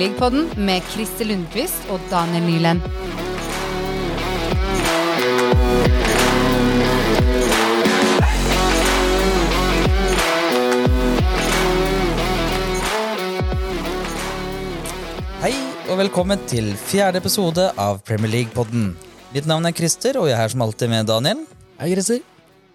League-podden 0.00 0.46
med 0.56 0.80
Christer 0.88 1.26
Lundqvist 1.28 1.90
og 1.92 2.00
Daniel 2.08 2.46
Nyland. 2.46 2.80
Hei 15.42 15.52
og 15.90 16.00
velkommen 16.00 16.40
til 16.48 16.72
fjerde 16.80 17.20
episode 17.20 17.68
av 17.76 18.00
Premier 18.08 18.32
League-podden. 18.38 18.94
Mitt 19.34 19.44
navn 19.50 19.68
er 19.68 19.76
Christer, 19.76 20.16
og 20.16 20.30
jeg 20.30 20.38
er 20.38 20.44
her 20.46 20.54
som 20.54 20.64
alltid 20.64 20.94
med 20.94 21.12
Daniel. 21.12 21.44
Hei, 21.76 21.92
Christer. 21.92 22.24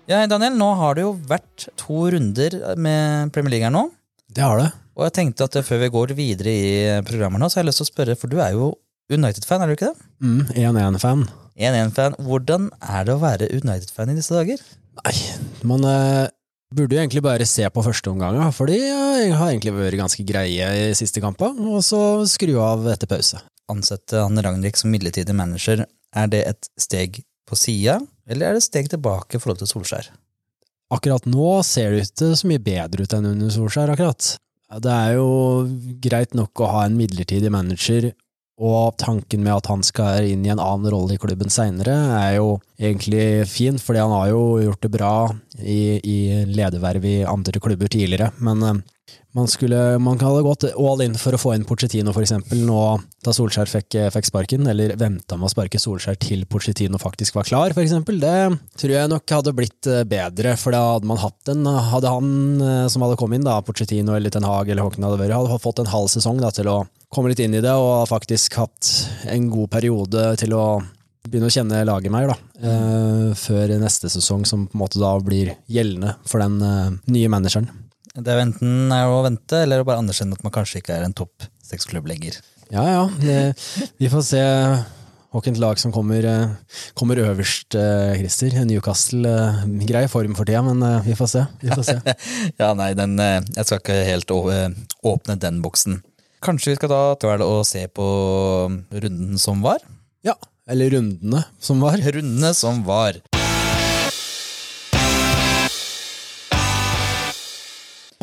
Ja, 0.05 0.21
hei 0.21 0.30
Daniel, 0.30 0.53
Nå 0.62 0.76
har 0.77 0.94
det 0.94 1.07
jo 1.07 1.17
vært 1.26 1.71
to 1.81 2.05
runder 2.13 2.62
med 2.77 3.34
Premier 3.34 3.57
League 3.57 3.66
her 3.66 3.73
nå. 3.73 3.88
Det 4.31 4.43
har 4.43 4.59
det. 4.61 4.70
Og 4.95 5.05
jeg 5.07 5.15
tenkte 5.17 5.47
at 5.47 5.57
før 5.67 5.81
vi 5.84 5.91
går 5.91 6.13
videre 6.17 6.52
i 6.52 6.70
programmet 7.07 7.41
nå, 7.41 7.49
så 7.49 7.59
har 7.59 7.66
jeg 7.66 7.71
lyst 7.71 7.81
til 7.83 7.88
å 7.88 7.91
spørre, 7.91 8.16
for 8.20 8.31
du 8.31 8.39
er 8.39 8.55
jo 8.55 8.71
United-fan, 9.11 9.61
er 9.61 9.70
du 9.70 9.75
ikke 9.75 9.91
det? 9.91 10.07
Mm, 10.23 10.39
1-1-fan. 10.55 11.27
1-1-fan. 11.55 12.16
Hvordan 12.25 12.71
er 12.81 13.05
det 13.05 13.13
å 13.13 13.21
være 13.21 13.52
United-fan 13.53 14.11
i 14.11 14.17
disse 14.17 14.33
dager? 14.33 14.63
Nei, 15.03 15.13
man 15.67 15.85
eh, 15.89 16.31
burde 16.73 16.97
jo 16.97 17.03
egentlig 17.03 17.23
bare 17.25 17.47
se 17.49 17.67
på 17.69 17.83
første 17.85 18.16
for 18.55 18.71
de 18.71 18.80
har 18.81 19.52
egentlig 19.52 19.75
vært 19.75 19.99
ganske 19.99 20.25
greie 20.27 20.71
i 20.88 20.95
siste 20.97 21.21
kampen, 21.23 21.59
og 21.67 21.83
så 21.83 22.25
skru 22.30 22.57
av 22.63 22.88
etter 22.95 23.11
pause. 23.11 23.44
Ansette 23.71 24.23
Anne 24.23 24.44
Ragnhild 24.45 24.77
som 24.80 24.91
midlertidig 24.94 25.35
manager, 25.35 25.85
er 26.16 26.27
det 26.31 26.44
et 26.47 26.69
steg 26.80 27.21
på 27.45 27.57
sida, 27.59 28.00
eller 28.30 28.47
er 28.47 28.55
det 28.55 28.63
et 28.63 28.72
steg 28.72 28.89
tilbake 28.89 29.38
i 29.38 29.41
forhold 29.41 29.61
til 29.61 29.69
Solskjær? 29.69 30.09
Akkurat 30.94 31.25
nå 31.25 31.61
ser 31.66 31.95
det 31.95 32.05
ikke 32.05 32.36
så 32.38 32.50
mye 32.50 32.61
bedre 32.61 33.05
ut 33.05 33.16
enn 33.17 33.31
under 33.31 33.53
Solskjær, 33.53 33.94
akkurat. 33.95 34.36
Det 34.81 34.91
er 34.91 35.16
jo 35.17 35.30
greit 36.03 36.36
nok 36.38 36.61
å 36.61 36.69
ha 36.73 36.86
en 36.86 36.97
midlertidig 37.00 37.52
manager, 37.53 38.11
og 38.55 38.95
tanken 39.02 39.44
med 39.44 39.52
at 39.52 39.67
han 39.67 39.81
skal 39.83 40.30
inn 40.30 40.45
i 40.45 40.52
en 40.53 40.61
annen 40.63 40.88
rolle 40.94 41.17
i 41.17 41.19
klubben 41.19 41.52
seinere, 41.52 41.95
er 42.22 42.38
jo 42.38 42.56
egentlig 42.80 43.44
fin, 43.52 43.80
fordi 43.81 44.03
han 44.03 44.13
har 44.16 44.30
jo 44.31 44.44
gjort 44.63 44.86
det 44.86 44.91
bra 44.94 45.13
i, 45.59 45.80
i 46.00 46.19
lederverv 46.47 47.08
i 47.09 47.17
andre 47.28 47.61
klubber 47.63 47.91
tidligere, 47.91 48.31
men 48.45 48.63
eh, 48.63 48.80
man, 49.36 49.50
skulle, 49.52 49.80
man 50.00 50.19
hadde 50.22 50.44
gått 50.45 50.66
all 50.73 51.03
in 51.03 51.17
for 51.19 51.36
å 51.36 51.39
få 51.39 51.53
inn 51.55 51.66
Pochettino, 51.67 52.14
eksempel, 52.22 52.61
nå 52.66 52.80
da 53.25 53.33
Solskjær 53.36 53.69
fikk, 53.69 53.97
fikk 54.14 54.30
sparken, 54.30 54.67
eller 54.72 54.95
venta 55.00 55.38
med 55.38 55.50
å 55.50 55.52
sparke 55.52 55.81
Solskjær 55.81 56.17
til 56.22 56.45
Pochettino 56.50 57.00
faktisk 57.02 57.36
var 57.38 57.47
klar, 57.47 57.75
f.eks. 57.75 57.95
Det 58.08 58.36
tror 58.80 58.95
jeg 58.95 59.11
nok 59.11 59.36
hadde 59.38 59.56
blitt 59.58 59.91
eh, 59.91 60.06
bedre, 60.08 60.56
for 60.61 60.75
da 60.75 60.83
hadde 60.94 61.09
man 61.09 61.22
hatt 61.22 61.52
en 61.52 61.63
Hadde 61.66 62.11
han 62.11 62.33
eh, 62.63 62.88
som 62.91 63.03
hadde 63.03 63.19
kommet 63.19 63.41
inn, 63.41 63.47
da, 63.47 63.59
Pochettino 63.66 64.16
eller 64.16 64.33
Ten 64.33 64.47
Hag 64.47 64.72
eller 64.72 64.88
Håkon 64.88 65.06
hadde 65.08 65.19
vært, 65.22 65.36
hadde 65.36 65.61
fått 65.63 65.83
en 65.83 65.91
halv 65.91 66.11
sesong 66.13 66.39
da, 66.41 66.53
til 66.56 66.72
å 66.72 66.81
komme 67.13 67.31
litt 67.31 67.44
inn 67.44 67.56
i 67.58 67.63
det, 67.63 67.73
og 67.75 68.08
faktisk 68.11 68.59
hatt 68.59 68.91
en 69.31 69.50
god 69.52 69.72
periode 69.75 70.30
til 70.41 70.56
å 70.56 70.66
begynne 71.25 71.50
å 71.50 71.53
kjenne 71.53 71.86
laget 71.88 72.13
mer, 72.13 72.31
da, 72.31 72.36
eh, 72.61 73.31
før 73.39 73.75
neste 73.81 74.11
sesong, 74.13 74.45
som 74.47 74.67
på 74.69 74.78
en 74.78 74.83
måte 74.86 75.02
da 75.02 75.16
blir 75.23 75.56
gjeldende 75.67 76.16
for 76.28 76.44
den 76.44 76.61
eh, 76.61 76.94
nye 77.11 77.31
manageren. 77.31 77.69
Det 78.16 78.31
er 78.31 78.39
jo 78.39 78.45
enten 78.47 78.91
er 78.95 79.11
å 79.11 79.23
vente, 79.25 79.61
eller 79.66 79.81
å 79.81 79.88
bare 79.88 79.99
anerkjenne 79.99 80.38
at 80.38 80.44
man 80.45 80.53
kanskje 80.55 80.80
ikke 80.80 80.95
er 80.95 81.08
en 81.08 81.16
topp 81.16 81.47
seks-klubb 81.66 82.08
lenger. 82.08 82.38
Ja, 82.72 82.85
ja, 82.88 83.02
det, 83.19 83.39
vi 84.02 84.09
får 84.09 84.23
se 84.30 84.44
hvilket 85.35 85.59
lag 85.59 85.80
som 85.80 85.91
kommer, 85.91 86.23
eh, 86.23 86.80
kommer 86.95 87.19
øverst, 87.19 87.75
eh, 87.75 88.16
Christer. 88.16 88.55
Newcastle, 88.66 89.27
eh, 89.27 90.07
form 90.07 90.35
for 90.35 90.45
tida, 90.45 90.63
men 90.63 91.03
vi 91.03 91.13
får 91.13 91.27
se. 91.27 91.47
Vi 91.61 91.69
får 91.69 91.83
se. 91.83 92.16
Ja, 92.62 92.73
nei, 92.73 92.94
den, 92.94 93.17
jeg 93.17 93.66
skal 93.66 93.79
ikke 93.79 94.06
helt 94.07 94.31
åpne 95.03 95.38
den 95.38 95.61
boksen. 95.61 96.01
Kanskje 96.41 96.72
vi 96.72 96.75
skal 96.75 96.90
da 96.90 97.16
ta 97.16 97.35
og 97.44 97.66
se 97.66 97.88
på 97.88 98.07
runden 98.91 99.38
som 99.38 99.61
var? 99.61 99.79
ja, 100.23 100.34
eller 100.67 100.90
rundene 100.90 101.44
som 101.59 101.79
var. 101.81 101.97
Rundene 101.97 102.53
som 102.53 102.84
var. 102.85 103.19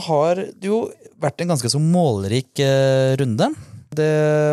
Har 0.06 0.38
det 0.38 0.68
jo 0.68 0.86
vært 1.22 1.42
en 1.42 1.52
ganske 1.54 1.70
så 1.70 1.80
målrik 1.82 2.58
eh, 2.62 3.14
runde. 3.20 3.50
Det 3.92 4.08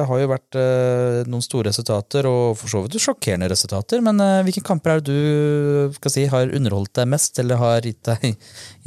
har 0.07 0.19
jo 0.19 0.29
vært 0.29 0.57
eh, 0.59 1.21
noen 1.29 1.43
store 1.43 1.69
resultater, 1.69 2.27
og 2.27 2.57
for 2.59 2.71
så 2.71 2.83
vidt 2.83 2.99
sjokkerende 2.99 3.49
resultater. 3.51 4.03
Men 4.05 4.19
eh, 4.23 4.41
hvilke 4.47 4.63
kamper 4.65 4.97
er 4.97 5.03
det 5.03 5.15
du 5.15 6.09
si, 6.11 6.25
har 6.31 6.51
underholdt 6.55 6.93
deg 6.99 7.11
mest, 7.13 7.39
eller 7.39 7.61
har 7.61 7.87
gitt 7.87 8.03
deg, 8.09 8.35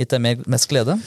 gitt 0.01 0.13
deg 0.13 0.45
mest 0.51 0.69
glede? 0.71 0.99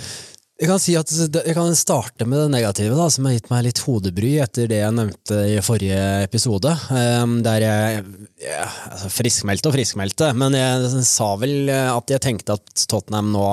Jeg 0.56 0.70
kan, 0.70 0.80
si 0.80 0.94
at, 0.96 1.10
jeg 1.12 1.52
kan 1.52 1.74
starte 1.76 2.24
med 2.24 2.46
det 2.46 2.52
negative, 2.54 2.96
da, 2.96 3.10
som 3.12 3.26
har 3.28 3.34
gitt 3.36 3.50
meg 3.52 3.66
litt 3.66 3.80
hodebry 3.84 4.30
etter 4.40 4.70
det 4.72 4.78
jeg 4.80 4.96
nevnte 4.96 5.40
i 5.52 5.58
forrige 5.60 5.98
episode. 6.24 6.72
eh, 6.96 7.24
Der 7.44 7.66
jeg 7.66 8.06
ja, 8.40 8.70
altså 8.88 9.10
friskmeldte 9.12 9.68
og 9.68 9.76
friskmeldte, 9.76 10.30
men 10.40 10.56
jeg 10.56 11.02
sa 11.10 11.34
vel 11.42 11.68
eh, 11.68 11.90
at 11.92 12.14
jeg 12.14 12.24
tenkte 12.24 12.56
at 12.56 12.86
Tottenham 12.88 13.34
nå 13.34 13.44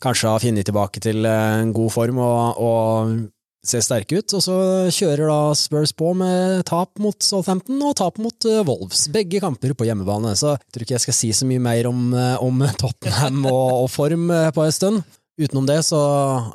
kanskje 0.00 0.32
har 0.32 0.40
funnet 0.46 0.64
tilbake 0.70 1.02
til 1.04 1.28
eh, 1.28 1.58
en 1.60 1.74
god 1.76 1.92
form 1.92 2.22
og, 2.24 2.62
og 2.64 3.12
ser 3.60 3.84
sterke 3.84 4.16
ut. 4.16 4.36
Og 4.38 4.46
så 4.48 4.56
kjører 4.96 5.28
da 5.28 5.38
Spurs 5.60 5.92
på 5.92 6.14
med 6.16 6.64
tap 6.72 6.96
mot 7.04 7.20
Southampton 7.20 7.84
og 7.84 7.98
tap 8.00 8.16
mot 8.16 8.48
eh, 8.48 8.62
Wolves. 8.64 9.10
Begge 9.12 9.44
kamper 9.44 9.76
på 9.76 9.90
hjemmebane, 9.90 10.32
så 10.40 10.54
jeg 10.56 10.72
tror 10.72 10.88
ikke 10.88 10.96
jeg 10.96 11.04
skal 11.04 11.20
si 11.20 11.34
så 11.36 11.52
mye 11.52 11.60
mer 11.68 11.92
om, 11.92 12.16
om 12.16 12.64
Tottenham 12.80 13.44
og, 13.44 13.84
og 13.84 13.92
form 13.92 14.32
på 14.56 14.64
en 14.64 14.76
stund. 14.80 15.04
Utenom 15.36 15.66
det 15.68 15.82
så 15.84 15.98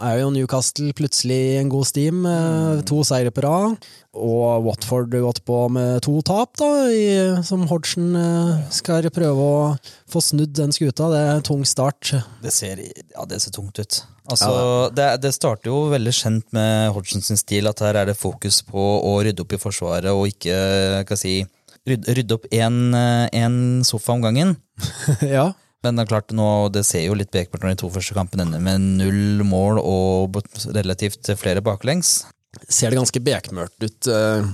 er 0.02 0.24
jo 0.24 0.32
Newcastle 0.34 0.90
plutselig 0.98 1.36
i 1.52 1.58
en 1.60 1.70
god 1.70 1.86
steam, 1.86 2.24
eh, 2.26 2.80
to 2.90 3.04
seire 3.06 3.30
på 3.30 3.44
rad. 3.46 3.76
Og 4.18 4.66
Watford 4.66 5.14
gått 5.14 5.44
på 5.46 5.60
med 5.70 6.02
to 6.02 6.16
tap, 6.26 6.56
da, 6.58 6.70
i, 6.90 7.44
som 7.46 7.68
Hodgson 7.70 8.16
eh, 8.18 8.64
skal 8.74 9.06
prøve 9.14 9.46
å 9.46 9.62
få 10.10 10.24
snudd 10.26 10.58
den 10.58 10.74
skuta. 10.74 11.12
Det 11.14 11.22
er 11.22 11.32
en 11.36 11.46
tung 11.46 11.62
start. 11.70 12.16
Det 12.42 12.56
ser, 12.56 12.82
ja, 12.82 13.28
det 13.30 13.44
ser 13.46 13.54
tungt 13.54 13.78
ut. 13.78 14.02
Altså, 14.26 14.90
det, 14.98 15.12
det 15.22 15.36
starter 15.38 15.70
jo 15.70 15.86
veldig 15.94 16.18
kjent 16.18 16.50
med 16.58 16.90
Hodgson 16.98 17.22
sin 17.22 17.38
stil, 17.38 17.70
at 17.70 17.86
her 17.86 18.02
er 18.02 18.10
det 18.10 18.18
fokus 18.18 18.64
på 18.66 18.82
å 18.82 19.20
rydde 19.22 19.46
opp 19.46 19.54
i 19.54 19.62
forsvaret 19.62 20.10
og 20.10 20.26
ikke 20.34 20.58
hva 21.06 21.20
si, 21.20 21.44
rydde, 21.86 22.18
rydde 22.18 22.40
opp 22.40 22.50
én 22.50 23.84
sofa 23.86 24.18
om 24.18 24.26
gangen. 24.26 24.58
ja. 25.38 25.52
Men 25.82 25.98
det 25.98 26.04
er 26.04 26.12
klart 26.12 26.34
nå, 26.38 26.48
det 26.74 26.84
ser 26.86 27.08
jo 27.08 27.16
litt 27.18 27.32
bekmørkt 27.34 27.64
når 27.66 27.74
de 27.74 27.82
to 27.82 27.90
første 27.94 28.16
kampene 28.18 28.46
ender 28.46 28.62
med 28.62 28.84
null 29.02 29.46
mål 29.48 29.80
og 29.82 30.38
relativt 30.76 31.32
flere 31.42 31.64
baklengs. 31.66 32.22
ser 32.70 32.92
det 32.92 33.00
ganske 33.00 33.22
bekmørkt 33.24 33.82
ut 33.82 34.10
uh, 34.12 34.46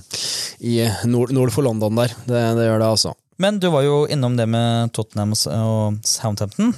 i 0.63 0.79
nord, 1.09 1.33
nord 1.35 1.51
for 1.51 1.67
London 1.67 1.99
der. 1.99 2.15
Det, 2.29 2.43
det 2.59 2.69
gjør 2.69 2.79
det, 2.79 2.91
altså. 2.93 3.13
Men 3.37 3.59
du 3.61 3.67
var 3.73 3.83
jo 3.85 4.05
innom 4.09 4.37
det 4.39 4.47
med 4.49 4.93
Tottenham 4.95 5.35
og 5.35 5.99
Southampton. 6.07 6.71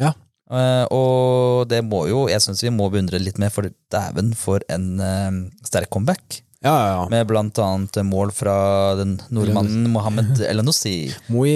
Ja. 0.00 0.14
Uh, 0.46 0.86
og 0.94 1.66
det 1.68 1.82
må 1.84 2.06
jo, 2.06 2.28
jeg 2.30 2.44
syns 2.44 2.62
vi 2.62 2.70
må 2.70 2.86
beundre 2.92 3.18
litt 3.18 3.40
mer, 3.42 3.50
for 3.50 3.66
dæven 3.92 4.36
for 4.38 4.62
en 4.72 4.90
uh, 5.02 5.44
sterk 5.66 5.90
comeback. 5.90 6.44
Ja, 6.64 6.72
ja, 6.72 6.86
ja. 6.94 7.02
Med 7.10 7.26
blant 7.28 7.58
annet 7.60 7.98
mål 8.06 8.30
fra 8.34 8.54
den 8.98 9.18
nordmannen 9.34 9.90
Mohammed 9.92 10.40
Elanossi. 10.46 11.10
Moi 11.30 11.52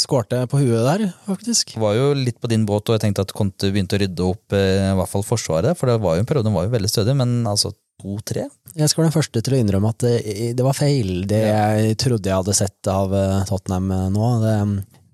skårte 0.00 0.44
på 0.50 0.60
huet 0.62 0.86
der, 0.86 1.04
faktisk. 1.26 1.74
Var 1.80 1.98
jo 1.98 2.12
litt 2.16 2.38
på 2.40 2.50
din 2.50 2.66
båt, 2.68 2.88
og 2.88 2.96
jeg 2.96 3.06
tenkte 3.06 3.26
at 3.26 3.34
Conte 3.36 3.70
begynte 3.72 3.98
å 3.98 4.02
rydde 4.02 4.26
opp 4.26 4.56
eh, 4.56 4.90
i 4.90 4.96
hvert 4.98 5.12
fall 5.12 5.26
forsvaret. 5.26 5.78
For 5.78 5.90
det 5.90 5.98
var 6.02 6.16
jo 6.16 6.24
en 6.24 6.28
periode 6.28 6.48
den 6.48 6.56
var 6.56 6.68
jo 6.68 6.74
veldig 6.76 6.90
stødig, 6.92 7.16
men 7.18 7.40
altså 7.48 7.72
to-tre? 7.98 8.46
Jeg 8.78 8.90
skal 8.90 9.02
være 9.02 9.10
den 9.10 9.16
første 9.16 9.42
til 9.42 9.56
å 9.56 9.58
innrømme 9.62 9.90
at 9.90 10.04
det, 10.04 10.14
det 10.58 10.66
var 10.66 10.76
feil, 10.78 11.24
det 11.28 11.42
jeg 11.48 11.98
trodde 11.98 12.30
jeg 12.30 12.40
hadde 12.40 12.56
sett 12.56 12.90
av 12.92 13.16
eh, 13.16 13.42
Tottenham 13.48 13.90
eh, 13.94 14.06
nå. 14.14 14.30
Det, 14.44 14.54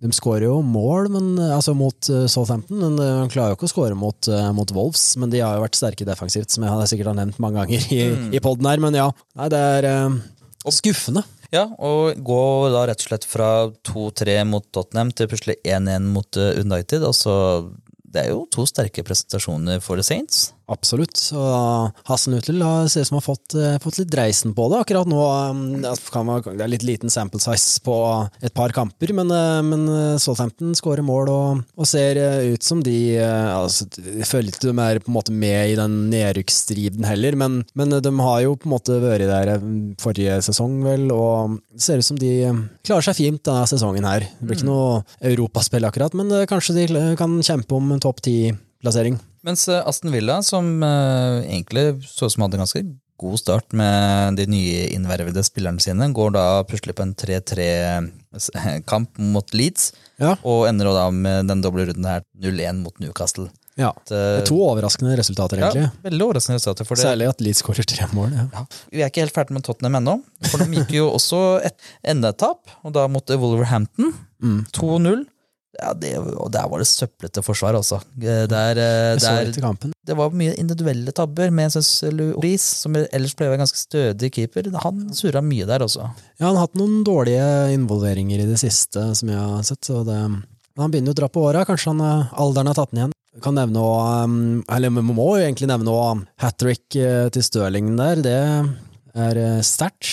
de 0.05 0.11
skårer 0.12 0.44
jo 0.50 0.58
mål 0.61 1.08
men, 1.14 1.29
altså 1.49 1.73
mot 1.73 1.97
Southampton, 2.29 2.76
men 2.76 2.99
de 2.99 3.31
klarer 3.32 3.55
jo 3.55 3.56
ikke 3.56 3.70
å 3.70 3.73
skåre 3.73 3.97
mot, 3.97 4.29
mot 4.53 4.75
Wolves. 4.76 5.14
Men 5.17 5.32
de 5.32 5.41
har 5.41 5.56
jo 5.56 5.62
vært 5.62 5.79
sterke 5.79 6.05
defensivt, 6.05 6.53
som 6.53 6.67
jeg 6.67 6.75
har 6.75 6.91
sikkert 6.91 7.14
har 7.14 7.17
nevnt 7.23 7.41
mange 7.41 7.62
ganger 7.62 7.87
i, 7.88 8.03
i 8.37 8.43
poden 8.44 8.69
her. 8.69 8.82
Men 8.85 8.99
ja, 8.99 9.06
nei, 9.41 9.49
det 9.55 9.62
er 9.79 9.88
skuffende. 10.69 11.25
Ja, 11.55 11.69
og 11.79 12.19
gå 12.27 12.43
da 12.75 12.83
rett 12.89 13.03
og 13.05 13.09
slett 13.09 13.27
fra 13.29 13.49
2-3 13.87 14.41
mot 14.49 14.65
Tottenham 14.75 15.12
til 15.15 15.29
plutselig 15.31 15.61
1-1 15.62 16.09
mot 16.11 16.39
eh, 16.41 16.59
United. 16.65 17.05
Altså, 17.06 17.35
det 18.03 18.25
er 18.25 18.33
jo 18.33 18.45
to 18.51 18.67
sterke 18.67 19.05
presentasjoner 19.06 19.83
for 19.85 20.01
The 20.01 20.06
Saints. 20.06 20.49
Absolutt. 20.70 21.19
Og 21.37 22.05
Hasenhutel 22.08 22.55
Utlil 22.55 22.88
ser 22.88 23.05
ut 23.05 23.08
som 23.08 23.19
har 23.19 23.25
fått, 23.25 23.55
eh, 23.55 23.76
fått 23.82 23.99
litt 24.00 24.11
dreisen 24.12 24.55
på 24.56 24.69
det 24.70 24.81
akkurat 24.81 25.08
nå. 25.08 25.20
um, 25.50 25.82
Det 25.82 26.64
er 26.64 26.70
litt 26.70 26.87
liten 26.87 27.11
sample 27.12 27.40
size 27.40 27.81
på 27.84 27.96
et 28.43 28.55
par 28.55 28.72
kamper, 28.72 29.12
men, 29.12 29.31
eh, 29.31 29.61
men 29.62 29.88
eh, 29.88 30.19
Southampton 30.19 30.75
skårer 30.75 31.05
mål 31.05 31.28
og, 31.28 31.64
og 31.76 31.87
ser 31.88 32.16
eh, 32.16 32.55
ut 32.55 32.62
som 32.62 32.82
de 32.82 33.16
eh, 33.19 33.50
altså, 33.55 33.88
Jeg 34.05 34.28
føler 34.28 34.52
ikke 34.52 34.70
de 34.70 34.75
er 34.87 35.00
på 35.05 35.11
en 35.12 35.19
måte 35.19 35.32
med 35.32 35.75
i 35.75 35.78
den 35.78 36.11
nedrykksstriden 36.12 37.05
heller, 37.08 37.37
men, 37.37 37.64
men 37.75 37.90
de 37.90 38.14
har 38.20 38.43
jo 38.44 38.56
på 38.56 38.69
en 38.69 38.75
måte 38.76 38.99
vært 39.05 39.28
der 39.28 39.55
eh, 39.56 39.69
forrige 40.00 40.40
sesong, 40.49 40.81
vel, 40.84 41.10
og 41.14 41.58
det 41.75 41.84
ser 41.84 42.00
ut 42.00 42.08
som 42.08 42.20
de 42.20 42.32
eh, 42.49 42.62
klarer 42.87 43.08
seg 43.08 43.20
fint 43.20 43.43
denne 43.44 43.69
sesongen 43.69 44.08
her. 44.08 44.28
Det 44.38 44.49
blir 44.49 44.60
ikke 44.60 44.70
noe 44.70 45.02
europaspill 45.20 45.88
akkurat, 45.88 46.17
men 46.17 46.32
eh, 46.32 46.49
kanskje 46.50 46.78
de 46.81 47.17
kan 47.20 47.37
kjempe 47.44 47.76
om 47.76 47.93
en 47.94 48.02
topp 48.02 48.22
ti-plassering. 48.84 49.19
Mens 49.44 49.69
eh, 49.69 49.82
Aston 49.88 50.12
Villa, 50.12 50.42
som 50.42 50.82
eh, 50.82 51.44
egentlig 51.48 52.04
så 52.08 52.26
ut 52.26 52.32
som 52.32 52.42
hadde 52.44 52.58
ganske 52.60 52.82
god 53.20 53.38
start 53.38 53.72
med 53.72 54.36
de 54.36 54.46
nye 54.50 54.88
innvervede 54.92 55.42
spillerne 55.46 55.81
sine. 55.81 56.08
Går 56.12 56.32
da 56.34 56.44
plutselig 56.66 56.94
på 56.98 57.02
en 57.04 57.14
3-3-kamp 57.14 59.19
mot 59.34 59.54
Leeds, 59.54 59.92
Ja. 60.19 60.36
og 60.46 60.66
ender 60.69 60.86
da 60.94 61.08
med 61.10 61.46
den 61.50 61.60
doble 61.62 61.86
runden 61.88 62.04
her 62.06 62.22
0-1 62.38 62.82
mot 62.82 62.98
Newcastle. 63.00 63.48
ja. 63.76 63.88
Det 64.06 64.14
er 64.19 64.44
to 64.46 64.54
overraskende 64.62 65.16
resultater, 65.19 65.58
egentlig. 65.58 65.86
ja, 65.88 65.90
veldig 66.04 66.22
overraskende 66.26 66.58
resultater. 66.60 66.84
For 66.86 66.94
det. 66.98 67.02
Særlig 67.06 67.28
at 67.32 67.40
Leeds 67.42 67.62
skårer 67.62 67.84
tre 67.90 68.06
mål. 68.14 68.31
Ja. 68.34 68.44
Ja, 68.52 68.64
vi 68.92 69.02
er 69.02 69.10
ikke 69.10 69.25
helt 69.25 69.34
ferdig 69.34 69.54
med 69.56 69.64
Tottenham 69.66 69.98
ennå, 70.00 70.16
for 70.50 70.58
de 70.62 70.69
gikk 70.78 70.92
jo 70.98 71.08
også 71.14 71.40
et 71.66 71.78
endetap, 72.06 72.60
og 72.84 72.92
da 72.94 73.06
mot 73.10 73.31
Wolverhampton. 73.31 74.12
Mm. 74.42 74.60
2-0. 74.75 75.25
Ja, 75.81 75.91
det, 75.99 76.12
og 76.19 76.50
der 76.55 76.69
var 76.71 76.82
det 76.82 76.87
søplete 76.88 77.43
forsvar, 77.43 77.76
altså. 77.79 77.99
Eh, 78.21 78.44
Der, 78.50 78.79
eh, 78.79 79.17
der, 79.19 79.91
det 80.06 80.17
var 80.17 80.35
mye 80.37 80.55
individuelle 80.61 81.12
tabber, 81.17 81.50
men 81.50 81.67
jeg 81.67 81.76
syns 81.79 82.15
Louis, 82.15 82.62
som 82.62 82.94
ellers 83.00 83.35
pleier 83.35 83.50
å 83.50 83.55
være 83.55 83.65
ganske 83.65 83.81
stødig 83.81 84.31
keeper, 84.37 84.71
han 84.85 85.09
surra 85.17 85.43
mye 85.44 85.67
der 85.69 85.85
også. 85.87 86.06
Ja, 86.38 86.47
han 86.47 86.59
har 86.59 86.67
hatt 86.67 86.79
noen 86.79 87.03
dårlige 87.06 87.49
involveringer 87.75 88.44
i 88.44 88.49
det 88.53 88.61
siste, 88.62 89.09
som 89.19 89.32
jeg 89.32 89.41
har 89.41 89.67
sett. 89.67 89.82
Så 89.85 90.05
det, 90.06 90.21
han 90.21 90.93
begynner 90.94 91.12
jo 91.12 91.17
å 91.17 91.21
dra 91.25 91.31
på 91.32 91.44
åra, 91.49 91.67
kanskje 91.67 91.94
han, 91.94 92.05
eh, 92.05 92.32
alderen 92.44 92.70
har 92.70 92.79
tatt 92.79 92.94
den 92.94 93.03
igjen. 93.03 93.15
Vi 93.35 93.43
Kan 93.43 93.56
nevne 93.59 93.82
eller 94.70 94.91
vi 94.94 95.03
må 95.11 95.32
jo 95.35 95.43
egentlig 95.43 95.67
nevne 95.67 96.25
hat 96.38 96.59
trick 96.62 96.85
til 96.94 97.43
Stirling 97.43 97.97
der. 97.99 98.23
Det 98.23 98.37
er 99.15 99.41
sterkt. 99.67 100.12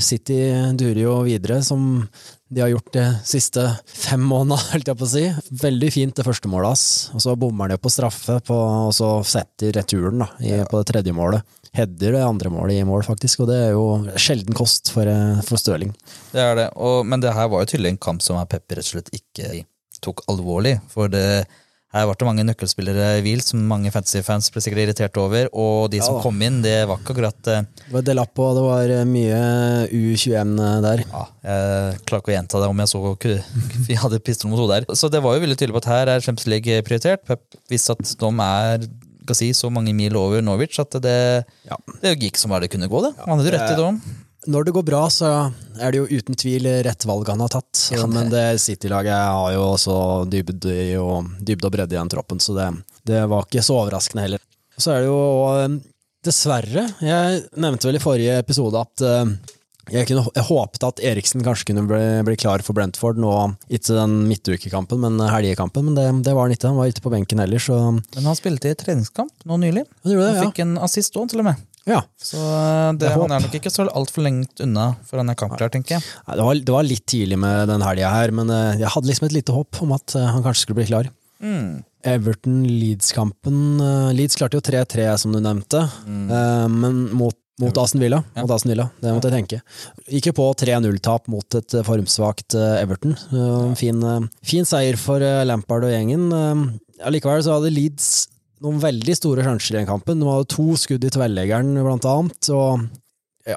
City 0.00 0.38
durer 0.80 1.02
jo 1.02 1.18
videre, 1.26 1.60
som 1.62 2.08
de 2.52 2.60
har 2.60 2.68
gjort 2.72 2.92
de 2.92 3.04
siste 3.24 3.64
fem 3.88 4.20
månedene, 4.20 4.60
holdt 4.72 4.90
jeg 4.90 4.98
på 5.00 5.06
å 5.06 5.10
si. 5.12 5.24
Veldig 5.62 5.90
fint 5.94 6.18
det 6.18 6.26
første 6.26 6.50
målet 6.52 6.74
hans, 6.74 6.84
og 7.16 7.24
så 7.24 7.34
bommer 7.40 7.72
de 7.72 7.78
på 7.80 7.92
straffe, 7.92 8.38
på, 8.44 8.58
og 8.88 8.92
så 8.96 9.14
setter 9.26 9.72
returen 9.78 10.24
da, 10.24 10.28
i, 10.44 10.54
på 10.68 10.82
det 10.82 10.90
tredje 10.92 11.16
målet. 11.16 11.58
Header 11.72 12.18
det 12.18 12.24
andre 12.26 12.52
målet 12.52 12.82
i 12.82 12.84
mål, 12.84 13.06
faktisk, 13.06 13.44
og 13.44 13.48
det 13.48 13.58
er 13.68 13.70
jo 13.72 13.86
sjelden 14.20 14.56
kost 14.56 14.92
for, 14.92 15.08
eh, 15.08 15.40
for 15.46 15.60
Støling. 15.60 15.94
Det 16.34 16.42
er 16.44 16.58
det, 16.58 16.68
og, 16.76 17.00
men 17.08 17.24
det 17.24 17.32
her 17.32 17.48
var 17.48 17.64
jo 17.64 17.72
tydelig 17.72 17.94
en 17.94 18.02
kamp 18.08 18.24
som 18.24 18.40
Pepper 18.44 18.80
rett 18.80 18.90
og 18.90 18.98
slett 18.98 19.12
ikke 19.16 19.64
tok 20.02 20.24
alvorlig. 20.28 20.76
For 20.92 21.08
det, 21.08 21.46
her 21.92 22.06
ble 22.08 22.14
det 22.16 22.26
mange 22.28 22.44
nøkkelspillere 22.48 23.08
i 23.18 23.22
hvil 23.24 23.42
som 23.44 23.60
mange 23.68 23.90
fantasy-fans 23.92 24.48
ble 24.54 24.62
sikkert 24.64 24.86
irritert 24.86 25.18
over. 25.20 25.50
Og 25.52 25.90
de 25.92 26.00
som 26.00 26.16
Ja 26.16 26.22
kom 26.24 26.40
inn, 26.44 26.62
det 26.64 26.86
var 26.88 26.98
ikke 27.02 27.12
akkurat 27.12 27.50
eh, 27.52 27.66
Det 27.82 27.92
var 27.92 28.06
Delap 28.06 28.38
og 28.40 28.54
det 28.56 28.64
var 28.64 28.94
eh, 28.96 29.04
mye 29.12 29.40
U21 29.92 30.56
der. 30.86 31.04
ja, 31.04 31.24
Jeg 31.44 32.00
klarer 32.08 32.22
ikke 32.24 32.32
å 32.32 32.36
gjenta 32.38 32.62
det 32.64 32.70
om 32.72 32.82
jeg 32.82 32.92
så 32.94 33.02
vi 33.88 33.94
hadde 34.00 34.22
pistol 34.24 34.50
mot 34.52 34.62
hodet 34.64 34.80
her. 34.82 34.96
Så 34.96 35.10
det 35.12 35.20
var 35.24 35.36
jo 35.36 35.44
veldig 35.44 35.58
tydelig 35.60 35.76
på 35.76 35.84
at 35.84 35.90
her 35.92 36.12
er 36.14 36.24
Champions 36.24 36.48
League 36.48 36.82
prioritert. 36.88 37.24
Pep 37.28 37.44
visste 37.72 37.92
at 37.96 38.04
de 38.18 38.32
er 38.48 38.88
si, 39.36 39.52
så 39.54 39.68
mange 39.72 39.92
mil 39.96 40.16
over 40.18 40.42
Norwich 40.42 40.80
at 40.82 40.96
det, 41.04 41.44
Ja. 41.68 41.76
det 42.02 42.16
gikk 42.20 42.36
som 42.40 42.50
bare 42.50 42.66
det 42.66 42.72
kunne 42.74 42.88
gå. 42.90 43.02
det. 43.04 43.12
Han 43.26 43.38
hadde 43.38 43.52
rett 43.54 43.70
i 43.70 43.76
det. 43.78 43.92
Når 44.50 44.64
det 44.66 44.72
går 44.74 44.82
bra, 44.88 45.04
så 45.12 45.28
er 45.78 45.92
det 45.94 46.00
jo 46.00 46.18
uten 46.18 46.34
tvil 46.38 46.66
rett 46.82 47.04
valg 47.06 47.28
han 47.30 47.40
har 47.44 47.52
tatt. 47.52 47.84
Ja, 47.92 48.00
det- 48.02 48.08
Men 48.10 48.30
det 48.32 48.60
City-laget 48.60 49.14
har 49.14 49.52
jo 49.54 49.62
også 49.76 49.96
dybde, 50.28 50.74
og, 50.98 51.30
dybde 51.38 51.66
og 51.68 51.72
bredde 51.72 51.94
i 51.94 51.98
den 52.00 52.08
troppen, 52.10 52.40
så 52.42 52.54
det, 52.56 52.82
det 53.06 53.28
var 53.30 53.46
ikke 53.46 53.62
så 53.62 53.78
overraskende 53.84 54.22
heller. 54.26 54.40
Så 54.78 54.90
er 54.96 55.00
det 55.04 55.06
jo 55.12 55.18
og, 55.18 55.80
dessverre 56.24 56.86
Jeg 57.02 57.42
nevnte 57.58 57.88
vel 57.88 57.98
i 57.98 58.02
forrige 58.02 58.38
episode 58.38 58.78
at 58.78 59.02
eh, 59.02 59.32
jeg, 59.90 60.06
kunne, 60.06 60.22
jeg 60.34 60.44
håpet 60.46 60.84
at 60.86 61.00
Eriksen 61.02 61.42
kanskje 61.42 61.66
kunne 61.72 61.82
bli, 61.90 62.02
bli 62.28 62.36
klar 62.38 62.62
for 62.62 62.72
Brentford 62.78 63.18
nå, 63.18 63.32
ikke 63.68 63.96
den 63.96 64.28
midtukekampen, 64.30 65.00
men 65.02 65.18
helgekampen. 65.18 65.88
Men 65.88 65.94
det, 65.98 66.06
det 66.28 66.34
var 66.36 66.46
han 66.46 66.54
ikke. 66.54 66.70
Han 66.70 66.78
var 66.78 66.86
ikke 66.92 67.02
på 67.02 67.10
benken 67.14 67.42
heller, 67.42 67.58
så 67.58 67.78
Men 67.90 68.24
han 68.30 68.38
spilte 68.38 68.70
i 68.70 68.78
treningskamp 68.78 69.44
nå 69.44 69.58
nylig. 69.58 69.82
Han 70.04 70.12
det, 70.14 70.22
Han 70.22 70.38
ja. 70.38 70.46
fikk 70.50 70.62
en 70.62 70.76
assist 70.78 71.18
òg, 71.18 71.28
til 71.32 71.42
og 71.42 71.50
med. 71.50 71.68
Ja. 71.88 72.02
Så 72.20 72.38
eh, 72.38 72.90
det, 73.00 73.10
han 73.10 73.34
er 73.34 73.42
nok 73.42 73.56
ikke 73.58 73.72
så 73.72 73.86
altfor 73.90 74.26
lengt 74.26 74.62
unna 74.62 74.92
for 75.08 75.18
han 75.18 75.32
er 75.32 75.38
kampklar, 75.38 75.72
tenker 75.72 75.96
jeg. 75.96 76.04
Det, 76.04 76.44
var, 76.44 76.60
det 76.68 76.74
var 76.76 76.86
litt 76.86 77.06
tidlig 77.10 77.38
med 77.42 77.66
den 77.72 77.82
helga 77.84 78.12
her, 78.14 78.34
men 78.34 78.52
eh, 78.54 78.78
jeg 78.84 78.92
hadde 78.94 79.10
liksom 79.10 79.28
et 79.28 79.36
lite 79.40 79.56
håp 79.56 79.82
om 79.84 79.94
at 79.96 80.14
eh, 80.18 80.30
han 80.30 80.44
kanskje 80.44 80.66
skulle 80.66 80.82
bli 80.82 80.90
klar. 80.92 81.10
Mm. 81.42 81.82
Everton-Leeds-kampen 82.06 83.82
Leeds 84.14 84.38
klarte 84.38 84.58
jo 84.58 84.62
3-3, 84.66 85.06
som 85.22 85.34
du 85.34 85.38
nevnte, 85.42 85.84
mm. 86.06 86.30
men 86.74 86.96
mot, 87.14 87.36
mot 87.62 87.78
Aston 87.78 88.02
Villa. 88.02 88.18
Ja. 88.34 88.42
Mot 88.42 88.54
Aston 88.54 88.72
Villa, 88.72 88.88
det 89.02 89.14
måtte 89.14 89.30
jeg 89.30 89.42
tenke. 89.42 89.60
Gikk 90.10 90.30
jo 90.30 90.34
på 90.38 90.48
3-0-tap 90.64 91.30
mot 91.30 91.58
et 91.58 91.76
formsvakt 91.86 92.58
Everton. 92.58 93.14
Fin, 93.78 94.02
fin 94.42 94.66
seier 94.66 94.98
for 94.98 95.22
Lampard 95.46 95.86
og 95.86 95.94
gjengen. 95.94 96.26
Allikevel 97.06 97.46
så 97.46 97.58
hadde 97.58 97.74
Leeds 97.74 98.10
noen 98.62 98.80
veldig 98.82 99.14
store 99.18 99.44
sjanser 99.46 99.76
i 99.76 99.80
den 99.80 99.88
kampen. 99.88 100.20
De 100.22 100.28
hadde 100.28 100.50
to 100.52 100.72
skudd 100.80 101.04
i 101.06 101.12
tverrleggeren, 101.12 101.74
blant 101.82 102.08
annet. 102.08 102.50
og 102.54 102.86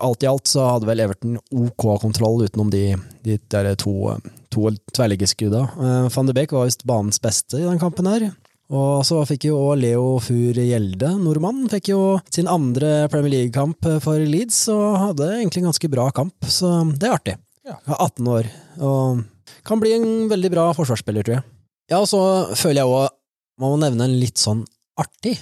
Alt 0.02 0.26
i 0.26 0.30
alt 0.30 0.50
så 0.50 0.64
hadde 0.66 0.88
vel 0.90 1.04
Everton 1.04 1.36
OK 1.54 1.84
kontroll 2.02 2.42
utenom 2.48 2.72
de, 2.74 2.96
de 3.26 3.38
der 3.54 3.70
to, 3.78 4.16
to 4.54 4.72
tverrliggerskudda. 4.96 5.62
Uh, 5.78 6.08
Van 6.10 6.26
de 6.26 6.34
Beek 6.34 6.56
var 6.56 6.66
visst 6.66 6.88
banens 6.90 7.22
beste 7.22 7.60
i 7.62 7.68
den 7.68 7.82
kampen 7.82 8.10
her. 8.10 8.32
Og 8.74 9.04
så 9.06 9.20
fikk 9.30 9.46
jo 9.46 9.60
òg 9.62 9.78
Leo 9.84 10.06
Fur 10.26 10.58
Gjelde, 10.58 11.12
nordmann, 11.22 11.68
fikk 11.70 11.92
jo 11.92 12.00
sin 12.34 12.50
andre 12.50 13.06
Premier 13.14 13.36
League-kamp 13.36 13.86
for 14.02 14.18
Leeds, 14.18 14.64
og 14.74 14.98
hadde 15.04 15.28
egentlig 15.36 15.62
en 15.62 15.70
ganske 15.70 15.90
bra 15.94 16.08
kamp, 16.18 16.34
så 16.50 16.80
det 16.96 17.06
er 17.06 17.14
artig. 17.14 17.36
Ja. 17.62 17.78
Han 17.86 17.94
er 17.94 18.02
18 18.08 18.32
år, 18.34 18.50
og 18.90 19.60
kan 19.70 19.84
bli 19.84 19.94
en 20.00 20.10
veldig 20.34 20.50
bra 20.56 20.66
forsvarsspiller, 20.74 21.28
tror 21.28 21.38
jeg. 21.38 21.46
Ja, 21.94 22.00
og 22.00 22.10
så 22.10 22.24
føler 22.58 22.82
jeg 22.82 22.90
òg 22.90 23.14
man 23.62 23.72
må 23.72 23.78
nevne 23.80 24.10
en 24.10 24.18
litt 24.20 24.42
sånn 24.42 24.66
artig 25.02 25.36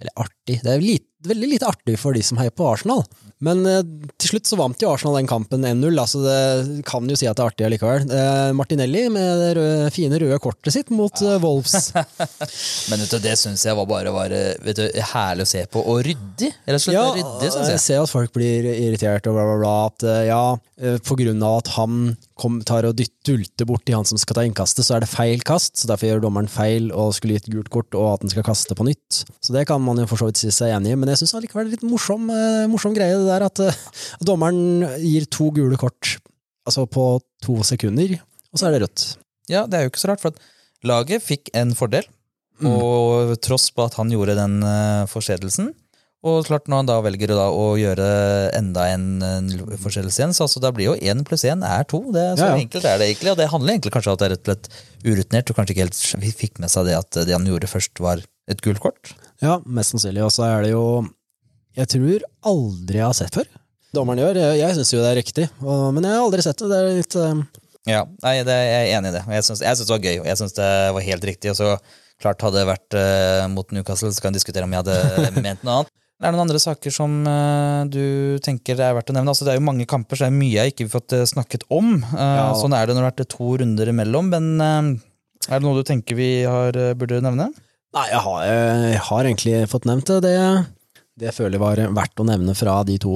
Eller 0.00 0.12
artig, 0.20 0.58
det 0.62 0.72
er 0.74 0.82
lite, 0.82 1.06
veldig 1.26 1.48
lite 1.54 1.66
artig 1.66 1.94
for 1.98 2.12
de 2.12 2.20
som 2.22 2.36
heier 2.36 2.52
på 2.52 2.66
Arsenal. 2.68 3.00
Men 3.40 3.62
eh, 3.68 3.78
til 4.20 4.34
slutt 4.34 4.48
så 4.50 4.58
vant 4.60 4.80
jo 4.84 4.90
Arsenal 4.92 5.16
den 5.16 5.28
kampen 5.30 5.64
1-0, 5.64 5.88
altså 6.02 6.20
det 6.20 6.82
kan 6.88 7.08
jo 7.08 7.16
si 7.16 7.24
at 7.28 7.38
det 7.38 7.42
er 7.42 7.48
artig 7.50 7.64
allikevel. 7.66 8.04
Eh, 8.12 8.50
Martinelli 8.56 9.06
med 9.12 9.40
det 9.40 9.48
røde, 9.56 9.88
fine 9.96 10.20
røde 10.20 10.36
kortet 10.44 10.76
sitt 10.76 10.92
mot 10.92 11.16
eh, 11.24 11.38
Wolves. 11.40 11.88
Men 12.90 13.02
vet 13.02 13.16
du, 13.16 13.18
det 13.24 13.34
syns 13.40 13.64
jeg 13.66 13.76
var 13.80 13.88
bare 13.88 14.12
var, 14.14 14.36
vet 14.68 14.82
du, 14.82 14.84
herlig 15.14 15.48
å 15.48 15.52
se 15.56 15.64
på, 15.72 15.80
og 15.80 16.04
ryddig. 16.06 16.52
Rett 16.68 16.76
og 16.76 16.84
slett 16.86 16.98
Ja, 16.98 17.08
ryddig, 17.16 17.50
syns 17.56 17.72
jeg 17.72 17.78
jeg. 17.78 17.84
ser 17.88 18.04
at 18.04 18.12
folk 18.12 18.36
blir 18.36 18.68
irritert 18.76 19.32
og 19.32 19.36
bla, 19.40 19.48
bla, 19.48 19.58
bla. 19.64 19.74
At 19.88 20.06
eh, 20.12 20.22
ja, 20.28 20.42
eh, 20.84 21.00
på 21.08 21.16
grunn 21.24 21.40
av 21.44 21.62
at 21.64 21.72
han 21.80 22.02
kom, 22.36 22.58
tar 22.68 22.84
og 22.84 22.94
dytt- 22.98 23.14
dulter 23.24 23.64
borti 23.68 23.94
han 23.96 24.04
som 24.04 24.18
skal 24.20 24.36
ta 24.38 24.42
innkastet, 24.46 24.84
så 24.84 24.96
er 24.96 25.00
det 25.04 25.08
feil 25.08 25.40
kast. 25.46 25.76
Så 25.80 25.88
derfor 25.88 26.10
gjør 26.10 26.20
dommeren 26.26 26.48
feil 26.52 26.90
og 26.92 27.14
skulle 27.16 27.38
gitt 27.38 27.48
gult 27.52 27.70
kort, 27.72 27.94
og 27.96 28.10
at 28.14 28.26
han 28.26 28.32
skal 28.34 28.44
kaste 28.46 28.76
på 28.76 28.84
nytt. 28.86 29.22
Så 29.40 29.54
det 29.56 29.66
kan 29.70 29.80
man 29.82 29.96
jo 30.02 30.06
for 30.10 30.20
så 30.20 30.28
vidt 30.28 30.40
si 30.42 30.50
seg 30.54 30.74
enig 30.76 30.92
i, 30.92 30.98
men 31.00 31.08
jeg 31.12 31.22
syns 31.22 31.34
allikevel 31.40 31.70
det 31.70 31.78
er 31.78 31.80
litt 31.80 31.90
morsom, 31.90 32.28
eh, 32.30 32.66
morsom 32.70 32.94
greie 32.96 33.16
det 33.16 33.26
der 33.30 33.46
at 33.48 33.62
eh, 33.66 33.78
dommeren 34.24 34.84
gir 35.00 35.24
to 35.32 35.50
gule 35.56 35.76
kort 35.80 36.18
altså 36.66 36.84
på 36.90 37.06
to 37.46 37.60
sekunder, 37.62 38.16
og 38.52 38.58
så 38.60 38.66
er 38.68 38.76
det 38.76 38.82
rødt. 38.86 39.06
Ja, 39.48 39.64
det 39.70 39.78
er 39.78 39.86
jo 39.86 39.90
ikke 39.94 40.02
så 40.02 40.08
rart, 40.12 40.20
for 40.20 40.34
at 40.34 40.40
laget 40.86 41.22
fikk 41.24 41.50
en 41.54 41.74
fordel, 41.78 42.04
Mm. 42.56 42.70
og 42.72 43.34
tross 43.44 43.66
på 43.68 43.84
at 43.84 43.98
han 43.98 44.08
gjorde 44.08 44.32
den 44.34 44.62
uh, 44.64 45.04
forseelsen. 45.12 45.74
Og 46.24 46.46
klart 46.48 46.66
når 46.66 46.80
han 46.80 46.88
da 46.88 46.96
velger 47.04 47.30
da, 47.36 47.48
å 47.52 47.66
gjøre 47.78 48.06
enda 48.56 48.86
en, 48.94 49.04
en 49.22 49.50
forseelse 49.82 50.18
igjen, 50.18 50.32
så 50.34 50.46
altså, 50.46 50.62
da 50.64 50.72
blir 50.74 50.88
jo 50.88 50.94
én 50.96 51.20
pluss 51.26 51.44
én 51.46 51.60
er 51.66 51.84
to. 51.90 52.00
Det 52.14 52.22
er 52.22 52.38
så 52.38 52.48
Ja, 52.48 52.54
ja. 52.56 52.62
enkelt 52.64 52.88
er 52.88 52.98
det 52.98 53.10
egentlig, 53.10 53.34
og 53.34 53.38
det 53.38 53.50
handler 53.52 53.74
egentlig 53.76 53.92
kanskje 53.94 54.10
om 54.10 54.16
at 54.16 54.22
det 54.24 54.26
er 54.26 54.34
rett 54.34 54.48
og 54.48 54.50
slett 54.50 54.70
urutinert, 55.04 55.52
og 55.52 55.60
kanskje 55.60 55.76
ikke 55.76 55.84
helt 55.84 56.00
vi 56.24 56.32
fikk 56.40 56.58
med 56.64 56.72
seg 56.72 56.88
det 56.88 56.96
at 56.98 57.20
det 57.28 57.36
han 57.36 57.46
gjorde 57.46 57.70
først 57.70 58.02
var 58.02 58.24
et 58.50 58.64
gult 58.64 58.82
kort. 58.82 59.12
Ja, 59.44 59.60
mest 59.66 59.92
sannsynlig. 59.92 60.24
Og 60.24 60.32
så 60.34 60.46
er 60.48 60.64
det 60.64 60.72
jo 60.72 60.86
Jeg 61.76 61.90
tror 61.92 62.26
aldri 62.48 62.98
jeg 63.02 63.04
har 63.04 63.16
sett 63.18 63.36
før. 63.36 63.46
Dommeren 63.94 64.22
gjør. 64.24 64.40
Jeg, 64.40 64.58
jeg 64.62 64.76
syns 64.78 64.92
jo 64.94 65.02
det 65.04 65.12
er 65.12 65.20
riktig, 65.20 65.46
og, 65.60 65.92
men 65.94 66.08
jeg 66.08 66.16
har 66.16 66.24
aldri 66.24 66.44
sett 66.44 66.58
det. 66.62 66.70
Det 66.72 66.80
er 66.80 66.98
litt 67.02 67.16
um... 67.20 67.44
Ja, 67.86 68.00
nei, 68.24 68.40
det, 68.42 68.56
jeg 68.66 68.80
er 68.80 68.96
enig 68.98 69.12
i 69.12 69.14
det. 69.14 69.22
Jeg 69.36 69.46
syns 69.46 69.62
det 69.62 69.92
var 69.92 70.02
gøy, 70.02 70.16
og 70.24 70.26
jeg 70.26 70.40
syns 70.40 70.56
det 70.56 70.70
var 70.96 71.04
helt 71.06 71.28
riktig. 71.28 71.52
Og 71.52 71.58
så 71.60 71.76
klart 72.22 72.42
hadde 72.42 72.58
det 72.58 72.66
vært 72.66 72.96
uh, 72.98 73.44
mot 73.52 73.70
Newcastle, 73.76 74.10
så 74.10 74.24
kan 74.24 74.34
vi 74.34 74.40
diskutere 74.40 74.66
om 74.66 74.74
jeg 74.74 74.82
hadde 74.82 75.30
ment 75.44 75.62
noe 75.62 75.82
annet. 75.82 75.92
Er 76.16 76.30
det 76.30 76.32
noen 76.32 76.46
andre 76.46 76.60
saker 76.62 76.92
som 76.94 77.18
eh, 77.28 77.82
du 77.92 78.38
tenker 78.44 78.78
er 78.80 78.94
verdt 78.96 79.10
å 79.12 79.16
nevne? 79.16 79.28
Altså, 79.34 79.44
det 79.44 79.52
er 79.52 79.58
jo 79.58 79.66
mange 79.66 79.84
kamper, 79.88 80.16
så 80.16 80.24
det 80.24 80.30
er 80.32 80.38
mye 80.38 80.54
jeg 80.56 80.72
ikke 80.72 80.86
har 80.86 80.92
fått 80.94 81.12
eh, 81.12 81.26
snakket 81.28 81.66
om. 81.68 81.90
Eh, 82.00 82.22
Ja. 82.40 82.46
Sånn 82.56 82.72
er 82.76 82.86
det 82.88 82.94
når 82.96 83.02
det 83.02 83.04
har 83.04 83.12
vært 83.12 83.28
to 83.34 83.50
runder 83.60 83.90
imellom. 83.92 84.30
Men 84.32 84.46
er 84.56 85.58
det 85.58 85.62
noe 85.66 85.76
du 85.76 85.84
tenker 85.86 86.16
vi 86.16 86.30
har, 86.48 86.72
burde 86.96 87.20
nevne? 87.24 87.50
Nei, 87.96 88.06
jeg 88.10 88.22
har, 88.24 88.40
jeg 88.48 89.02
har 89.10 89.28
egentlig 89.28 89.60
fått 89.72 89.86
nevnt 89.88 90.08
det. 90.08 90.18
det. 90.24 90.40
Det 91.16 91.28
jeg 91.30 91.36
føler 91.36 91.60
var 91.60 91.80
verdt 91.96 92.20
å 92.20 92.26
nevne 92.28 92.56
fra 92.56 92.80
de 92.88 92.96
to, 93.00 93.12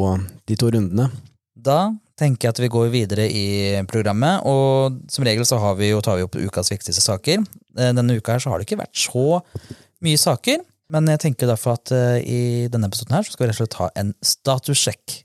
de 0.49 0.57
to 0.61 0.71
rundene. 0.73 1.09
Da 1.57 1.91
tenker 2.21 2.47
jeg 2.49 2.55
at 2.55 2.61
vi 2.63 2.71
går 2.73 2.93
videre 2.93 3.27
i 3.33 3.81
programmet, 3.89 4.45
og 4.49 5.01
som 5.13 5.25
regel 5.25 5.45
så 5.49 5.57
har 5.61 5.77
vi 5.81 5.89
jo, 5.91 6.01
tar 6.05 6.17
vi 6.21 6.25
opp 6.29 6.37
ukas 6.37 6.69
viktigste 6.73 7.01
saker. 7.05 7.45
Denne 7.77 8.17
uka 8.21 8.37
her 8.37 8.45
så 8.45 8.53
har 8.53 8.61
det 8.61 8.69
ikke 8.69 8.81
vært 8.83 8.97
så 9.09 9.41
mye 10.05 10.21
saker, 10.21 10.63
men 10.91 11.11
jeg 11.13 11.23
tenker 11.25 11.51
derfor 11.51 11.79
at 11.79 11.93
eh, 11.95 12.21
i 12.21 12.41
denne 12.71 12.91
episoden 12.91 13.17
her 13.17 13.27
så 13.27 13.35
skal 13.35 13.47
vi 13.47 13.51
rett 13.51 13.59
og 13.59 13.65
slett 13.65 13.81
ha 13.81 13.91
en 14.01 14.15
statussjekk. 14.25 15.21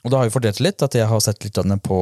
Og 0.00 0.08
da 0.08 0.20
har 0.20 0.30
vi 0.30 0.32
fordelt 0.32 0.62
litt, 0.64 0.80
at 0.80 0.96
jeg 0.96 1.08
har 1.10 1.20
sett 1.20 1.44
litt 1.44 1.58
av 1.60 1.68
på 1.84 2.00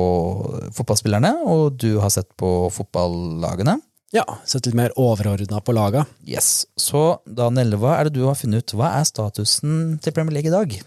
fotballspillerne, 0.76 1.32
og 1.50 1.80
du 1.82 1.98
har 1.98 2.12
sett 2.14 2.30
på 2.38 2.68
fotballagene. 2.70 3.74
Ja, 4.14 4.24
sett 4.48 4.68
litt 4.68 4.78
mer 4.78 4.94
overordna 4.96 5.58
på 5.60 5.74
laga. 5.76 6.06
Yes. 6.24 6.62
Så 6.78 7.18
Daniel, 7.26 7.74
hva 7.76 7.98
er 7.98 8.08
det 8.08 8.16
du 8.16 8.22
har 8.28 8.38
funnet 8.38 8.64
ut? 8.64 8.76
Hva 8.78 8.94
er 9.00 9.08
statusen 9.08 9.98
til 10.04 10.14
Premier 10.16 10.38
League 10.38 10.48
i 10.48 10.54
dag? 10.54 10.78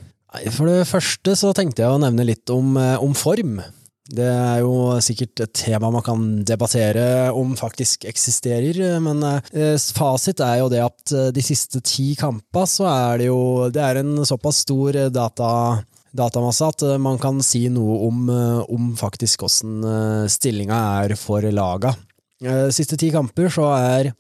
For 0.55 0.71
det 0.71 0.87
første 0.87 1.35
så 1.35 1.51
tenkte 1.53 1.83
jeg 1.83 1.91
å 1.91 1.99
nevne 2.01 2.25
litt 2.25 2.49
om, 2.49 2.77
eh, 2.79 2.95
om 3.03 3.13
form. 3.13 3.59
Det 4.11 4.27
er 4.27 4.59
jo 4.59 4.97
sikkert 5.03 5.39
et 5.45 5.53
tema 5.55 5.91
man 5.93 6.03
kan 6.03 6.23
debattere 6.47 7.31
om 7.37 7.53
faktisk 7.59 8.03
eksisterer, 8.09 8.99
men 9.03 9.23
eh, 9.23 9.77
fasit 9.95 10.41
er 10.43 10.57
jo 10.59 10.67
det 10.71 10.81
at 10.83 11.13
eh, 11.15 11.29
de 11.31 11.43
siste 11.45 11.79
ti 11.85 12.11
kampene 12.19 12.67
så 12.67 12.89
er 12.91 13.21
det 13.21 13.29
jo 13.29 13.69
Det 13.71 13.81
er 13.81 14.01
en 14.01 14.25
såpass 14.27 14.65
stor 14.65 14.97
eh, 14.99 15.11
data, 15.13 15.51
datamasse 16.11 16.71
at 16.73 16.83
man 16.99 17.21
kan 17.23 17.39
si 17.45 17.67
noe 17.71 18.01
om, 18.09 18.27
om 18.67 18.91
faktisk 18.99 19.47
eh, 19.47 20.27
stillinga 20.27 20.81
er 21.05 21.15
for 21.15 21.47
laga. 21.47 21.95
Siste 22.73 22.97
ti 22.97 23.11
kamper 23.13 23.51
så 23.53 23.69
er 23.77 24.11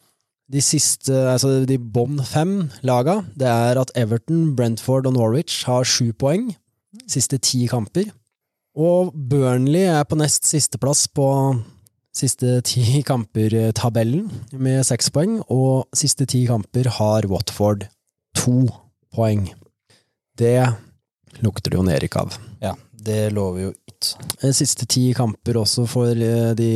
de 0.51 0.61
siste, 0.63 1.11
altså 1.11 1.63
de 1.65 1.77
bånn 1.79 2.19
fem 2.27 2.69
laga, 2.85 3.21
det 3.39 3.47
er 3.49 3.79
at 3.81 3.91
Everton, 3.97 4.51
Brentford 4.55 5.07
og 5.09 5.15
Norwich 5.15 5.63
har 5.67 5.87
sju 5.87 6.11
poeng. 6.13 6.51
Siste 7.09 7.39
ti 7.41 7.65
kamper. 7.71 8.11
Og 8.77 9.11
Burnley 9.13 9.89
er 9.91 10.05
på 10.07 10.15
nest 10.19 10.47
sisteplass 10.47 11.07
på 11.11 11.27
siste 12.15 12.59
ti 12.67 13.01
kamper-tabellen 13.09 14.29
med 14.59 14.85
seks 14.87 15.11
poeng, 15.13 15.39
og 15.51 15.87
siste 15.95 16.27
ti 16.29 16.45
kamper 16.49 16.91
har 16.99 17.27
Watford 17.31 17.87
to 18.37 18.65
poeng. 19.15 19.49
Det 20.39 20.55
lukter 21.43 21.71
det 21.71 21.79
jo 21.79 21.85
nedrykk 21.87 22.17
av. 22.21 22.37
Ja, 22.63 22.75
det 22.91 23.31
lover 23.35 23.67
jo 23.67 23.71
ikke. 23.73 23.89
Eh, 24.41 24.53
Siste 24.55 24.87
ti 24.89 25.11
kamper 25.13 25.59
også 25.61 25.85
for 25.89 26.09
eh, 26.15 26.51
de 26.57 26.71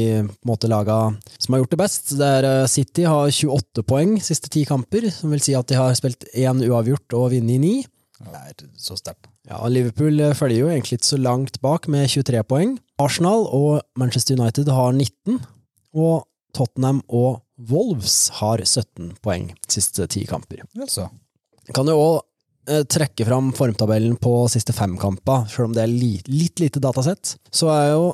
måte, 0.45 0.69
laga 0.69 0.99
som 1.39 1.55
har 1.55 1.63
gjort 1.63 1.73
det 1.73 1.79
best. 1.81 2.13
Er 2.21 2.47
eh, 2.49 2.67
City 2.71 3.07
har 3.09 3.31
28 3.31 3.85
poeng 3.87 4.15
siste 4.23 4.51
ti 4.53 4.65
kamper, 4.67 5.07
som 5.13 5.33
vil 5.33 5.43
si 5.43 5.55
at 5.57 5.69
de 5.71 5.79
har 5.79 5.95
spilt 5.97 6.27
én 6.35 6.61
uavgjort 6.67 7.17
og 7.17 7.31
vunnet 7.33 7.61
ni. 7.63 7.75
Det 8.19 8.39
er 8.39 8.69
så 8.79 8.95
sterkt. 8.99 9.27
Ja, 9.49 9.59
Liverpool 9.67 10.19
eh, 10.23 10.35
følger 10.37 10.63
jo 10.63 10.69
egentlig 10.71 10.99
ikke 10.99 11.11
så 11.11 11.19
langt 11.19 11.59
bak 11.63 11.89
med 11.91 12.07
23 12.11 12.43
poeng. 12.47 12.77
Arsenal 13.01 13.47
og 13.53 13.81
Manchester 13.99 14.39
United 14.39 14.71
har 14.71 14.93
19, 14.95 15.41
og 15.95 16.23
Tottenham 16.55 17.01
og 17.11 17.41
Wolves 17.69 18.29
har 18.39 18.63
17 18.63 19.17
poeng 19.23 19.49
siste 19.71 20.07
ti 20.11 20.23
kamper. 20.29 20.63
Altså. 20.79 21.09
Kan 21.75 21.91
jo 21.91 21.99
òg 21.99 22.23
trekke 22.89 23.27
fram 23.27 23.51
formtabellen 23.53 24.15
på 24.17 24.31
siste 24.49 24.73
fem 24.73 24.95
kamper, 24.97 25.43
selv 25.51 25.69
om 25.69 25.75
det 25.75 25.83
er 25.83 25.91
litt, 25.91 26.29
litt 26.31 26.63
lite 26.63 26.81
datasett. 26.81 27.35
Så 27.53 27.69
er 27.69 27.91
jo 27.91 28.07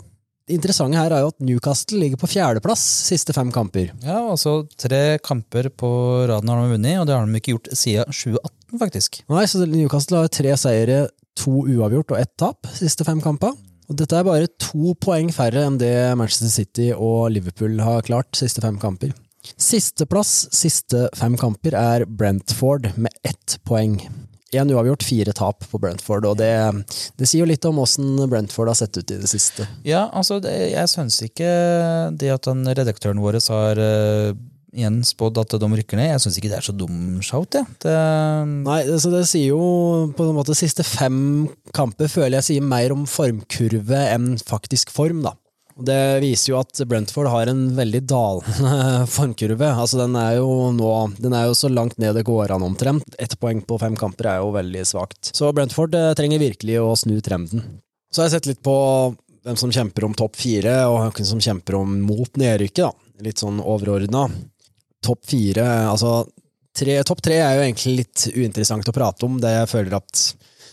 interessante 0.54 1.00
her 1.00 1.14
er 1.16 1.24
jo 1.24 1.32
at 1.32 1.44
Newcastle 1.44 2.00
ligger 2.02 2.20
på 2.22 2.30
fjerdeplass 2.32 2.84
siste 3.08 3.34
fem 3.36 3.52
kamper. 3.54 3.90
Ja, 4.04 4.20
altså 4.32 4.62
tre 4.80 5.18
kamper 5.24 5.72
på 5.74 5.90
raden 6.30 6.52
har 6.52 6.62
de 6.62 6.76
vunnet, 6.76 7.00
og 7.02 7.08
det 7.10 7.16
har 7.16 7.26
de 7.26 7.42
ikke 7.42 7.56
gjort 7.56 7.72
siden 7.74 8.12
2018, 8.12 8.80
faktisk. 8.82 9.20
Nei, 9.32 9.48
så 9.50 9.66
Newcastle 9.66 10.24
har 10.24 10.32
tre 10.34 10.56
seire, 10.60 11.02
to 11.40 11.64
uavgjort 11.64 12.12
og 12.12 12.20
ett 12.20 12.34
tap 12.40 12.68
siste 12.76 13.08
fem 13.08 13.22
kamper. 13.24 13.56
Og 13.92 13.98
dette 14.00 14.16
er 14.16 14.24
bare 14.28 14.48
to 14.62 14.94
poeng 15.04 15.32
færre 15.36 15.66
enn 15.68 15.80
det 15.80 15.92
Manchester 16.20 16.52
City 16.52 16.92
og 16.96 17.32
Liverpool 17.36 17.80
har 17.84 18.06
klart 18.08 18.40
siste 18.40 18.64
fem 18.64 18.78
kamper. 18.80 19.12
Sisteplass 19.60 20.46
siste 20.54 21.08
fem 21.18 21.36
kamper 21.40 21.76
er 21.76 22.06
Brentford 22.06 22.92
med 22.96 23.12
ett 23.28 23.58
poeng. 23.68 23.98
Én 24.52 24.72
uavgjort, 24.74 25.06
fire 25.08 25.32
tap 25.32 25.64
på 25.72 25.80
Brentford, 25.80 26.26
og 26.28 26.40
det, 26.42 26.52
det 27.16 27.28
sier 27.30 27.46
jo 27.46 27.50
litt 27.52 27.64
om 27.70 27.80
åssen 27.80 28.18
Brentford 28.28 28.68
har 28.68 28.76
sett 28.82 28.98
ut 29.00 29.14
i 29.14 29.20
det 29.22 29.30
siste. 29.32 29.68
Ja, 29.88 30.10
altså, 30.12 30.42
det, 30.44 30.52
jeg 30.74 30.92
syns 30.92 31.22
ikke 31.24 31.52
det 32.20 32.34
at 32.34 32.50
den 32.50 32.66
redaktøren 32.68 33.22
vår 33.24 33.40
har 33.48 33.80
uh, 33.80 34.34
igjen 34.76 35.02
spådd 35.08 35.40
at 35.42 35.56
de 35.60 35.70
rykker 35.72 36.00
ned, 36.00 36.14
jeg 36.14 36.24
syns 36.24 36.40
ikke 36.40 36.52
det 36.52 36.58
er 36.60 36.68
så 36.68 36.76
dum 36.76 37.20
shout, 37.24 37.56
jeg. 37.56 37.68
Det, 37.84 37.96
Nei, 38.68 38.82
så 39.00 39.12
det 39.14 39.24
sier 39.30 39.54
jo 39.54 40.12
på 40.18 40.28
en 40.28 40.38
måte 40.38 40.56
siste 40.58 40.84
fem 40.88 41.48
kamper 41.76 42.12
føler 42.12 42.40
jeg 42.40 42.50
sier 42.50 42.66
mer 42.66 42.96
om 42.96 43.08
formkurve 43.10 44.04
enn 44.12 44.34
faktisk 44.40 44.92
form, 44.92 45.24
da. 45.28 45.36
Det 45.86 46.20
viser 46.24 46.54
jo 46.54 46.60
at 46.60 46.82
Brentford 46.88 47.30
har 47.32 47.52
en 47.52 47.64
veldig 47.78 48.02
dalende 48.10 48.82
formkurve. 49.16 49.70
Altså 49.72 50.02
Den 50.04 50.18
er 50.20 50.38
jo 50.40 50.72
nå 50.76 50.92
Den 51.22 51.36
er 51.38 51.48
jo 51.50 51.58
så 51.58 51.72
langt 51.72 51.98
ned 52.02 52.16
det 52.18 52.26
går 52.28 52.54
an 52.56 52.66
omtrent. 52.66 53.16
Ett 53.22 53.38
poeng 53.42 53.64
på 53.66 53.80
fem 53.82 53.98
kamper 54.00 54.34
er 54.34 54.42
jo 54.44 54.54
veldig 54.56 54.86
svakt. 54.88 55.34
Så 55.38 55.52
Brentford 55.56 55.96
eh, 55.98 56.14
trenger 56.18 56.42
virkelig 56.42 56.80
å 56.82 56.94
snu 57.00 57.18
trenden. 57.26 57.66
Så 58.12 58.22
har 58.22 58.30
jeg 58.30 58.40
sett 58.40 58.52
litt 58.52 58.64
på 58.66 58.76
hvem 59.42 59.58
som 59.58 59.72
kjemper 59.74 60.06
om 60.06 60.14
topp 60.18 60.36
fire, 60.38 60.76
og 60.92 61.16
hvem 61.16 61.28
som 61.28 61.42
kjemper 61.42 61.80
om 61.80 61.96
mot 62.06 62.38
nedrykket. 62.38 62.98
Litt 63.26 63.42
sånn 63.42 63.62
overordna. 63.62 64.28
Topp 65.02 65.26
fire 65.30 65.66
Altså, 65.90 66.22
topp 67.08 67.24
tre 67.26 67.40
er 67.42 67.58
jo 67.58 67.66
egentlig 67.66 67.96
litt 68.04 68.28
uinteressant 68.36 68.90
å 68.90 68.96
prate 68.96 69.26
om. 69.28 69.40
Det 69.42 69.54
jeg 69.56 69.72
føler 69.72 69.98
at 69.98 70.26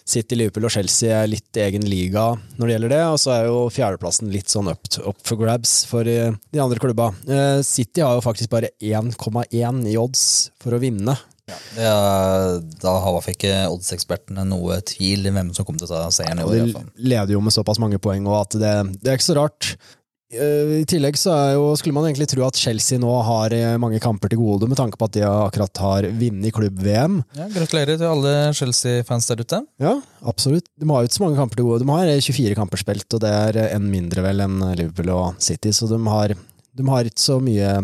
City, 0.09 0.38
Liverpool 0.41 0.65
og 0.69 0.73
Chelsea 0.73 1.12
er 1.12 1.29
litt 1.29 1.59
egen 1.61 1.85
liga 1.88 2.31
når 2.57 2.62
det 2.65 2.75
gjelder 2.75 2.95
det, 2.95 3.00
og 3.12 3.19
så 3.21 3.35
er 3.35 3.49
jo 3.50 3.65
fjerdeplassen 3.73 4.31
litt 4.33 4.49
sånn 4.49 4.71
up, 4.73 4.88
up 5.05 5.19
for 5.27 5.41
grabs 5.41 5.83
for 5.88 6.09
eh, 6.09 6.33
de 6.55 6.62
andre 6.65 6.81
klubba. 6.81 7.11
Eh, 7.29 7.61
City 7.67 8.05
har 8.05 8.17
jo 8.17 8.25
faktisk 8.25 8.53
bare 8.55 8.73
1,1 8.81 9.83
i 9.91 9.99
odds 10.00 10.23
for 10.62 10.77
å 10.77 10.81
vinne. 10.83 11.17
Ja. 11.49 11.57
er, 11.81 12.59
da 12.83 12.95
har 13.00 13.29
ikke 13.33 13.53
oddsekspertene 13.73 14.45
noe 14.49 14.83
tvil 14.85 15.29
i 15.29 15.33
hvem 15.33 15.53
som 15.57 15.65
kommer 15.65 15.81
til 15.81 15.88
å 15.88 15.95
ta 15.95 16.11
seieren 16.12 16.43
i 16.43 16.45
år. 16.45 16.57
i 16.59 16.73
de 16.75 17.09
leder 17.09 17.33
jo 17.37 17.41
med 17.45 17.55
såpass 17.57 17.81
mange 17.81 18.00
poeng, 18.03 18.27
og 18.29 18.43
at 18.43 18.59
det, 18.61 18.75
det 19.00 19.12
er 19.12 19.21
ikke 19.21 19.31
så 19.31 19.38
rart. 19.38 19.71
Eh, 20.28 20.73
I 20.82 20.85
tillegg 20.88 21.16
så 21.16 21.32
jo, 21.54 21.70
skulle 21.80 21.97
man 21.97 22.04
egentlig 22.08 22.26
tro 22.28 22.42
at 22.44 22.58
Chelsea 22.61 23.00
nå 23.00 23.08
har 23.25 23.54
eh, 23.56 23.76
mange 23.80 24.00
kamper 24.02 24.28
til 24.28 24.40
gode, 24.42 24.68
med 24.68 24.76
tanke 24.76 24.99
på 25.00 25.08
at 25.08 25.14
de 25.16 25.23
akkurat 25.25 25.80
har 25.80 26.08
vunnet 26.20 26.52
klubb-VM. 26.54 27.23
Ja, 27.38 27.47
gratulerer 27.54 27.97
til 27.97 28.11
alle 28.11 28.35
Chelsea-fans 28.58 29.30
der 29.30 29.40
ute. 29.40 29.62
Ja, 29.80 29.94
absolutt. 30.28 30.68
De 30.76 30.88
har 30.90 31.00
jo 31.00 31.08
ikke 31.08 31.16
så 31.16 31.25
mange 31.25 31.40
kamper 31.40 31.61
til 31.61 31.68
gode. 31.70 31.80
De 31.80 31.88
har 31.88 32.12
24 32.28 32.58
kamper 32.61 32.82
spilt, 32.85 33.08
og 33.16 33.25
det 33.25 33.32
er 33.32 33.61
en 33.70 33.88
mindre 33.88 34.25
vel 34.26 34.44
enn 34.44 34.61
Liverpool 34.76 35.14
og 35.16 35.40
City, 35.42 35.73
så 35.73 35.88
de 35.88 36.00
har, 36.12 36.37
de 36.37 36.88
har 36.92 37.08
ikke 37.08 37.25
så 37.25 37.38
mye, 37.40 37.78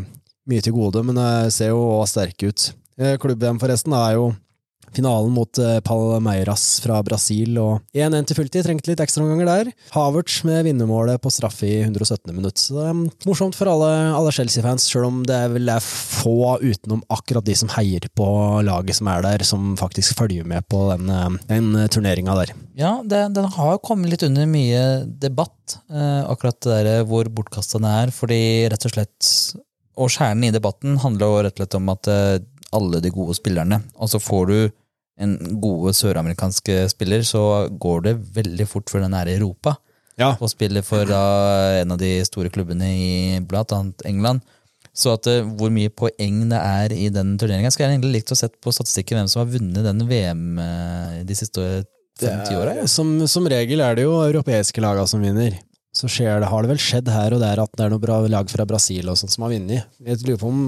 mye 0.51 0.65
til 0.65 0.77
gode, 0.77 1.01
men 1.09 1.17
det 1.17 1.53
ser 1.57 1.73
jo 1.73 2.03
sterke 2.11 2.53
ut. 2.53 2.71
Eh, 3.01 3.17
Klubb-VM 3.25 3.57
forresten 3.63 3.97
er 3.97 4.19
jo 4.19 4.29
finalen 4.97 5.35
mot 5.35 5.61
eh, 5.61 5.79
Palmeiras 5.85 6.65
fra 6.85 7.01
Brasil, 7.07 7.59
og 7.61 7.83
1-1 7.97 8.31
til 8.31 8.39
fulltid, 8.41 8.67
trengte 8.67 8.93
litt 8.93 9.03
ekstraomganger 9.05 9.51
der. 9.51 9.73
Havertz 9.95 10.41
med 10.49 10.65
vinnermålet 10.69 11.23
på 11.23 11.33
straffe 11.35 11.69
i 11.69 11.81
117. 11.83 12.33
minutt, 12.33 12.61
så 12.61 12.79
det 12.79 12.87
er 12.91 13.31
morsomt 13.31 13.59
for 13.59 13.71
alle, 13.71 13.91
alle 14.17 14.35
Chelsea-fans, 14.35 14.87
selv 14.91 15.11
om 15.11 15.23
det 15.29 15.37
er 15.37 15.55
vel 15.55 15.73
er 15.75 15.85
få 15.85 16.57
utenom 16.63 17.05
akkurat 17.15 17.47
de 17.47 17.57
som 17.59 17.73
heier 17.77 18.09
på 18.17 18.29
laget 18.67 18.99
som 19.01 19.11
er 19.13 19.25
der, 19.27 19.47
som 19.47 19.75
faktisk 19.81 20.19
følger 20.19 20.47
med 20.49 20.67
på 20.71 20.87
den, 20.93 21.11
eh, 21.11 21.41
den 21.51 21.75
turneringa 21.93 22.39
der. 22.41 22.55
Ja, 22.75 22.97
det, 23.07 23.21
den 23.37 23.47
har 23.55 23.79
kommet 23.85 24.11
litt 24.11 24.25
under 24.27 24.49
mye 24.51 24.83
debatt, 25.07 25.79
eh, 25.91 26.23
akkurat 26.27 26.59
det 26.67 26.81
der 26.89 27.07
hvor 27.09 27.29
bortkasta 27.31 27.79
den 27.79 27.91
er. 27.91 28.13
Fordi 28.15 28.41
rett 28.71 28.89
og 28.89 28.97
slett 28.97 29.31
Og 29.95 30.11
kjernen 30.11 30.49
i 30.49 30.55
debatten 30.55 30.97
handler 30.99 31.31
jo 31.31 31.43
rett 31.47 31.55
og 31.55 31.63
slett 31.63 31.77
om 31.79 31.93
at 31.93 32.09
eh, 32.11 32.39
alle 32.75 32.99
de 32.99 33.13
gode 33.15 33.37
spillerne 33.39 33.79
Og 34.03 34.11
så 34.11 34.19
får 34.19 34.49
du 34.51 34.57
en 35.21 35.37
gode 35.63 35.95
søramerikanske 35.95 36.89
spiller, 36.91 37.23
så 37.27 37.69
går 37.71 38.07
det 38.09 38.15
veldig 38.35 38.67
fort 38.69 38.91
før 38.91 39.05
den 39.07 39.15
er 39.15 39.31
i 39.31 39.37
Europa. 39.39 39.77
Ja. 40.21 40.35
Og 40.39 40.51
spiller 40.51 40.85
for 40.87 41.07
da, 41.09 41.23
en 41.81 41.95
av 41.95 41.99
de 41.99 42.17
store 42.27 42.51
klubbene 42.55 42.91
i 42.95 43.15
blant 43.47 43.73
annet 43.75 44.05
England. 44.07 44.45
Så 44.95 45.17
at 45.17 45.27
eh, 45.27 45.43
hvor 45.59 45.73
mye 45.75 45.91
poeng 45.91 46.45
det 46.53 46.61
er 46.61 46.95
i 46.95 47.09
den 47.11 47.35
turneringa, 47.41 47.73
skal 47.75 47.89
jeg 47.89 47.97
egentlig 47.97 48.21
likt 48.21 48.31
å 48.31 48.39
sett 48.39 48.55
på 48.63 48.73
statistikken 48.75 49.19
hvem 49.19 49.31
som 49.31 49.43
har 49.43 49.51
vunnet 49.51 49.87
den 49.87 50.05
VM 50.07 50.61
eh, 50.63 51.17
de 51.27 51.39
siste 51.39 51.65
fem-ti 52.21 52.55
åra. 52.55 52.77
Som, 52.91 53.17
som 53.31 53.49
regel 53.51 53.83
er 53.83 53.99
det 53.99 54.07
jo 54.07 54.21
europeiske 54.23 54.85
laga 54.85 55.07
som 55.11 55.25
vinner. 55.25 55.59
Så 55.95 56.09
det, 56.11 56.49
har 56.51 56.65
det 56.65 56.73
vel 56.73 56.81
skjedd 56.83 57.09
her 57.13 57.37
og 57.37 57.43
der 57.43 57.61
at 57.63 57.75
det 57.79 57.85
er 57.85 57.93
noe 57.93 58.03
bra 58.03 58.17
lag 58.27 58.49
fra 58.51 58.65
Brasil 58.67 59.07
og 59.11 59.19
sånt 59.19 59.31
som 59.31 59.45
har 59.47 59.53
vunnet. 59.53 59.87
Jeg 60.03 60.25
lurer 60.27 60.41
på 60.41 60.51
om 60.51 60.63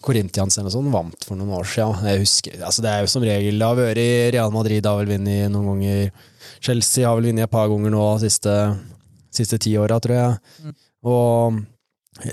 Corinthians 0.00 0.56
eller 0.56 0.72
sånt 0.72 0.88
vant 0.94 1.26
for 1.28 1.36
noen 1.36 1.52
år 1.58 1.68
siden. 1.68 2.06
Jeg 2.08 2.22
husker, 2.22 2.56
altså 2.64 2.84
Det 2.86 2.92
er 2.94 3.04
jo 3.04 3.10
som 3.12 3.26
regel 3.26 3.60
Det 3.60 3.68
har 3.68 3.76
vært 3.76 4.00
Real 4.36 4.54
Madrid 4.54 4.88
har 4.88 5.02
vel 5.02 5.12
vunnet 5.12 5.52
noen 5.52 5.68
ganger. 5.74 6.24
Chelsea 6.64 7.04
har 7.04 7.18
vel 7.18 7.28
vunnet 7.28 7.44
et 7.44 7.52
par 7.52 7.68
ganger 7.68 7.92
nå 7.92 8.06
de 8.14 8.30
siste, 8.30 8.56
siste 9.36 9.60
ti 9.60 9.74
åra, 9.76 10.00
tror 10.00 10.16
jeg. 10.16 10.72
Og 11.04 11.60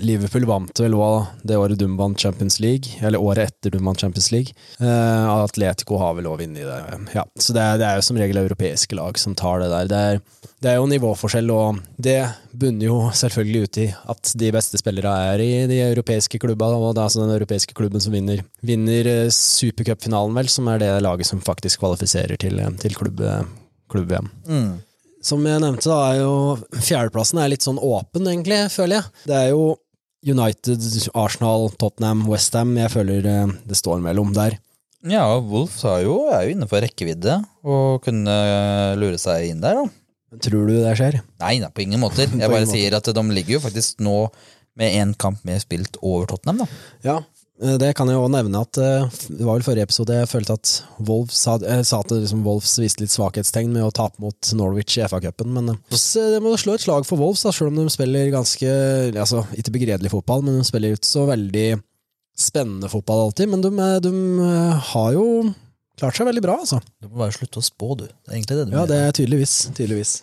Liverpool 0.03 0.45
vant 0.49 0.79
vel 0.81 0.95
òg 0.97 1.45
det 1.47 1.57
året 1.59 1.79
Dum 1.79 1.95
vant 1.99 2.19
Champions 2.19 2.59
League, 2.63 2.97
eller 3.01 3.21
året 3.21 3.51
etter 3.51 3.73
Dum 3.73 3.87
vant 3.87 3.99
Champions 3.99 4.31
League. 4.33 4.55
Uh, 4.81 5.43
Atletico 5.43 5.99
har 6.01 6.17
vel 6.17 6.29
òg 6.29 6.41
vunnet 6.43 6.67
det. 6.67 6.99
Ja, 7.15 7.25
så 7.39 7.55
det 7.55 7.63
er, 7.63 7.81
det 7.81 7.87
er 7.87 7.99
jo 7.99 8.05
som 8.07 8.19
regel 8.19 8.41
europeiske 8.41 8.97
lag 8.97 9.19
som 9.21 9.35
tar 9.37 9.63
det 9.63 9.69
der. 9.73 9.91
Det 9.91 10.01
er, 10.11 10.21
det 10.63 10.71
er 10.71 10.79
jo 10.79 10.89
nivåforskjell, 10.91 11.51
og 11.53 11.81
det 12.01 12.17
bunner 12.57 12.89
jo 12.89 12.97
selvfølgelig 13.21 13.63
ut 13.63 13.81
i 13.83 13.87
at 14.13 14.33
de 14.41 14.51
beste 14.55 14.81
spillere 14.81 15.13
er 15.33 15.43
i 15.43 15.51
de 15.69 15.79
europeiske 15.89 16.41
klubba, 16.41 16.71
og 16.75 16.91
det 16.91 17.03
er 17.03 17.09
altså 17.09 17.23
den 17.23 17.35
europeiske 17.35 17.77
klubben 17.77 18.03
som 18.03 18.15
vinner, 18.15 18.41
vinner 18.65 19.11
eh, 19.13 19.29
supercupfinalen, 19.33 20.35
vel, 20.37 20.51
som 20.51 20.67
er 20.71 20.81
det 20.83 20.91
laget 21.05 21.29
som 21.29 21.43
faktisk 21.43 21.83
kvalifiserer 21.83 22.39
til, 22.41 22.59
til 22.81 22.97
klubb, 22.97 23.21
klubb-VM. 23.91 24.31
Mm. 24.49 24.75
Som 25.27 25.43
jeg 25.43 25.59
nevnte, 25.59 25.89
da 25.91 25.97
er 26.13 26.21
jo 26.21 26.35
fjerdeplassen 26.77 27.41
er 27.41 27.51
litt 27.51 27.65
sånn 27.65 27.81
åpen, 27.83 28.29
egentlig, 28.31 28.61
føler 28.71 29.01
jeg. 29.01 29.25
Det 29.27 29.35
er 29.35 29.49
jo 29.51 29.75
United, 30.27 30.85
Arsenal, 31.17 31.67
Tottenham, 31.79 32.23
Westham. 32.31 32.73
Jeg 32.79 32.93
føler 32.93 33.27
eh, 33.27 33.53
det 33.67 33.79
står 33.79 33.99
mellom 34.03 34.31
der. 34.35 34.57
Ja, 35.07 35.25
Wolf 35.43 35.77
er 35.87 36.03
jo, 36.07 36.17
er 36.33 36.47
jo 36.47 36.55
innenfor 36.55 36.81
rekkevidde 36.83 37.37
og 37.67 38.01
kunne 38.07 38.35
lure 38.99 39.19
seg 39.21 39.51
inn 39.51 39.63
der, 39.63 39.83
da. 39.83 40.39
Tror 40.43 40.67
du 40.67 40.75
det 40.81 40.95
skjer? 40.99 41.21
Nei, 41.39 41.57
nei, 41.61 41.69
på 41.71 41.83
ingen 41.85 42.01
måter. 42.01 42.27
Jeg 42.41 42.51
bare 42.51 42.67
sier 42.67 42.97
at 42.97 43.07
de 43.07 43.23
ligger 43.31 43.57
jo 43.57 43.63
faktisk 43.63 44.01
nå 44.03 44.17
med 44.77 44.93
én 44.93 45.13
kamp 45.17 45.41
mer 45.47 45.59
spilt 45.63 45.97
over 46.03 46.27
Tottenham, 46.29 46.63
da. 46.63 46.67
Ja, 47.05 47.17
eh, 47.19 47.36
det 47.57 47.89
kan 47.97 48.09
jeg 48.09 48.19
jo 48.19 48.27
nevne 48.29 48.59
at 48.61 48.77
eh, 48.77 49.07
det 49.33 49.41
var 49.41 49.57
vel 49.57 49.65
forrige 49.65 49.87
episode 49.87 50.13
jeg 50.13 50.29
følte 50.29 50.57
at 50.59 50.73
Wolves 51.07 51.39
sa, 51.41 51.55
sa 51.57 52.01
at 52.03 52.13
liksom 52.13 52.43
Wolfs 52.45 52.75
viste 52.77 53.01
litt 53.01 53.13
svakhetstegn 53.15 53.71
med 53.73 53.87
å 53.87 53.93
tape 53.95 54.21
mot 54.21 54.51
Norwich 54.59 54.99
i 54.99 55.05
FA-cupen, 55.09 55.49
men 55.55 55.73
eh, 55.73 55.79
det 55.89 56.41
må 56.43 56.53
slå 56.59 56.77
et 56.77 56.85
slag 56.85 57.07
for 57.09 57.17
Wolves, 57.17 57.41
da, 57.47 57.53
selv 57.55 57.73
om 57.73 57.79
de 57.81 57.93
spiller 57.93 58.29
ganske 58.35 58.69
altså, 59.17 59.41
ikke 59.57 59.73
begredelig 59.79 60.13
fotball, 60.13 60.45
men 60.45 60.59
de 60.59 60.67
spiller 60.69 60.93
ut 60.97 61.09
så 61.09 61.25
veldig 61.29 61.69
spennende 62.37 62.89
fotball 62.89 63.25
alltid. 63.27 63.49
Men 63.49 63.61
de, 63.65 63.73
eh, 63.81 63.97
de 64.05 64.13
eh, 64.45 64.87
har 64.93 65.11
jo 65.17 65.25
klart 65.97 66.17
seg 66.17 66.29
veldig 66.29 66.45
bra, 66.45 66.59
altså. 66.61 66.79
Du 67.01 67.09
må 67.09 67.23
bare 67.23 67.35
slutte 67.35 67.61
å 67.61 67.65
spå, 67.65 67.95
du. 67.97 68.05
Det 68.05 68.31
er 68.31 68.37
egentlig 68.37 68.59
det 68.59 68.69
du 68.69 68.77
Ja, 68.77 68.85
det 68.89 69.01
er 69.01 69.15
tydeligvis. 69.17 69.57
tydeligvis. 69.73 70.15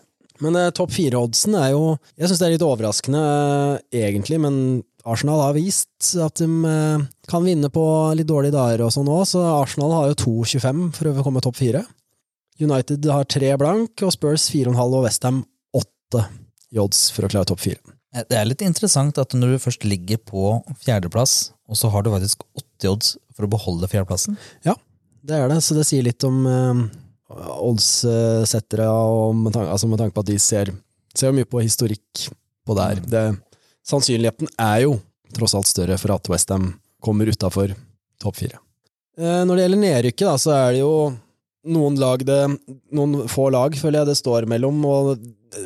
Men 0.43 0.57
eh, 0.59 0.71
topp 0.75 0.95
fire-oddsen 0.95 1.55
er 1.59 1.73
jo 1.75 1.97
Jeg 2.19 2.31
syns 2.31 2.41
det 2.43 2.47
er 2.49 2.55
litt 2.57 2.67
overraskende, 2.67 3.23
eh, 3.91 4.05
egentlig, 4.09 4.41
men 4.43 4.57
Arsenal 5.05 5.43
har 5.45 5.57
vist 5.57 6.15
at 6.23 6.41
de 6.41 6.49
eh, 6.69 7.03
kan 7.29 7.45
vinne 7.45 7.69
på 7.73 7.85
litt 8.17 8.29
dårlige 8.29 8.57
dager 8.57 8.87
og 8.87 8.93
sånn 8.95 9.11
òg, 9.13 9.27
så 9.29 9.43
Arsenal 9.59 9.93
har 9.93 10.13
jo 10.13 10.21
2,25 10.45 10.87
for 10.97 11.11
å 11.11 11.27
komme 11.27 11.43
topp 11.45 11.59
fire. 11.61 11.85
United 12.63 13.05
har 13.11 13.27
tre 13.29 13.51
blank, 13.61 13.99
og 14.07 14.15
Spurs 14.15 14.47
4,5 14.53 14.79
og 14.85 15.05
Westham 15.05 15.43
8 15.75 16.25
i 16.75 16.81
odds 16.81 17.09
for 17.15 17.27
å 17.27 17.31
klare 17.33 17.51
topp 17.51 17.63
fire. 17.67 17.95
Det 18.15 18.37
er 18.39 18.47
litt 18.47 18.63
interessant 18.63 19.19
at 19.19 19.35
når 19.35 19.57
du 19.57 19.63
først 19.65 19.85
ligger 19.89 20.21
på 20.23 20.57
fjerdeplass, 20.85 21.51
og 21.67 21.79
så 21.79 21.91
har 21.91 22.05
du 22.05 22.13
faktisk 22.15 22.45
80 22.55 22.93
odds 22.93 23.15
for 23.35 23.47
å 23.47 23.51
beholde 23.51 23.91
fjerdeplassen. 23.91 24.39
Ja, 24.67 24.77
Det 25.25 25.35
er 25.41 25.49
det, 25.49 25.63
så 25.65 25.75
det 25.75 25.87
sier 25.89 26.05
litt 26.05 26.23
om 26.29 26.45
eh, 26.47 26.83
oddssettere, 27.65 28.87
med, 29.35 29.55
tanke, 29.57 29.71
altså 29.73 29.89
med 29.91 29.99
tanke 30.01 30.15
på 30.15 30.23
at 30.25 30.31
de 30.31 30.39
ser, 30.39 30.71
ser 31.17 31.33
mye 31.35 31.49
på 31.49 31.63
historikk 31.65 32.29
på 32.65 32.77
det 32.77 32.89
her. 32.91 33.01
Det, 33.09 33.23
sannsynligheten 33.89 34.51
er 34.61 34.85
jo 34.87 34.99
tross 35.35 35.55
alt 35.57 35.69
større 35.69 35.99
for 36.01 36.15
at 36.15 36.29
Westham 36.31 36.73
kommer 37.05 37.29
utafor 37.29 37.75
topp 38.23 38.41
fire. 38.41 38.61
Eh, 39.19 39.43
når 39.47 39.55
det 39.55 39.67
gjelder 39.67 39.83
nedrykket, 39.83 40.27
da, 40.27 40.35
så 40.41 40.55
er 40.57 40.75
det 40.75 40.83
jo 40.83 40.95
noen 41.65 41.97
lag 41.97 42.21
det 42.29 42.43
Noen 42.93 43.25
få 43.31 43.49
lag, 43.55 43.73
føler 43.79 44.03
jeg 44.03 44.11
det 44.11 44.19
står 44.21 44.47
mellom, 44.51 44.83
og 44.85 45.15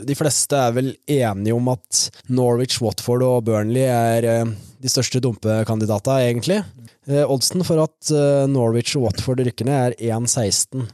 de 0.06 0.14
fleste 0.14 0.54
er 0.54 0.74
vel 0.76 0.92
enige 1.10 1.56
om 1.56 1.70
at 1.72 2.02
Norwich, 2.28 2.76
Watford 2.84 3.24
og 3.24 3.46
Burnley 3.48 3.88
er 3.88 4.28
eh, 4.28 4.54
de 4.78 4.92
største 4.92 5.22
dumpekandidatene, 5.24 6.28
egentlig. 6.28 6.60
Eh, 7.08 7.24
oddsen 7.24 7.64
for 7.66 7.82
at 7.86 8.12
Norwich 8.50 8.94
og 8.98 9.08
Watford 9.08 9.42
rykker 9.46 9.66
ned, 9.68 9.96
er 9.98 10.18
1,16. 10.20 10.86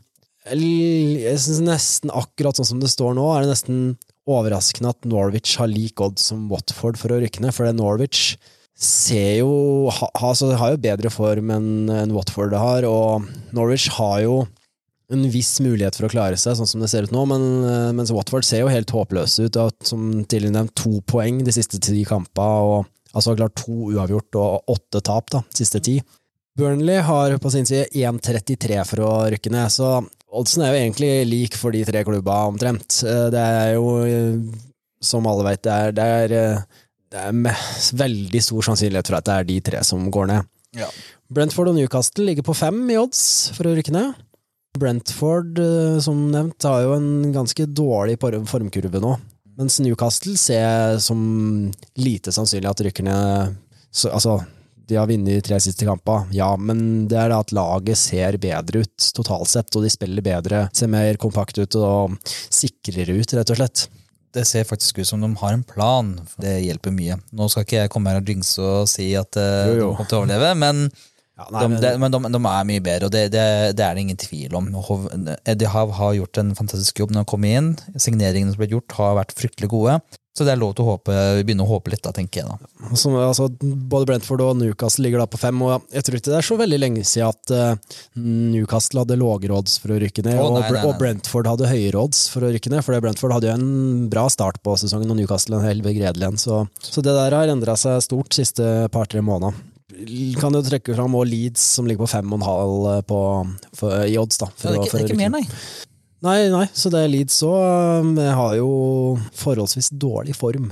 Eller, 0.52 1.20
Jeg 1.24 1.40
synes 1.40 1.62
nesten 1.64 2.12
akkurat 2.12 2.56
sånn 2.58 2.74
som 2.74 2.82
det 2.82 2.92
står 2.92 3.16
nå, 3.16 3.26
er 3.32 3.44
det 3.44 3.54
nesten 3.54 3.78
overraskende 4.30 4.92
at 4.94 5.08
Norwich 5.08 5.56
har 5.60 5.70
lik 5.70 6.00
odds 6.00 6.30
som 6.30 6.46
Watford 6.52 6.98
for 7.00 7.12
å 7.12 7.20
rykke 7.22 7.42
ned, 7.44 7.54
for 7.54 7.68
det 7.68 7.76
Norwich 7.76 8.36
ser 8.74 9.38
jo 9.38 9.90
ha, 9.94 10.08
altså, 10.18 10.50
har 10.58 10.74
jo 10.74 10.82
bedre 10.82 11.12
form 11.12 11.52
enn 11.54 11.92
en 11.92 12.14
Watford 12.14 12.56
har, 12.58 12.86
og 12.88 13.28
Norwich 13.54 13.90
har 13.98 14.24
jo 14.24 14.38
en 15.12 15.26
viss 15.30 15.52
mulighet 15.62 15.96
for 15.98 16.08
å 16.08 16.12
klare 16.12 16.38
seg, 16.40 16.56
sånn 16.58 16.68
som 16.68 16.82
det 16.82 16.88
ser 16.90 17.06
ut 17.06 17.14
nå, 17.14 17.26
men, 17.28 17.44
eh, 17.68 17.92
mens 17.96 18.12
Watford 18.14 18.46
ser 18.46 18.64
jo 18.64 18.72
helt 18.72 18.90
håpløse 18.90 19.46
ut. 19.46 19.56
og 19.60 19.72
Som 19.84 20.24
tidligere 20.24 20.56
nevnt, 20.56 20.74
to 20.74 21.00
poeng 21.06 21.44
de 21.44 21.52
siste 21.52 21.78
ti 21.78 22.04
kampene, 22.08 22.64
og 22.64 22.86
altså 23.14 23.30
har 23.30 23.42
klart 23.44 23.60
to 23.60 23.92
uavgjort 23.92 24.40
og 24.40 24.74
åtte 24.74 25.02
tap 25.04 25.30
da, 25.30 25.44
de 25.44 25.60
siste 25.60 25.80
ti. 25.84 26.00
Burnley 26.56 27.02
har 27.02 27.36
på 27.38 27.50
sin 27.50 27.66
side 27.66 27.90
1,33 27.92 28.84
for 28.86 29.02
å 29.04 29.12
rykke 29.34 29.50
ned, 29.50 29.70
så 29.74 30.00
oddsen 30.34 30.64
er 30.64 30.72
jo 30.72 30.80
egentlig 30.82 31.10
lik 31.30 31.58
for 31.58 31.74
de 31.74 31.84
tre 31.86 32.02
klubba 32.06 32.44
omtrent. 32.50 33.00
Eh, 33.06 33.28
Det 33.32 33.40
er 33.40 33.74
jo, 33.74 34.04
eh, 34.04 34.38
som 35.02 35.26
alle 35.30 35.44
vet, 35.50 35.62
det 35.62 35.72
er, 35.72 35.92
det 35.92 36.04
er, 36.04 36.32
eh, 36.32 36.62
det 37.14 37.20
er 37.28 37.32
med 37.32 37.54
veldig 37.94 38.42
stor 38.42 38.62
sannsynlighet 38.62 39.06
for 39.10 39.16
at 39.18 39.24
det 39.28 39.34
er 39.34 39.44
de 39.44 39.60
tre 39.60 39.82
som 39.84 40.10
går 40.10 40.26
ned. 40.32 40.48
Ja. 40.74 40.88
Brentford 41.30 41.68
og 41.70 41.76
Newcastle 41.76 42.26
ligger 42.26 42.42
på 42.42 42.56
fem 42.56 42.82
i 42.90 42.98
odds 42.98 43.52
for 43.54 43.64
å 43.64 43.74
rykke 43.76 43.94
ned. 43.94 44.14
Brentford, 44.74 45.60
som 46.02 46.32
nevnt, 46.32 46.66
har 46.66 46.82
jo 46.82 46.96
en 46.96 47.32
ganske 47.32 47.66
dårlig 47.70 48.18
formkurve 48.18 49.00
nå. 49.00 49.12
Mens 49.56 49.78
Newcastle 49.78 50.34
ser 50.36 50.98
som 50.98 51.70
lite 51.96 52.32
sannsynlig 52.34 52.72
at 52.72 52.82
rykker 52.82 53.06
ned 53.06 53.54
så, 53.94 54.10
Altså, 54.10 54.40
de 54.88 54.98
har 54.98 55.08
vunnet 55.08 55.38
de 55.38 55.42
tre 55.44 55.58
siste 55.62 55.86
kampene, 55.88 56.28
ja, 56.36 56.50
men 56.60 57.06
det 57.10 57.18
er 57.20 57.32
da 57.32 57.40
at 57.44 57.52
laget 57.56 58.00
ser 58.00 58.38
bedre 58.42 58.84
ut 58.84 59.10
totalt 59.16 59.48
sett, 59.50 59.72
og 59.76 59.84
de 59.86 59.92
spiller 59.92 60.24
bedre, 60.24 60.66
ser 60.76 60.90
mer 60.92 61.16
kompakt 61.20 61.58
ut 61.60 61.76
og 61.80 62.16
sikrere 62.52 63.16
ut, 63.16 63.36
rett 63.38 63.54
og 63.54 63.60
slett. 63.60 63.86
Det 64.34 64.42
ser 64.50 64.66
faktisk 64.66 64.98
ut 64.98 65.06
som 65.06 65.22
de 65.22 65.30
har 65.38 65.52
en 65.54 65.62
plan. 65.62 66.08
Det 66.42 66.56
hjelper 66.64 66.90
mye. 66.90 67.20
Nå 67.38 67.46
skal 67.52 67.62
ikke 67.66 67.84
jeg 67.84 67.90
komme 67.94 68.10
her 68.10 68.18
og 68.18 68.30
jinxe 68.32 68.58
og 68.66 68.88
si 68.90 69.12
at 69.14 69.38
eh, 69.38 69.68
Jo, 69.70 69.76
jo. 69.78 69.90
de 69.92 69.98
kommer 70.00 70.10
til 70.10 70.18
å 70.18 70.22
overleve, 70.24 70.54
men 70.58 70.88
Ja, 71.34 71.48
de, 71.50 71.78
de, 71.82 71.92
men 71.98 72.12
de, 72.14 72.18
de 72.30 72.38
er 72.38 72.66
mye 72.68 72.82
bedre, 72.84 73.08
og 73.08 73.14
det, 73.14 73.24
det, 73.34 73.46
det 73.74 73.82
er 73.82 73.96
det 73.96 74.04
ingen 74.04 74.18
tvil 74.22 74.54
om. 74.54 74.68
Eddie 75.42 75.70
Hav 75.72 75.94
har 75.98 76.12
gjort 76.20 76.38
en 76.38 76.52
fantastisk 76.54 77.00
jobb 77.02 77.14
når 77.14 77.24
han 77.24 77.32
kom 77.32 77.46
inn. 77.48 77.72
Signeringene 77.98 78.54
som 78.54 78.62
ble 78.62 78.70
gjort, 78.76 78.94
har 79.00 79.16
vært 79.18 79.34
fryktelig 79.38 79.72
gode. 79.72 79.98
Så 80.34 80.42
det 80.42 80.50
er 80.50 80.58
lov 80.58 80.72
til 80.74 80.82
å 80.82 80.96
håpe, 80.96 81.14
begynne 81.46 81.62
å 81.62 81.68
håpe 81.68 81.92
litt, 81.92 82.02
da, 82.02 82.10
tenker 82.14 82.40
jeg. 82.40 82.50
da. 82.50 82.88
Som, 82.98 83.14
altså, 83.22 83.46
både 83.62 84.08
Brentford 84.08 84.42
og 84.42 84.56
Newcastle 84.58 85.04
ligger 85.06 85.22
da 85.22 85.28
på 85.30 85.38
fem, 85.38 85.60
og 85.62 85.84
jeg 85.94 86.06
tror 86.06 86.18
ikke 86.18 86.32
det 86.32 86.38
er 86.40 86.48
så 86.48 86.56
veldig 86.58 86.80
lenge 86.80 87.04
siden 87.06 87.30
at 87.30 87.52
uh, 87.54 88.00
Newcastle 88.18 89.04
hadde 89.04 89.18
odds 89.54 89.76
for 89.78 89.94
å 89.94 89.98
rykke 90.02 90.24
ned, 90.26 90.40
oh, 90.42 90.56
nei, 90.56 90.64
og, 90.64 90.72
nei, 90.72 90.72
nei. 90.74 90.88
og 90.90 90.98
Brentford 90.98 91.50
hadde 91.52 91.70
høyere 91.70 92.02
odds 92.02 92.24
for 92.34 92.46
å 92.46 92.50
rykke 92.50 92.74
ned, 92.74 92.82
for 92.82 92.98
Brentford 93.06 93.36
hadde 93.36 93.52
jo 93.52 93.54
en 93.60 94.08
bra 94.10 94.26
start 94.26 94.58
på 94.66 94.74
sesongen, 94.82 95.14
og 95.14 95.20
Newcastle 95.20 95.60
en 95.60 95.68
helt 95.68 95.86
begredelig 95.86 96.32
en, 96.32 96.42
så, 96.42 96.64
så 96.82 97.04
det 97.06 97.14
der 97.14 97.38
har 97.38 97.54
endra 97.54 97.78
seg 97.78 98.02
stort 98.02 98.34
siste 98.34 98.88
par-tre 98.94 99.22
måneder. 99.22 99.54
Kan 100.40 100.56
jo 100.56 100.62
trekke 100.64 100.94
fram 100.96 101.16
og 101.18 101.26
Leeds, 101.28 101.62
som 101.76 101.88
ligger 101.88 102.06
på 102.06 102.14
fem 102.14 102.30
og 102.32 102.40
en 102.40 102.46
halv 102.46 102.86
eh, 102.92 103.02
på, 103.08 103.18
for, 103.76 104.06
i 104.08 104.16
odds, 104.20 104.40
da. 104.40 104.48
Ja, 104.48 104.70
det 104.70 104.70
er 104.70 104.86
ikke, 104.86 104.96
det 104.96 105.02
er 105.02 105.12
ikke 105.12 105.20
mer, 105.20 105.34
nei. 105.36 105.44
Nei, 106.24 106.38
nei, 106.48 106.64
så 106.72 106.88
det 106.88 107.02
er 107.04 107.12
Leeds 107.12 107.42
òg. 107.44 108.16
har 108.16 108.54
jo 108.56 108.70
forholdsvis 109.36 109.92
dårlig 110.00 110.36
form. 110.38 110.70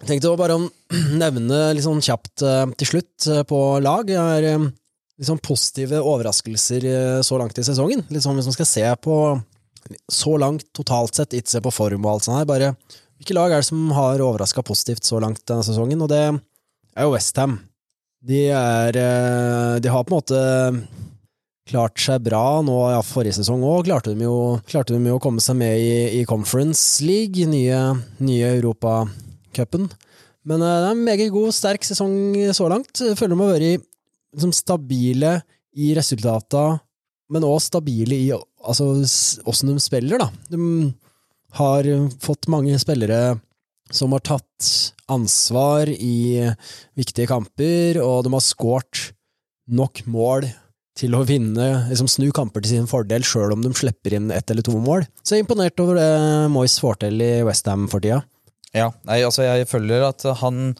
Jeg 0.00 0.08
tenkte 0.08 0.32
bare 0.40 0.56
å 0.56 0.64
nevne 1.22 1.60
litt 1.76 1.84
sånn 1.84 2.02
kjapt 2.04 2.44
eh, 2.44 2.64
til 2.80 2.90
slutt 2.94 3.28
eh, 3.32 3.44
på 3.48 3.60
lag. 3.84 4.08
Eh, 4.08 4.66
litt 5.16 5.28
sånn 5.28 5.42
positive 5.44 6.02
overraskelser 6.04 6.88
eh, 6.90 7.20
så 7.24 7.40
langt 7.40 7.60
i 7.60 7.64
sesongen. 7.66 8.04
Litt 8.12 8.24
sånn 8.24 8.36
hvis 8.40 8.48
man 8.50 8.56
skal 8.56 8.68
se 8.68 8.86
på 9.04 9.16
så 10.10 10.34
langt 10.40 10.66
totalt 10.74 11.16
sett, 11.16 11.36
ikke 11.36 11.52
se 11.52 11.62
på 11.62 11.72
form 11.74 12.04
og 12.04 12.16
alt 12.16 12.26
sånt 12.26 12.40
her. 12.40 12.48
Bare 12.48 12.72
hvilke 13.16 13.36
lag 13.36 13.52
er 13.54 13.62
det 13.62 13.68
som 13.68 13.88
har 13.96 14.20
overraska 14.20 14.64
positivt 14.66 15.06
så 15.08 15.20
langt 15.22 15.44
denne 15.48 15.64
sesongen? 15.64 16.02
Og 16.04 16.10
det 16.12 16.24
er 16.26 17.06
jo 17.06 17.14
Westham. 17.14 17.60
De 18.26 18.46
er 18.50 18.96
eh, 18.98 19.74
De 19.82 19.90
har 19.92 20.06
på 20.06 20.14
en 20.14 20.18
måte 20.18 20.40
klart 21.66 21.98
seg 21.98 22.22
bra 22.22 22.60
nå, 22.62 22.74
ja, 22.92 23.00
forrige 23.02 23.40
sesong 23.40 23.64
òg, 23.66 23.88
klarte 23.88 24.12
klarte 24.70 24.94
de 24.94 25.10
jo 25.10 25.16
å 25.18 25.22
komme 25.22 25.42
seg 25.42 25.56
med 25.58 25.80
i, 25.82 26.20
i 26.20 26.26
Conference 26.28 27.02
League, 27.02 27.42
nye, 27.50 27.80
nye 28.22 28.52
Europacupen. 28.54 29.88
Men 30.46 30.62
eh, 30.62 30.76
det 30.78 30.90
er 30.90 30.94
en 30.94 31.04
meget 31.08 31.32
god, 31.34 31.54
sterk 31.54 31.86
sesong 31.86 32.14
så 32.54 32.70
langt. 32.70 33.02
Jeg 33.02 33.18
føler 33.18 33.34
de 33.34 33.40
har 33.42 33.56
vært 33.56 33.86
liksom, 34.36 34.54
stabile 34.54 35.32
i 35.74 35.90
resultata, 35.98 36.68
men 37.34 37.46
òg 37.46 37.58
stabile 37.64 38.14
i 38.14 38.30
altså, 38.30 38.92
de 39.02 39.76
spiller, 39.82 40.22
da. 40.22 40.30
De 40.50 40.92
har 41.58 41.90
fått 42.22 42.46
mange 42.52 42.78
spillere 42.78 43.36
som 43.94 44.12
har 44.16 44.22
tatt 44.26 44.70
ansvar 45.12 45.88
i 45.88 46.42
viktige 46.98 47.28
kamper, 47.30 48.00
og 48.02 48.24
de 48.26 48.32
har 48.34 48.42
skåret 48.44 49.10
nok 49.70 50.02
mål 50.10 50.48
til 50.96 51.12
å 51.14 51.20
vinne, 51.28 51.66
liksom 51.90 52.08
snu 52.08 52.30
kamper 52.32 52.64
til 52.64 52.72
sin 52.78 52.88
fordel, 52.88 53.24
sjøl 53.26 53.52
om 53.52 53.60
de 53.62 53.70
slipper 53.76 54.14
inn 54.16 54.30
ett 54.32 54.48
eller 54.50 54.64
to 54.64 54.78
mål. 54.80 55.04
Så 55.22 55.34
jeg 55.36 55.42
er 55.42 55.46
imponert 55.46 55.82
over 55.84 55.98
det 56.00 56.50
Moyes 56.54 56.78
får 56.80 57.02
til 57.04 57.20
i 57.20 57.30
Westham 57.44 57.84
for 57.92 58.00
tida. 58.00 58.22
Ja, 58.72 58.90
nei, 59.08 59.20
altså 59.26 59.44
jeg 59.44 59.68
føler 59.68 60.06
at 60.08 60.24
han, 60.40 60.72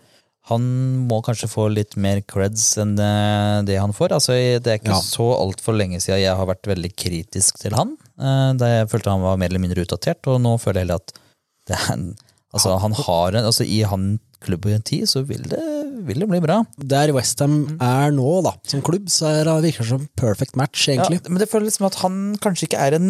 han 0.48 0.64
må 1.10 1.20
kanskje 1.24 1.50
få 1.52 1.68
litt 1.72 1.96
mer 2.00 2.22
creds 2.28 2.64
enn 2.80 2.94
det, 2.96 3.12
det 3.68 3.76
han 3.80 3.92
får. 3.96 4.16
Altså, 4.16 4.32
det 4.56 4.72
er 4.72 4.80
ikke 4.80 4.94
Ja. 4.96 5.02
så 5.04 5.28
altfor 5.36 5.76
lenge 5.76 6.00
siden 6.00 6.22
jeg 6.24 6.36
har 6.40 6.48
vært 6.48 6.64
veldig 6.72 6.92
kritisk 6.96 7.60
til 7.60 7.76
han. 7.76 7.96
eh, 8.18 8.52
Da 8.56 8.72
jeg 8.72 8.88
følte 8.92 9.12
han 9.12 9.22
var 9.24 9.36
mer 9.36 9.52
eller 9.52 9.62
mindre 9.62 9.84
utdatert, 9.84 10.24
og 10.32 10.40
nå 10.40 10.56
føler 10.60 10.80
jeg 10.80 10.86
heller 10.88 11.02
at 11.04 11.12
det 11.68 11.76
er 11.76 11.92
en, 11.92 12.08
altså, 12.54 12.76
han 12.82 12.92
har 12.92 13.34
en, 13.40 13.44
altså, 13.50 13.64
i 13.64 13.82
han 13.82 14.18
klubben 14.44 14.82
tid, 14.84 15.06
så 15.08 15.22
vil 15.26 15.42
det, 15.48 15.62
vil 16.06 16.20
det 16.22 16.28
bli 16.28 16.40
bra. 16.44 16.60
Der 16.78 17.10
Westham 17.16 17.78
er 17.82 18.12
nå, 18.14 18.42
da, 18.44 18.52
som 18.68 18.82
klubb, 18.84 19.08
så 19.10 19.30
er 19.32 19.44
det 19.48 19.54
virker 19.64 19.82
det 19.86 19.88
som 19.94 20.04
perfect 20.20 20.56
match, 20.60 20.88
egentlig. 20.92 21.22
Ja, 21.24 21.30
men 21.32 21.40
det 21.42 21.48
føles 21.50 21.78
som 21.80 21.86
at 21.88 21.96
han 22.04 22.36
kanskje 22.44 22.68
ikke 22.68 22.82
er 22.84 22.98
en 22.98 23.08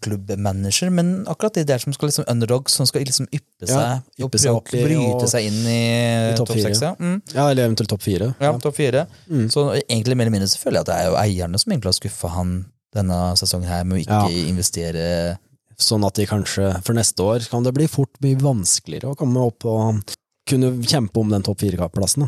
toppklubbmanager, 0.00 0.90
men 0.90 1.12
akkurat 1.28 1.54
de 1.60 1.64
der 1.68 1.78
som 1.78 1.92
skal 1.92 2.08
liksom 2.10 2.24
underdog, 2.32 2.70
som 2.72 2.88
skal 2.88 3.04
liksom 3.04 3.28
yppe 3.36 3.68
seg 3.68 3.76
Ja, 3.76 4.00
og 4.24 4.26
yppe 4.30 4.40
seg 4.40 4.56
prøve 4.64 4.80
å 4.80 4.88
bryte 4.88 5.24
og- 5.24 5.28
seg 5.30 5.46
inn 5.50 5.60
i, 5.66 6.32
i 6.32 6.36
topp 6.38 6.48
top 6.48 6.62
seks. 6.64 6.80
Ja. 6.82 6.94
Mm. 6.98 7.20
Ja, 7.34 7.50
eller 7.50 7.68
eventuelt 7.68 7.88
topp 7.92 8.02
fire. 8.02 8.32
Ja, 8.40 8.52
topp 8.58 8.76
fire. 8.76 9.06
Mm. 9.28 9.46
Så 9.52 9.68
egentlig 9.84 10.16
mer 10.16 10.26
eller 10.26 10.36
mindre 10.38 10.48
så 10.48 10.58
føler 10.58 10.80
jeg 10.80 10.88
at 10.88 10.90
det 10.92 10.98
er 10.98 11.10
jo 11.10 11.16
eierne 11.20 11.58
som 11.60 11.72
egentlig 11.72 11.92
har 11.92 12.00
skuffa 12.00 12.28
han 12.34 12.56
denne 12.96 13.20
sesongen 13.38 13.68
her 13.70 13.84
med 13.84 14.00
å 14.00 14.02
ikke 14.02 14.48
investere 14.48 15.38
Sånn 15.80 16.04
at 16.04 16.18
de 16.18 16.28
kanskje 16.28 16.74
for 16.84 16.96
neste 16.96 17.24
år 17.24 17.46
kan 17.50 17.64
det 17.64 17.72
bli 17.76 17.86
fort 17.88 18.18
mye 18.24 18.38
vanskeligere 18.40 19.14
å 19.14 19.18
komme 19.18 19.46
opp 19.48 19.64
og 19.68 20.14
kunne 20.50 20.74
kjempe 20.84 21.22
om 21.22 21.30
den 21.32 21.44
topp 21.46 21.62
fire-plassen. 21.62 22.26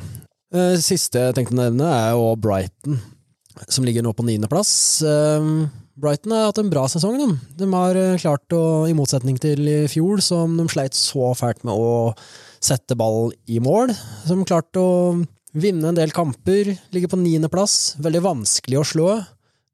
Eh, 0.54 0.76
Siste 0.80 1.26
jeg 1.26 1.36
tenkte 1.36 1.56
å 1.56 1.60
nevne, 1.60 1.88
er 1.88 2.14
jo 2.16 2.32
Brighton, 2.40 3.00
som 3.68 3.84
ligger 3.84 4.04
nå 4.04 4.14
på 4.16 4.24
niendeplass. 4.26 4.72
Eh, 5.04 5.50
Brighton 6.00 6.32
har 6.32 6.48
hatt 6.48 6.62
en 6.62 6.72
bra 6.72 6.86
sesong. 6.88 7.18
De, 7.20 7.28
de 7.60 7.68
har 7.74 7.98
eh, 7.98 8.16
klart 8.22 8.56
å, 8.56 8.62
i 8.88 8.96
motsetning 8.96 9.36
til 9.42 9.68
i 9.68 9.78
fjor, 9.92 10.22
som 10.24 10.56
de 10.56 10.66
sleit 10.72 10.96
så 10.96 11.32
fælt 11.36 11.64
med 11.68 11.76
å 11.76 12.12
sette 12.62 12.96
ball 12.96 13.32
i 13.50 13.58
mål, 13.62 13.92
som 14.24 14.44
klarte 14.48 14.80
å 14.80 14.92
vinne 15.52 15.90
en 15.90 15.98
del 15.98 16.14
kamper, 16.14 16.72
ligger 16.94 17.12
på 17.12 17.20
niendeplass. 17.20 17.96
Veldig 18.00 18.22
vanskelig 18.24 18.80
å 18.80 18.88
slå. 18.88 19.08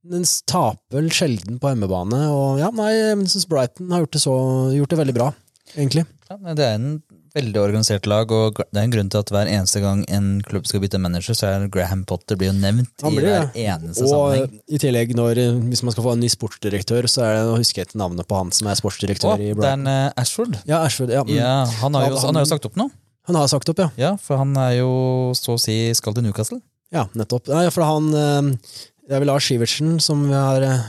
Den 0.04 0.22
taper 0.46 1.00
vel 1.00 1.10
sjelden 1.10 1.58
på 1.60 1.72
hjemmebane, 1.72 2.20
og 2.30 2.60
ja, 2.62 2.70
nei, 2.70 2.92
jeg 2.94 3.18
syns 3.32 3.48
Brighton 3.50 3.90
har 3.92 4.04
gjort 4.04 4.14
det, 4.14 4.20
så, 4.22 4.34
gjort 4.76 4.92
det 4.94 4.98
veldig 5.00 5.14
bra, 5.16 5.32
egentlig. 5.74 6.04
ja, 6.30 6.36
Det 6.54 6.64
er 6.64 6.74
en 6.78 6.90
veldig 7.34 7.60
organisert 7.60 8.06
lag, 8.08 8.30
og 8.32 8.56
det 8.72 8.78
er 8.78 8.86
en 8.86 8.92
grunn 8.94 9.10
til 9.12 9.20
at 9.20 9.28
hver 9.34 9.50
eneste 9.52 9.82
gang 9.84 10.00
en 10.08 10.40
klubb 10.46 10.64
skal 10.66 10.80
bytte 10.80 10.98
manager, 11.02 11.36
så 11.36 11.50
er 11.50 11.66
Graham 11.68 12.04
Potter 12.08 12.38
blir 12.40 12.48
jo 12.52 12.54
nevnt 12.56 12.88
blir, 13.04 13.18
i 13.20 13.26
hver 13.26 13.50
det. 13.52 13.66
eneste 13.68 14.06
Og 14.06 14.10
sammenheng. 14.14 14.62
i 14.66 14.80
tillegg, 14.80 15.12
når, 15.18 15.42
hvis 15.68 15.82
man 15.84 15.92
skal 15.94 16.06
få 16.06 16.14
en 16.16 16.22
ny 16.24 16.30
sportsdirektør, 16.32 17.06
så 17.10 17.26
er 17.26 17.34
det, 17.36 17.42
å 17.52 17.58
husker 17.60 17.82
jeg 17.82 17.90
ikke 17.90 18.00
navnet 18.00 18.26
på 18.30 18.38
han 18.40 18.50
som 18.56 18.70
er 18.72 18.80
sportsdirektør 18.80 19.34
oh, 19.34 19.44
i 19.44 19.50
Brighton. 19.52 19.84
Dan 19.84 19.92
eh, 19.92 20.22
Ashford. 20.24 20.56
Ja, 20.70 20.80
Ashford. 20.88 21.12
Ja, 21.14 21.22
men, 21.28 21.36
Ja, 21.36 21.52
han 21.82 21.94
har, 22.00 22.08
jo, 22.08 22.16
han- 22.16 22.30
han 22.30 22.40
har 22.40 22.46
jo 22.46 22.52
sagt 22.54 22.70
opp 22.70 22.76
nå. 22.80 22.88
Han 23.28 23.36
har 23.36 23.48
sagt 23.52 23.68
opp, 23.68 23.78
ja. 23.84 23.90
Ja, 24.00 24.14
for 24.16 24.40
han 24.40 24.56
er 24.56 24.78
jo 24.78 24.90
så 25.36 25.58
å 25.58 25.60
si 25.60 25.76
skal 25.94 26.14
til 26.16 26.24
Newcastle. 26.24 26.62
Ja, 26.90 27.04
nettopp. 27.12 27.50
Ja, 27.52 27.68
for 27.68 27.84
han 27.84 28.08
eh, 28.16 28.54
Det 29.08 29.16
er 29.16 29.22
vel 29.22 29.30
Lars 29.30 29.46
Sivertsen, 29.48 29.94
som 30.04 30.26
vi 30.28 30.36
har 30.36 30.60
eh, 30.60 30.80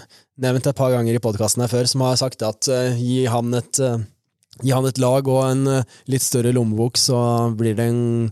nevnt 0.44 0.66
et 0.68 0.76
par 0.76 0.92
ganger 0.92 1.16
i 1.16 1.22
podkasten 1.24 1.64
her 1.64 1.70
før, 1.72 1.86
som 1.88 2.02
har 2.04 2.18
sagt 2.20 2.42
at 2.44 2.68
uh, 2.68 2.98
gi 3.00 3.24
han 3.32 3.54
et 3.56 3.80
uh, 3.84 4.00
Gi 4.60 4.74
han 4.76 4.84
et 4.84 4.98
lag 5.00 5.24
og 5.32 5.38
en 5.46 5.62
uh, 5.72 5.92
litt 6.12 6.24
større 6.26 6.52
lommebok, 6.52 6.98
så 7.00 7.16
blir 7.56 7.78
det 7.78 7.86
en, 7.94 8.26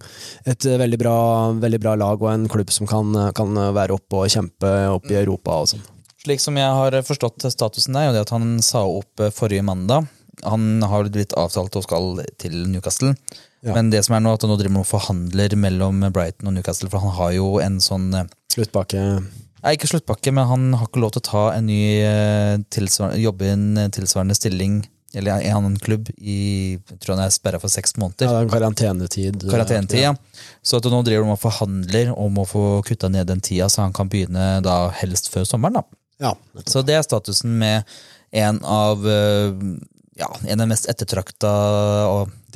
et 0.44 0.66
veldig 0.82 1.00
bra, 1.00 1.14
veldig 1.56 1.80
bra 1.80 1.94
lag 1.96 2.20
og 2.20 2.28
en 2.34 2.50
klubb 2.52 2.74
som 2.76 2.90
kan, 2.90 3.16
kan 3.38 3.56
være 3.56 3.96
oppe 3.96 4.26
og 4.26 4.34
kjempe 4.34 4.74
opp 4.92 5.08
i 5.08 5.16
Europa 5.22 5.62
og 5.62 5.72
sånn. 5.72 5.88
Slik 6.26 6.44
som 6.44 6.60
jeg 6.60 6.68
har 6.68 7.00
forstått 7.08 7.48
statusen 7.48 7.96
der, 7.96 8.10
er 8.10 8.18
det 8.18 8.26
at 8.26 8.36
han 8.36 8.58
sa 8.60 8.84
opp 8.84 9.24
forrige 9.38 9.64
mandag. 9.64 10.12
Han 10.44 10.84
har 10.84 11.08
blitt 11.16 11.32
avtalt 11.40 11.80
og 11.80 11.88
skal 11.88 12.26
til 12.44 12.60
Newcastle. 12.74 13.16
Ja. 13.64 13.72
Men 13.72 13.96
det 13.96 14.04
som 14.04 14.20
er 14.20 14.28
nå, 14.28 14.36
at 14.36 14.44
han 14.44 14.52
nå 14.52 14.60
driver 14.60 14.82
med 14.82 14.84
og 14.84 14.92
forhandler 14.92 15.56
mellom 15.56 16.10
Brighton 16.12 16.52
og 16.52 16.60
Newcastle, 16.60 16.92
for 16.92 17.08
han 17.08 17.16
har 17.24 17.38
jo 17.40 17.54
en 17.64 17.80
sånn 17.80 18.12
Sluttpakke 18.52 19.14
Nei, 19.68 19.74
ikke 19.76 19.90
sluttpakke, 19.92 20.32
men 20.32 20.48
han 20.48 20.68
har 20.80 20.88
ikke 20.88 21.02
lov 21.04 21.10
til 21.12 21.20
å 21.20 21.28
ta 21.28 21.42
en 21.58 21.66
ny 21.68 21.82
eh, 22.00 23.18
jobbe 23.20 23.50
i 23.50 23.52
en 23.52 23.66
eh, 23.76 23.90
tilsvarende 23.92 24.38
stilling 24.38 24.78
eller 25.18 25.42
en 25.42 25.58
annen 25.58 25.76
klubb 25.84 26.08
i 26.16 26.38
jeg 26.78 27.00
tror 27.02 27.16
han 27.18 27.26
er 27.26 27.34
sperra 27.36 27.60
for 27.60 27.72
seks 27.72 27.98
måneder. 28.00 28.30
Ja, 28.30 28.32
det 28.32 28.40
er 28.40 28.48
en 28.48 28.54
karantenetid. 28.54 29.44
Karantenetid, 29.44 30.00
ja. 30.06 30.14
Så 30.64 30.80
nå 30.84 31.02
driver 31.04 31.28
de 31.28 31.36
og 31.36 31.42
forhandler 31.42 32.14
om 32.16 32.40
å 32.40 32.48
få 32.48 32.64
kutta 32.88 33.12
ned 33.12 33.28
den 33.28 33.44
tida, 33.44 33.68
så 33.72 33.84
han 33.84 33.96
kan 33.96 34.08
begynne 34.12 34.62
da 34.64 34.78
helst 35.02 35.28
før 35.34 35.48
sommeren. 35.48 35.82
da. 35.82 36.00
Ja. 36.30 36.34
Så 36.64 36.86
det 36.88 36.96
er 36.96 37.04
statusen 37.04 37.60
med 37.60 37.84
en 38.32 38.64
av 38.64 39.04
eh, 39.04 39.52
ja, 40.18 40.32
en 40.48 40.62
av 40.62 40.64
de 40.64 40.72
mest 40.72 40.88
ettertrakta 40.92 41.52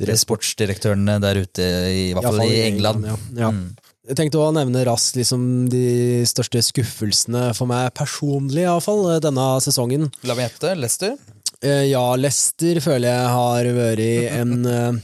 sportsdirektørene 0.00 1.20
der 1.22 1.44
ute, 1.44 1.68
i 1.92 2.10
hvert 2.16 2.30
fall 2.30 2.46
i 2.48 2.62
England. 2.70 3.10
ja. 3.12 3.20
Ja. 3.36 3.52
Mm. 3.52 3.66
Jeg 4.02 4.18
tenkte 4.18 4.40
å 4.42 4.48
nevne 4.50 4.80
raskt 4.82 5.14
liksom, 5.14 5.42
de 5.70 6.24
største 6.26 6.58
skuffelsene 6.66 7.52
for 7.54 7.70
meg 7.70 7.92
personlig, 7.94 8.64
iallfall, 8.64 9.04
denne 9.22 9.44
sesongen. 9.62 10.08
La 10.26 10.34
meg 10.34 10.48
gjette. 10.48 10.72
Leicester. 10.80 11.14
Eh, 11.62 11.84
Ja, 11.92 12.02
Leicester 12.18 12.80
føler 12.82 13.12
jeg 13.12 13.28
har 13.36 13.68
vært 13.76 14.02
en, 14.40 14.56
eh, 14.72 14.98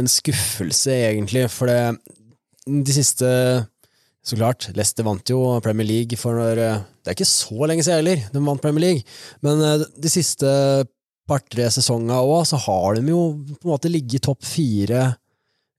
en 0.00 0.08
skuffelse, 0.08 0.96
egentlig, 1.10 1.44
for 1.52 1.68
det, 1.68 1.98
de 2.64 2.96
siste 2.96 3.28
Så 4.22 4.38
klart, 4.38 4.70
Leicester 4.78 5.04
vant 5.04 5.28
jo 5.28 5.58
Premier 5.60 5.84
League 5.84 6.16
for 6.16 6.38
når, 6.38 6.60
Det 7.02 7.10
er 7.10 7.16
ikke 7.18 7.26
så 7.28 7.66
lenge 7.68 7.82
siden 7.84 7.98
heller, 8.00 8.24
de 8.32 8.44
vant 8.46 8.62
Premier 8.62 8.86
League, 8.86 9.04
men 9.44 9.60
eh, 9.60 9.84
de 9.98 10.12
siste 10.12 10.48
par-tre 11.28 11.68
sesongene 11.74 12.16
òg, 12.24 12.46
så 12.48 12.56
har 12.64 12.96
de 12.96 13.12
jo 13.12 13.26
på 13.58 13.66
en 13.68 13.74
måte 13.74 13.92
ligget 13.92 14.24
topp 14.24 14.40
fire 14.46 15.10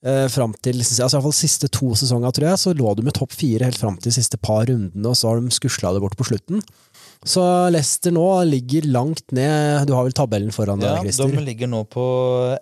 eh, 0.05 0.25
fram 0.31 0.53
til 0.63 0.79
altså 0.83 1.05
i 1.07 1.15
hvert 1.15 1.25
fall 1.27 1.35
siste 1.37 1.69
to 1.73 1.93
sesonger, 1.99 2.33
tror 2.35 2.49
jeg, 2.51 2.61
så 2.61 2.73
lå 2.77 2.95
de 2.99 3.05
med 3.07 3.15
topp 3.17 3.31
fire 3.35 3.69
helt 3.69 3.79
fram 3.79 3.97
til 3.97 4.11
de 4.11 4.17
siste 4.19 4.37
par 4.41 4.65
rundene, 4.69 5.05
og 5.09 5.15
så 5.19 5.31
har 5.31 5.39
de 5.41 5.53
skusla 5.55 5.93
det 5.95 6.03
bort 6.03 6.17
på 6.19 6.27
slutten. 6.27 6.63
Så 7.23 7.39
Leicester 7.71 8.11
nå 8.11 8.25
ligger 8.49 8.83
langt 8.91 9.31
ned, 9.31 9.85
du 9.87 9.93
har 9.95 10.03
vel 10.03 10.15
tabellen 10.17 10.51
foran 10.51 10.81
deg, 10.83 10.89
Ja, 10.91 11.01
Christer? 11.05 11.31
de 11.31 11.45
ligger 11.45 11.71
nå 11.71 11.85
på 11.87 12.03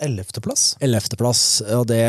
ellevteplass. 0.05 0.75
Ellevteplass, 0.85 1.41
og 1.73 1.87
det, 1.89 2.03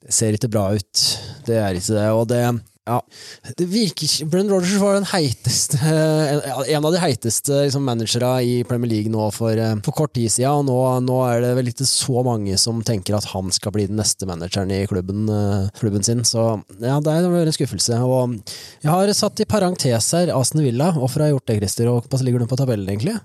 det 0.00 0.14
ser 0.16 0.32
ikke 0.38 0.48
bra 0.52 0.70
ut. 0.72 1.02
Det 1.44 1.58
er 1.60 1.76
ikke 1.76 1.98
det, 1.98 2.08
og 2.16 2.26
det 2.32 2.44
ja, 2.90 3.54
det 3.58 3.66
virker 3.70 4.26
Brennan 4.30 4.54
Rogers 4.56 4.80
var 4.82 4.96
den 4.98 5.08
heiteste 5.10 5.78
en, 5.80 6.40
en 6.64 6.86
av 6.88 6.94
de 6.94 7.00
heiteste 7.02 7.64
liksom, 7.66 7.84
managerne 7.86 8.32
i 8.46 8.56
Premier 8.66 8.90
League 8.90 9.12
nå 9.12 9.28
for, 9.34 9.54
eh, 9.54 9.76
for 9.86 9.96
kort 9.96 10.14
tid 10.16 10.30
siden, 10.32 10.68
og 10.68 10.68
nå, 10.68 10.78
nå 11.06 11.18
er 11.28 11.44
det 11.44 11.52
vel 11.58 11.70
ikke 11.72 11.86
så 11.88 12.24
mange 12.26 12.58
som 12.60 12.82
tenker 12.86 13.16
at 13.16 13.28
han 13.32 13.52
skal 13.54 13.74
bli 13.76 13.86
den 13.90 14.00
neste 14.00 14.28
manageren 14.28 14.72
i 14.74 14.82
klubben, 14.90 15.26
eh, 15.30 15.70
klubben 15.78 16.06
sin, 16.06 16.24
så 16.26 16.48
ja, 16.80 16.98
det 17.04 17.14
er 17.14 17.28
en 17.30 17.56
skuffelse. 17.56 18.00
Og 18.04 18.38
jeg 18.82 18.90
har 18.90 19.14
satt 19.16 19.42
i 19.42 19.48
parentes 19.48 20.12
her 20.16 20.32
Aston 20.34 20.64
Villa. 20.64 20.90
Hvorfor 20.96 21.22
har 21.22 21.30
jeg 21.30 21.38
gjort 21.38 21.50
det, 21.50 21.60
Christer? 21.60 21.92
Og 21.92 22.08
hva 22.10 22.22
ligger 22.24 22.42
du 22.42 22.50
på 22.50 22.58
tabellen, 22.60 22.88
egentlig? 22.90 23.18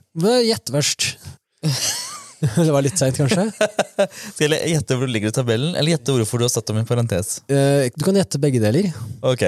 Gjett 0.46 0.74
først. 0.74 1.16
det 2.66 2.72
var 2.74 2.84
litt 2.86 2.98
seint, 3.00 3.18
kanskje? 3.18 3.46
Skal 4.36 4.56
jeg 4.56 4.74
gjette 4.76 4.98
hvor 4.98 5.08
du 5.08 5.14
ligger 5.16 5.32
i 5.32 5.36
tabellen, 5.36 5.76
eller 5.76 5.96
gjette 5.96 6.16
hvorfor 6.18 6.42
du 6.42 6.46
har 6.48 6.54
satt 6.54 6.68
dem 6.70 6.82
i 6.82 6.86
parentes? 6.88 7.40
Uh, 7.52 7.86
Du 7.96 8.04
kan 8.06 8.18
gjette 8.20 8.42
begge 8.44 8.62
deler. 8.64 8.92
Ok. 9.26 9.46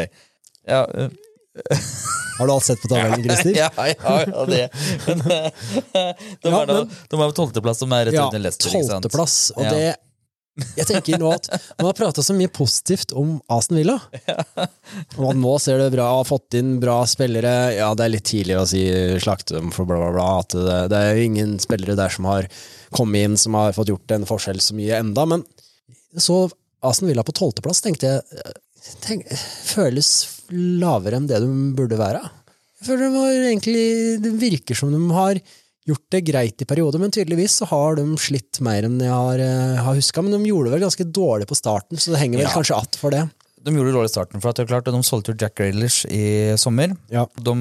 Ja, 0.67 0.84
øh, 0.93 1.10
Har 2.38 2.45
du 2.45 2.54
alt 2.54 2.63
sett 2.67 2.82
på 2.84 2.89
tabellen, 2.91 3.23
Christer? 3.26 3.56
ja, 3.58 3.69
ja, 3.76 4.17
ja 4.30 4.43
det. 4.45 4.65
Men, 5.08 5.21
øh, 5.26 5.47
de 5.97 6.52
Ja, 6.52 6.65
da- 6.69 6.73
men- 6.84 6.91
de 7.10 7.15
er 7.17 7.23
på 7.32 7.36
tolvteplass, 7.39 7.80
som 7.82 7.95
er 7.97 8.06
rett 8.12 8.19
under 8.21 8.43
Leicester. 8.43 8.69
Ja, 8.76 8.84
tolvteplass. 8.91 9.38
Og 9.58 9.65
det 9.73 9.95
Jeg 10.78 10.88
tenker 10.89 11.20
nå 11.22 11.30
at 11.36 11.50
man 11.78 11.89
har 11.89 11.98
prata 11.98 12.24
så 12.26 12.34
mye 12.38 12.50
positivt 12.54 13.13
om 13.17 13.36
Aston 13.54 13.78
Villa. 13.78 13.98
Og 15.17 15.26
at 15.32 15.39
nå 15.39 15.54
ser 15.62 15.82
det 15.82 15.91
bra, 15.93 16.08
har 16.17 16.28
fått 16.28 16.58
inn 16.58 16.78
bra 16.82 17.00
spillere. 17.10 17.54
Ja, 17.78 17.91
det 17.98 18.08
er 18.08 18.13
litt 18.15 18.28
tidlig 18.30 18.58
å 18.58 18.65
si 18.70 18.84
slakte 19.22 19.60
dem 19.60 19.70
for 19.76 19.89
bla, 19.89 20.00
bla, 20.02 20.13
bla. 20.15 20.30
At 20.41 20.56
det, 20.58 20.80
det 20.93 21.02
er 21.02 21.17
jo 21.17 21.28
ingen 21.30 21.58
spillere 21.62 21.98
der 22.00 22.13
som 22.13 22.30
har 22.30 22.50
kommet 22.96 23.28
inn 23.28 23.38
som 23.39 23.58
har 23.60 23.76
fått 23.78 23.91
gjort 23.93 24.15
en 24.15 24.28
forskjell 24.30 24.62
så 24.63 24.78
mye 24.78 25.02
enda. 25.02 25.28
Men 25.30 25.46
så 26.17 26.48
Aston 26.86 27.10
Villa 27.12 27.26
på 27.26 27.36
tolvteplass, 27.38 27.84
tenkte 27.86 28.15
jeg 28.17 28.58
tenk, 29.04 29.30
føles 29.67 30.12
lavere 30.54 31.20
enn 31.20 31.30
det 31.30 31.41
de 31.43 31.50
burde 31.78 32.00
være. 32.00 32.22
Jeg 32.78 32.91
føler 32.91 33.10
de 33.10 33.22
har 33.24 33.48
egentlig, 33.50 33.88
Det 34.22 34.34
virker 34.38 34.78
som 34.78 34.93
de 34.93 35.02
har 35.13 35.39
gjort 35.88 36.06
det 36.12 36.21
greit 36.28 36.62
i 36.62 36.67
perioder, 36.67 37.00
men 37.00 37.12
tydeligvis 37.15 37.58
så 37.62 37.67
har 37.71 37.95
de 38.00 38.04
slitt 38.19 38.60
mer 38.65 38.84
enn 38.88 39.00
jeg 39.00 39.10
har, 39.13 39.39
eh, 39.39 39.76
har 39.84 39.95
huska. 39.95 40.21
Men 40.23 40.36
de 40.36 40.50
gjorde 40.50 40.69
det 40.69 40.76
vel 40.78 40.86
ganske 40.89 41.06
dårlig 41.15 41.47
på 41.47 41.56
starten, 41.58 41.97
så 41.97 42.12
det 42.12 42.19
henger 42.19 42.39
vel 42.43 42.47
Ja. 42.47 42.54
kanskje 42.54 42.76
att 42.76 42.95
for 42.95 43.12
det. 43.12 43.30
De 43.63 43.73
gjorde 43.76 43.89
det 43.91 43.95
dårlig 43.97 44.10
i 44.12 44.15
starten, 44.15 44.39
for 44.41 44.50
at 44.50 44.56
det 44.56 44.63
er 44.63 44.67
klart 44.73 44.88
at 44.88 44.93
de 44.93 45.04
solgte 45.04 45.32
jo 45.34 45.38
Jack 45.39 45.56
Grealish 45.56 46.06
i 46.06 46.56
sommer. 46.56 46.95
Ja. 47.12 47.26
De 47.36 47.54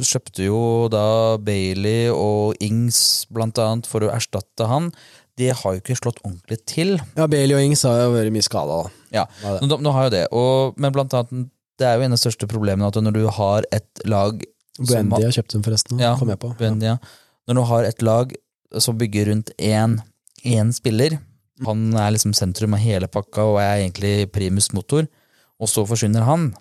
kjøpte 0.00 0.44
jo 0.46 0.88
da 0.88 1.36
Bailey 1.38 2.08
og 2.08 2.54
Ings 2.62 3.26
blant 3.30 3.58
annet 3.58 3.84
for 3.86 4.00
å 4.00 4.12
erstatte 4.14 4.66
han. 4.68 4.92
Det 5.36 5.52
har 5.56 5.74
jo 5.74 5.80
ikke 5.80 5.96
slått 6.00 6.20
ordentlig 6.24 6.58
til. 6.66 6.98
Ja, 7.16 7.26
Bailey 7.26 7.54
og 7.56 7.60
Ings 7.64 7.82
har 7.82 7.98
jo 8.06 8.12
vært 8.14 8.32
mye 8.32 8.42
skada, 8.46 8.82
da. 8.84 8.90
Ja, 9.12 9.26
nå, 9.60 9.80
nå 9.80 9.92
har 9.92 10.04
jo 10.08 10.10
det. 10.10 10.26
Og, 10.32 10.78
men 10.78 10.92
blant 10.92 11.12
annet, 11.12 11.50
det 11.78 11.86
er 11.88 11.96
jo 11.98 12.04
en 12.04 12.12
av 12.12 12.18
de 12.18 12.24
største 12.30 12.46
problemene 12.48 12.86
at 12.86 12.94
når 13.00 13.12
du 13.12 13.26
har 13.28 13.64
et 13.72 14.04
lag 14.06 14.42
Buendia 14.78 15.26
har 15.26 15.32
kjøpt 15.32 15.52
dem 15.52 15.62
forresten, 15.62 15.98
Ja, 16.00 16.14
kom 16.16 16.28
jeg 16.28 16.38
på. 16.40 16.54
Buendia. 16.56 16.98
Når 17.50 17.58
du 17.58 17.66
har 17.66 17.82
et 17.82 18.02
lag 18.06 18.32
som 18.78 18.94
bygger 18.94 19.26
rundt 19.26 19.48
én, 19.58 19.96
én 20.46 20.68
spiller, 20.70 21.16
han 21.66 21.80
er 21.98 22.12
liksom 22.14 22.30
sentrum 22.38 22.76
av 22.76 22.84
hele 22.84 23.08
pakka 23.10 23.42
og 23.42 23.58
er 23.58 23.80
egentlig 23.80 24.28
primus 24.30 24.70
motor, 24.70 25.08
og 25.58 25.68
så 25.68 25.82
forsvinner 25.82 26.22
han, 26.28 26.52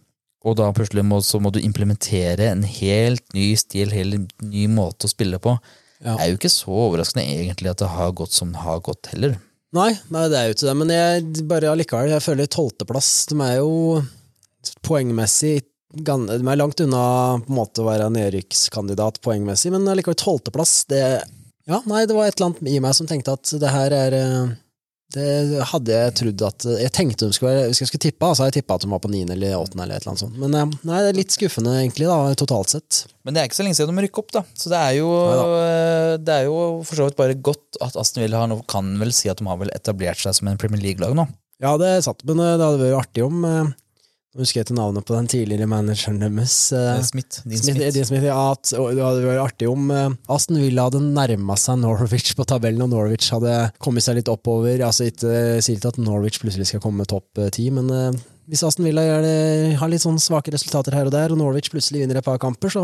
og 0.41 0.57
da 0.57 0.71
plutselig 0.73 1.03
må, 1.05 1.19
så 1.21 1.37
må 1.37 1.51
du 1.53 1.59
implementere 1.61 2.49
en 2.49 2.65
helt 2.65 3.21
ny 3.37 3.51
stil, 3.61 3.93
helt 3.93 4.33
ny 4.41 4.65
måte 4.71 5.05
å 5.05 5.13
spille 5.13 5.37
på. 5.37 5.53
Ja. 6.01 6.15
Det 6.15 6.23
er 6.23 6.31
jo 6.31 6.39
ikke 6.39 6.53
så 6.57 6.73
overraskende 6.87 7.27
egentlig 7.37 7.69
at 7.69 7.83
det 7.83 7.93
har 7.93 8.17
gått 8.17 8.33
som 8.33 8.49
det 8.55 8.65
har 8.65 8.81
gått 8.81 9.11
heller. 9.13 9.37
Nei, 9.77 9.91
nei, 10.09 10.25
det 10.33 10.39
er 10.39 10.49
jo 10.49 10.57
ikke 10.57 10.71
det, 10.71 10.77
men 10.81 10.95
jeg 10.95 11.47
bare 11.53 11.69
allikevel, 11.69 12.15
jeg 12.15 12.25
føler 12.25 12.49
tolvteplass, 12.49 13.11
de 13.29 13.37
er 13.45 13.59
jo 13.59 14.01
poengmessig 14.81 15.59
De 15.89 16.37
er 16.37 16.59
langt 16.59 16.79
unna 16.83 17.03
på 17.41 17.49
en 17.49 17.57
måte 17.57 17.81
å 17.81 17.87
være 17.87 18.11
nedrykkskandidat 18.13 19.21
poengmessig, 19.25 19.71
men 19.73 19.87
allikevel 19.89 20.17
tolvteplass, 20.19 20.83
det 20.91 21.03
Ja, 21.69 21.81
nei, 21.89 22.05
det 22.05 22.17
var 22.17 22.29
et 22.29 22.37
eller 22.37 22.51
annet 22.51 22.69
i 22.69 22.81
meg 22.83 22.93
som 22.97 23.09
tenkte 23.09 23.33
at 23.37 23.53
det 23.61 23.71
her 23.73 23.93
er 23.97 24.15
eh, 24.17 24.51
Det 25.13 25.63
hadde 25.71 25.95
jeg 25.95 26.13
trodd 26.19 26.43
at 26.45 26.67
Jeg 26.83 26.93
tenkte 26.93 27.25
de 27.25 27.33
skulle 27.33 27.55
være 27.55 27.71
Hvis 27.71 27.81
jeg 27.81 27.89
skulle 27.89 28.05
tippe, 28.05 28.29
så 28.29 28.43
hadde 28.43 28.53
jeg 28.53 28.61
tippa 28.61 28.77
at 28.77 28.85
de 28.85 28.91
var 28.93 29.01
på 29.01 29.09
niende 29.09 29.33
eller 29.33 29.57
åttende 29.57 29.87
eller 29.87 29.97
et 29.97 30.05
eller 30.05 30.13
annet 30.13 30.23
sånt. 30.27 30.37
Men 30.45 30.59
eh, 30.59 30.77
nei, 30.91 31.01
det 31.01 31.09
er 31.09 31.19
litt 31.23 31.33
skuffende, 31.33 31.75
egentlig, 31.81 32.09
da, 32.09 32.37
totalt 32.37 32.75
sett. 32.75 33.03
Men 33.25 33.33
det 33.33 33.41
er 33.41 33.49
ikke 33.49 33.59
så 33.59 33.65
lenge 33.65 33.81
siden 33.81 33.97
de 33.97 34.05
rykket 34.05 34.23
opp, 34.23 34.31
da. 34.37 34.45
Så 34.53 34.69
det 34.73 34.85
er 34.85 34.95
jo, 35.01 35.11
det 36.21 36.37
er 36.37 36.47
jo 36.49 36.57
for 36.85 37.01
så 37.01 37.09
vidt 37.09 37.17
bare 37.17 37.41
godt 37.49 37.81
at 37.85 37.97
Aston 37.97 38.25
Villa 38.25 38.45
nå 38.49 38.61
kan 38.69 38.93
vel 39.01 39.13
si 39.13 39.29
at 39.33 39.41
de 39.41 39.49
har 39.49 39.57
vel 39.61 39.73
etablert 39.73 40.21
seg 40.21 40.37
som 40.37 40.53
en 40.53 40.61
Premier 40.61 40.85
League-lag 40.85 41.17
nå. 41.17 41.25
Ja, 41.59 41.75
det 41.79 41.89
er 41.91 42.03
sant, 42.05 42.23
men 42.27 42.39
eh, 42.39 42.55
det 42.55 42.65
hadde 42.65 42.85
vært 42.85 43.01
artig 43.01 43.25
om 43.25 43.43
eh, 43.47 43.71
husker 44.39 44.59
jeg 44.59 44.67
ikke 44.67 44.77
navnet 44.77 45.05
på 45.07 45.15
den 45.15 45.29
tidligere 45.31 45.67
manageren 45.69 46.21
deres. 46.23 46.55
eh, 46.75 47.01
Smith. 47.05 47.41
Smith, 47.43 47.63
Smith. 47.67 47.99
Smith, 48.09 48.25
ja, 48.29 48.39
at, 48.53 48.73
og 48.79 48.91
det 48.95 49.05
hadde 49.05 49.27
vært 49.27 49.43
artig 49.43 49.69
om 49.71 49.91
eh, 49.93 50.09
Aston 50.31 50.61
Villa 50.61 50.87
hadde 50.89 51.03
nærma 51.05 51.57
seg 51.59 51.81
Norwich 51.83 52.33
på 52.37 52.47
tabellen, 52.49 52.83
og 52.87 52.93
Norwich 52.95 53.29
hadde 53.35 53.55
kommet 53.83 54.05
seg 54.05 54.19
litt 54.19 54.31
oppover. 54.31 54.81
Altså 54.85 55.09
ikke 55.11 55.29
eh, 55.29 55.61
sier 55.63 55.79
ikke 55.79 55.93
at 55.93 56.01
Norwich 56.01 56.41
plutselig 56.41 56.71
skal 56.71 56.83
komme 56.83 57.07
topp 57.09 57.41
eh, 57.43 57.51
ti, 57.55 57.69
men 57.75 57.91
eh, 57.93 58.19
hvis 58.49 58.63
Aston 58.65 58.87
Villa 58.87 59.03
det, 59.21 59.75
har 59.77 59.89
litt 59.91 60.01
sånn 60.01 60.17
svake 60.21 60.49
resultater 60.49 60.95
her 60.97 61.05
og 61.05 61.13
der, 61.13 61.29
og 61.29 61.37
Norwich 61.37 61.69
plutselig 61.69 62.01
vinner 62.01 62.17
et 62.17 62.25
par 62.25 62.39
kamper, 62.41 62.71
så 62.73 62.81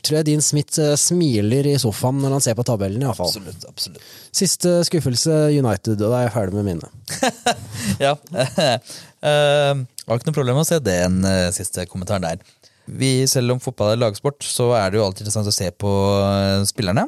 tror 0.00 0.16
jeg 0.18 0.28
Dean 0.30 0.44
Smith 0.44 0.80
eh, 0.80 0.94
smiler 0.96 1.68
i 1.68 1.74
sofaen 1.80 2.22
når 2.22 2.38
han 2.38 2.44
ser 2.46 2.56
på 2.56 2.64
tabellen, 2.64 3.04
iallfall. 3.04 3.28
Absolutt. 3.28 3.66
absolutt. 3.68 4.06
Siste 4.32 4.78
skuffelse 4.88 5.36
United, 5.52 6.00
og 6.00 6.14
da 6.14 6.22
er 6.22 6.28
jeg 6.30 6.34
ferdig 6.38 6.56
med 6.60 6.70
mine. 6.72 6.86
Ja. 8.00 8.14
uh, 8.14 9.82
har 10.08 10.18
ikke 10.20 10.30
noe 10.30 10.38
problem 10.38 10.58
med 10.58 10.66
å 10.66 10.68
se 10.68 10.78
den 10.82 11.20
en 11.22 11.28
eh, 11.28 11.50
siste 11.54 11.86
kommentaren 11.90 12.24
der. 12.26 12.42
Vi, 12.90 13.22
selv 13.30 13.54
om 13.54 13.60
fotball 13.62 13.94
er 13.94 14.00
lagsport, 14.02 14.42
så 14.42 14.72
er 14.74 14.90
det 14.90 14.98
jo 14.98 15.04
alltid 15.06 15.24
interessant 15.24 15.50
å 15.50 15.54
se 15.54 15.68
på 15.70 15.92
eh, 16.22 16.62
spillerne. 16.68 17.06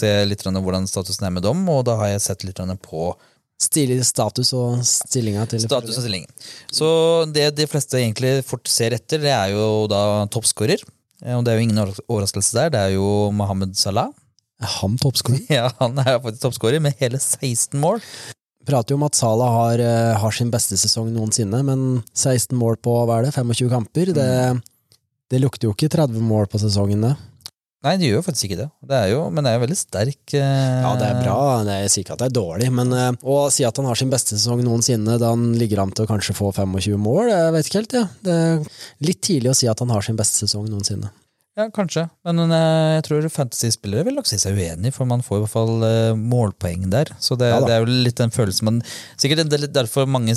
Se 0.00 0.12
litt 0.24 0.46
hvordan 0.46 0.88
statusen 0.88 1.26
er 1.28 1.34
med 1.34 1.44
dem, 1.44 1.66
og 1.68 1.84
da 1.88 1.98
har 2.00 2.14
jeg 2.14 2.24
sett 2.24 2.46
litt 2.48 2.62
på 2.86 3.10
Stilig 3.60 3.98
status 4.08 4.54
og 4.56 4.78
stillinga 4.88 5.42
til 5.44 5.60
status 5.60 5.98
og 5.98 6.00
stilling. 6.06 6.22
Så 6.72 6.86
det 7.28 7.50
de 7.58 7.66
fleste 7.68 7.98
egentlig 7.98 8.38
fort 8.48 8.64
ser 8.72 8.96
etter, 8.96 9.20
det 9.20 9.34
er 9.36 9.52
jo 9.52 9.84
da 9.90 10.24
toppskårer. 10.32 10.80
Eh, 11.26 11.36
Og 11.36 11.44
det 11.44 11.52
er 11.52 11.60
jo 11.60 11.66
ingen 11.68 11.82
overraskelse 11.84 12.56
der. 12.56 12.72
Det 12.72 12.80
er 12.80 12.94
jo 12.96 13.28
Mohammed 13.36 13.76
Salah. 13.76 14.08
Er 14.64 14.72
han 14.80 14.96
toppskårer? 15.00 15.44
Ja, 15.58 15.68
Han 15.76 15.98
er 16.00 16.16
faktisk 16.24 16.46
toppskårer 16.46 16.80
med 16.80 16.96
hele 17.00 17.20
16 17.20 17.76
mål. 17.80 18.00
Prater 18.66 18.94
jo 18.94 19.00
om 19.00 19.06
at 19.08 19.16
Sala 19.18 19.46
har, 19.54 19.80
eh, 19.80 20.12
har 20.20 20.32
sin 20.36 20.50
beste 20.52 20.76
sesong 20.80 21.10
noensinne, 21.14 21.62
men 21.66 22.02
16 22.14 22.56
mål 22.58 22.76
på 22.82 22.92
hva 23.06 23.18
er 23.20 23.28
det, 23.28 23.34
25 23.34 23.70
kamper, 23.72 24.12
det, 24.16 24.30
det 25.30 25.40
lukter 25.42 25.68
jo 25.68 25.74
ikke 25.74 25.90
30 25.90 26.20
mål 26.22 26.46
på 26.50 26.60
sesongen, 26.62 27.00
det. 27.08 27.16
Nei, 27.80 27.94
det 27.96 28.10
gjør 28.10 28.18
jo 28.18 28.24
faktisk 28.26 28.44
ikke 28.44 28.58
det. 28.58 28.66
det 28.90 28.96
er 28.98 29.06
jo, 29.14 29.20
men 29.32 29.40
det 29.46 29.50
er 29.50 29.54
jo 29.56 29.62
veldig 29.62 29.76
sterk. 29.80 30.34
eh, 30.36 30.80
Ja, 30.84 30.90
det 31.00 31.06
er 31.08 31.22
bra, 31.22 31.36
Jeg 31.64 31.86
er 31.86 31.88
sier 31.88 32.04
ikke 32.04 32.12
at 32.12 32.20
det 32.20 32.26
er 32.28 32.36
dårlig, 32.36 32.68
men 32.76 32.92
eh, 32.92 33.12
å 33.24 33.38
si 33.50 33.64
at 33.64 33.80
han 33.80 33.88
har 33.88 33.96
sin 33.96 34.10
beste 34.12 34.36
sesong 34.36 34.60
noensinne 34.66 35.16
da 35.18 35.30
han 35.32 35.54
ligger 35.56 35.80
an 35.80 35.94
til 35.96 36.04
å 36.04 36.10
kanskje 36.10 36.36
få 36.36 36.52
25 36.52 37.00
mål, 37.00 37.30
jeg 37.32 37.54
vet 37.56 37.70
ikke 37.70 37.80
helt, 37.80 37.96
ja. 37.96 38.04
Det 38.20 38.36
er 38.36 38.60
litt 39.08 39.22
tidlig 39.24 39.54
å 39.54 39.56
si 39.56 39.70
at 39.72 39.80
han 39.80 39.88
har 39.96 40.04
sin 40.04 40.18
beste 40.20 40.44
sesong 40.44 40.68
noensinne. 40.68 41.08
Ja, 41.60 41.66
kanskje. 41.76 42.06
Men 42.26 42.40
eh, 42.48 42.94
jeg 42.98 43.04
tror 43.08 43.26
fantasy-spillere 43.34 44.06
vil 44.08 44.16
nok 44.16 44.28
si 44.30 44.38
seg 44.40 44.56
uenig, 44.56 44.94
for 44.96 45.08
man 45.10 45.20
får 45.26 45.38
i 45.38 45.42
hvert 45.44 45.52
fall 45.52 45.84
eh, 45.86 46.14
målpoeng 46.16 46.88
der. 46.92 47.12
Så 47.20 47.36
det, 47.40 47.50
Ja 47.52 47.60
det 47.66 47.74
er 47.76 47.84
jo 47.84 48.00
litt 48.08 48.16
den 48.20 48.32
følelsen 48.34 48.68
man 48.70 48.80
Sikkert 49.20 49.44
det 49.50 49.58
er 49.60 49.64
litt 49.68 49.76
derfor 49.76 50.08
mange 50.08 50.36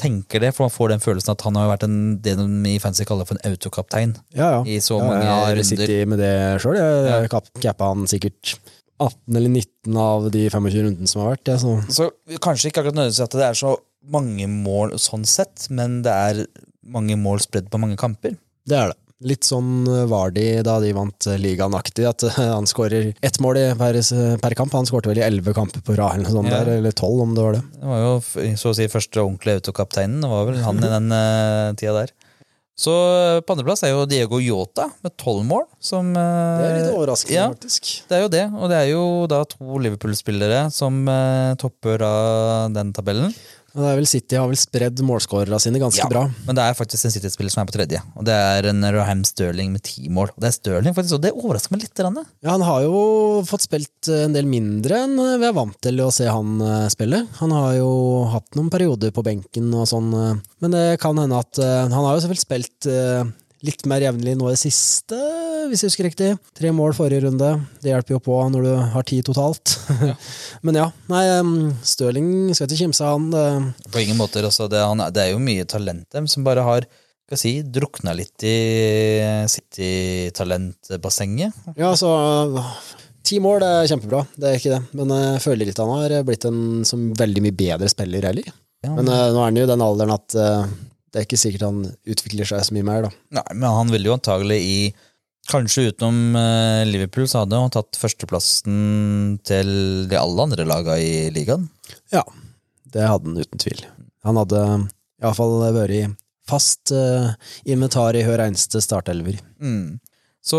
tenker 0.00 0.42
det, 0.42 0.48
for 0.56 0.66
man 0.66 0.72
får 0.74 0.90
den 0.90 1.02
følelsen 1.04 1.30
at 1.36 1.42
han 1.46 1.54
har 1.54 1.68
vært 1.70 1.84
en, 1.86 1.98
det 2.24 2.32
de 2.40 2.46
i 2.72 2.80
fantasy 2.82 3.04
kaller 3.06 3.28
for 3.28 3.38
en 3.38 3.52
autokaptein 3.52 4.16
Ja, 4.34 4.48
ja. 4.56 4.62
i 4.66 4.80
så 4.82 4.96
ja, 4.98 5.04
mange 5.06 5.20
jeg 5.22 5.36
har 5.38 5.52
runder. 5.54 5.68
sittet 5.68 6.08
med 6.10 6.18
det 6.18 6.32
sjøl, 6.64 6.78
jeg, 6.80 7.04
Ja. 7.12 7.42
cappa 7.62 7.92
han 7.92 8.02
sikkert 8.10 8.56
18 8.98 9.38
eller 9.38 9.52
19 9.54 10.00
av 10.02 10.26
de 10.34 10.42
25 10.50 10.82
rundene 10.88 11.10
som 11.12 11.22
har 11.22 11.36
vært, 11.36 11.52
Ja, 11.52 11.56
så 11.62 11.76
Så 11.94 12.08
kanskje 12.42 12.72
ikke 12.72 12.82
akkurat 12.82 12.98
nødvendigvis 12.98 13.22
at 13.28 13.38
det 13.38 13.46
er 13.46 13.60
så 13.62 13.76
mange 14.18 14.50
mål 14.50 14.96
sånn 14.98 15.22
sett, 15.30 15.68
men 15.70 16.00
det 16.02 16.10
er 16.12 16.42
mange 16.84 17.14
mål 17.16 17.38
spredd 17.46 17.70
på 17.70 17.78
mange 17.80 17.96
kamper. 17.96 18.34
Det 18.66 18.76
er 18.76 18.90
det. 18.90 18.98
Litt 19.22 19.46
sånn 19.46 19.86
var 20.10 20.32
de 20.34 20.58
da 20.66 20.80
de 20.82 20.90
vant 20.92 21.28
ligaen 21.38 21.76
aktig, 21.78 22.02
at 22.08 22.24
eh, 22.26 22.40
han 22.50 22.66
skårer 22.66 23.12
ett 23.22 23.38
mål 23.40 23.60
per, 23.78 24.00
per 24.42 24.56
kamp. 24.58 24.74
Han 24.74 24.88
skårte 24.90 25.12
vel 25.12 25.22
i 25.22 25.24
elleve 25.24 25.54
kamper 25.54 25.84
på 25.86 25.94
rad, 25.96 26.18
eller 26.18 26.34
Ja. 26.50 26.58
der, 26.58 26.72
eller 26.80 26.92
tolv, 26.92 27.22
om 27.22 27.34
det 27.36 27.46
var 27.46 27.56
det. 27.56 27.62
Det 27.78 27.86
var 27.92 28.02
jo 28.02 28.56
så 28.58 28.72
å 28.72 28.76
si 28.76 28.90
første 28.90 29.22
ordentlige 29.22 29.62
autokapteinen. 29.62 30.20
Det 30.20 30.32
var 30.34 30.50
vel 30.50 30.60
han 30.66 30.82
i 30.82 30.92
den 30.98 31.14
uh, 31.14 31.72
tida 31.78 31.94
der. 32.02 32.14
Så 32.74 32.90
eh, 32.90 33.40
på 33.46 33.54
andreplass 33.54 33.84
er 33.86 33.92
jo 33.92 34.02
Diego 34.10 34.40
Yota 34.42 34.88
med 35.04 35.14
tolv 35.16 35.44
mål. 35.46 35.62
Som, 35.78 36.10
uh, 36.18 36.58
Det 36.58 36.66
er 36.66 36.78
litt 36.80 36.96
overraskende, 36.96 37.36
ja. 37.38 37.48
faktisk. 37.54 37.90
Det 38.10 38.16
er 38.18 38.24
jo 38.24 38.30
det, 38.34 38.44
og 38.50 38.72
det 38.72 38.80
er 38.80 38.88
jo 38.90 39.04
da 39.30 39.44
to 39.46 39.78
Liverpool-spillere 39.78 40.64
som 40.74 41.04
uh, 41.06 41.54
topper 41.60 42.02
av 42.02 42.74
den 42.74 42.90
tabellen. 42.96 43.30
Det 43.74 43.82
er 43.90 43.96
vel 43.98 44.06
City 44.06 44.36
har 44.38 44.46
vel 44.46 44.58
spredd 44.60 45.00
målskårerne 45.02 45.58
sine 45.60 45.80
ganske 45.82 45.98
Ja. 45.98 46.06
bra. 46.08 46.22
Men 46.46 46.54
det 46.54 46.62
er 46.62 46.76
faktisk 46.78 47.04
en 47.08 47.10
City-spiller 47.10 47.50
som 47.50 47.62
er 47.64 47.66
på 47.66 47.74
tredje, 47.74 48.00
og 48.16 48.24
det 48.24 48.34
er 48.34 48.68
en 48.70 48.80
Raham 48.94 49.24
Sterling 49.26 49.72
med 49.72 49.82
ti 49.82 50.08
mål. 50.08 50.30
Og 50.30 50.40
det 50.40 50.46
er 50.52 50.54
Sterling 50.54 50.94
faktisk, 50.94 51.14
og 51.18 51.22
det 51.22 51.32
overrasker 51.34 51.72
meg 51.74 51.82
litt. 51.82 51.94
grann. 51.94 52.20
Ja, 52.42 52.50
Han 52.54 52.62
har 52.62 52.82
jo 52.82 53.42
fått 53.44 53.66
spilt 53.66 54.08
eh, 54.08 54.24
en 54.28 54.32
del 54.32 54.46
mindre 54.46 55.02
enn 55.04 55.18
eh, 55.18 55.38
vi 55.42 55.46
er 55.50 55.52
vant 55.58 55.74
til 55.82 55.98
å 55.98 56.12
se 56.14 56.24
han 56.30 56.60
eh, 56.62 56.88
spille. 56.88 57.26
Han 57.40 57.50
har 57.50 57.74
jo 57.80 57.90
hatt 58.30 58.54
noen 58.54 58.70
perioder 58.70 59.10
på 59.10 59.24
benken 59.26 59.74
og 59.74 59.88
sånn, 59.90 60.10
men 60.60 60.70
det 60.70 61.00
kan 61.00 61.16
hende 61.18 61.36
at 61.38 61.58
Han 61.58 61.90
har 61.92 62.14
jo 62.14 62.22
selvfølgelig 62.28 62.46
spilt 62.46 62.86
litt 63.64 63.86
mer 63.88 64.02
jevnlig 64.04 64.34
nå 64.38 64.50
i 64.50 64.54
det 64.54 64.60
siste, 64.60 65.18
hvis 65.70 65.84
jeg 65.84 65.92
husker 65.92 66.06
riktig. 66.08 66.30
Tre 66.56 66.72
mål 66.76 66.92
forrige 66.96 67.24
runde. 67.26 67.50
Det 67.82 67.90
hjelper 67.92 68.16
jo 68.16 68.24
på 68.24 68.36
når 68.52 68.60
du 68.66 68.72
har 68.94 69.04
ti 69.08 69.18
totalt. 69.24 69.66
men 70.66 70.74
ja, 70.80 70.86
nei, 71.12 71.24
eh, 71.30 71.44
Stirling 71.86 72.28
skal 72.52 72.68
ikke 72.68 72.82
kimse 72.84 73.06
av 73.06 73.12
han. 73.16 73.72
På 73.88 74.02
ingen 74.02 74.20
måter. 74.20 74.42
Altså, 74.44 74.64
det, 74.68 74.80
han, 74.84 75.00
det 75.14 75.22
er 75.24 75.30
jo 75.32 75.40
mye 75.42 75.64
talent 75.68 76.06
dem 76.14 76.26
som 76.30 76.46
bare 76.46 76.62
har 76.66 76.82
skal 77.24 77.40
si, 77.40 77.52
drukna 77.62 78.12
litt 78.12 78.42
i 78.44 78.56
City-talentbassenget. 79.48 81.52
Ja, 81.80 81.96
så 81.96 82.10
øh, 82.12 82.60
Ti 83.24 83.38
mål 83.40 83.62
det 83.62 83.68
er 83.72 83.86
kjempebra, 83.88 84.18
det 84.36 84.48
er 84.48 84.54
ikke 84.58 84.74
det. 84.74 84.82
Men 85.00 85.08
jeg 85.16 85.40
føler 85.40 85.64
litt 85.64 85.80
han 85.80 85.94
har 85.94 86.12
blitt 86.28 86.44
en 86.44 86.84
som 86.84 87.16
veldig 87.16 87.40
mye 87.46 87.56
bedre 87.56 87.88
spiller 87.88 88.20
heller. 88.28 88.44
Ja. 88.84 88.92
Men 88.92 89.08
men 89.08 89.08
nå 89.08 89.40
er 89.40 89.46
han 89.46 89.56
jo 89.56 89.64
i 89.64 89.70
den 89.70 89.84
alderen 89.86 90.12
at 90.12 90.36
øh, 90.36 90.68
det 91.14 91.20
er 91.20 91.26
ikke 91.28 91.38
sikkert 91.38 91.68
han 91.68 91.82
utvikler 92.10 92.48
seg 92.48 92.64
så 92.66 92.74
mye 92.74 92.86
mer, 92.86 93.04
da. 93.06 93.10
Nei, 93.38 93.44
men 93.54 93.68
han 93.70 93.92
ville 93.94 94.10
jo 94.10 94.16
antagelig 94.18 94.60
i 94.66 94.78
Kanskje 95.44 95.90
utenom 95.90 96.36
eh, 96.40 96.86
Liverpool 96.88 97.26
så 97.28 97.42
hadde 97.42 97.58
han 97.60 97.72
tatt 97.72 97.98
førsteplassen 98.00 99.34
til 99.44 99.68
de 100.08 100.16
alle 100.16 100.46
andre 100.46 100.64
laga 100.64 100.96
i 100.96 101.28
ligaen. 101.36 101.66
Ja, 102.14 102.22
det 102.94 103.04
hadde 103.04 103.28
han 103.28 103.42
uten 103.42 103.60
tvil. 103.60 103.82
Han 104.24 104.40
hadde 104.40 104.62
iallfall 105.20 105.58
vært 105.76 106.16
fast 106.48 106.92
uh, 106.96 107.34
inventar 107.68 108.16
i 108.16 108.24
hver 108.24 108.40
eneste 108.46 108.80
startelver. 108.84 109.36
Mm. 109.60 110.00
Så 110.44 110.58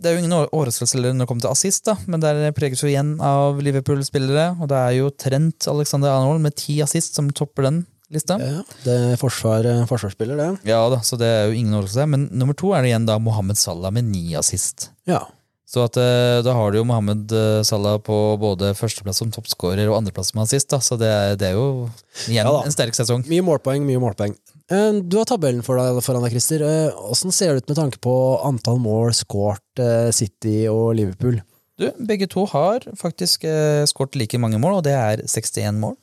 det 0.00 0.08
er 0.08 0.16
jo 0.16 0.24
ingen 0.24 0.36
overraskelse 0.36 1.00
når 1.00 1.22
det 1.22 1.28
kommer 1.28 1.44
til 1.44 1.52
assist, 1.52 1.84
da, 1.88 1.94
men 2.08 2.20
der 2.20 2.48
preges 2.56 2.82
jo 2.84 2.90
igjen 2.90 3.14
av 3.24 3.60
Liverpool-spillere. 3.64 4.50
Og 4.60 4.68
det 4.72 4.80
er 4.80 4.96
jo 4.98 5.12
Trent 5.16 5.68
Alexander 5.68 6.12
Arnold 6.12 6.44
med 6.44 6.56
ti 6.60 6.80
assist 6.84 7.16
som 7.16 7.28
topper 7.32 7.68
den 7.68 7.84
lista. 8.12 8.36
Ja, 8.40 8.64
det 8.84 8.96
er 9.12 9.16
forsvar, 9.20 9.64
øh, 9.66 9.84
forsvarsspiller, 9.88 10.36
det. 10.36 10.50
Ja 10.68 10.82
da, 10.92 11.00
så 11.06 11.16
det 11.20 11.26
er 11.30 11.46
jo 11.48 11.56
ingen 11.56 11.74
overraskelse. 11.78 12.08
Men 12.10 12.28
nummer 12.32 12.54
to 12.58 12.74
er 12.74 12.82
det 12.84 12.92
igjen 12.92 13.06
da 13.08 13.18
Mohammed 13.22 13.56
Salah 13.60 13.92
med 13.94 14.04
ni 14.10 14.34
assist. 14.38 14.90
Ja. 15.08 15.22
Så 15.66 15.86
at, 15.88 15.96
eh, 15.98 16.38
da 16.44 16.52
har 16.54 16.70
du 16.70 16.78
jo 16.78 16.84
Mohammed 16.86 17.32
eh, 17.32 17.62
Salah 17.66 17.96
på 17.98 18.14
både 18.38 18.74
førsteplass 18.78 19.22
som 19.22 19.30
toppskårer 19.34 19.88
og 19.88 19.96
andreplass 19.98 20.30
som 20.30 20.42
assist, 20.44 20.68
da, 20.70 20.78
så 20.78 20.98
det 21.00 21.08
er, 21.08 21.38
det 21.40 21.48
er 21.48 21.56
jo 21.56 21.88
igjen 22.28 22.44
Ja 22.46 22.60
en 22.60 22.74
sterk 22.74 22.94
sesong. 22.94 23.24
Mye 23.26 23.42
målpoeng, 23.42 23.82
mye 23.88 24.02
målpoeng. 24.02 24.36
Eh, 24.70 25.00
Du 25.02 25.16
har 25.18 25.26
tabellen 25.26 25.64
for 25.66 25.80
deg, 25.80 25.98
foran 26.04 26.22
deg, 26.22 26.36
Christer. 26.36 26.62
Eh, 26.62 27.02
Åssen 27.10 27.32
ser 27.34 27.54
det 27.56 27.64
ut 27.64 27.72
med 27.72 27.80
tanke 27.80 27.98
på 28.04 28.14
antall 28.46 28.78
mål 28.84 29.16
skåret 29.16 29.82
eh, 29.82 30.12
City 30.14 30.68
og 30.70 30.94
Liverpool? 31.00 31.40
Du, 31.80 31.88
begge 32.06 32.28
to 32.30 32.44
har 32.52 32.84
faktisk 33.00 33.42
eh, 33.50 33.82
skåret 33.90 34.14
like 34.20 34.38
mange 34.38 34.60
mål, 34.62 34.78
og 34.78 34.84
det 34.86 34.94
er 34.94 35.24
61 35.26 35.80
mål. 35.82 35.96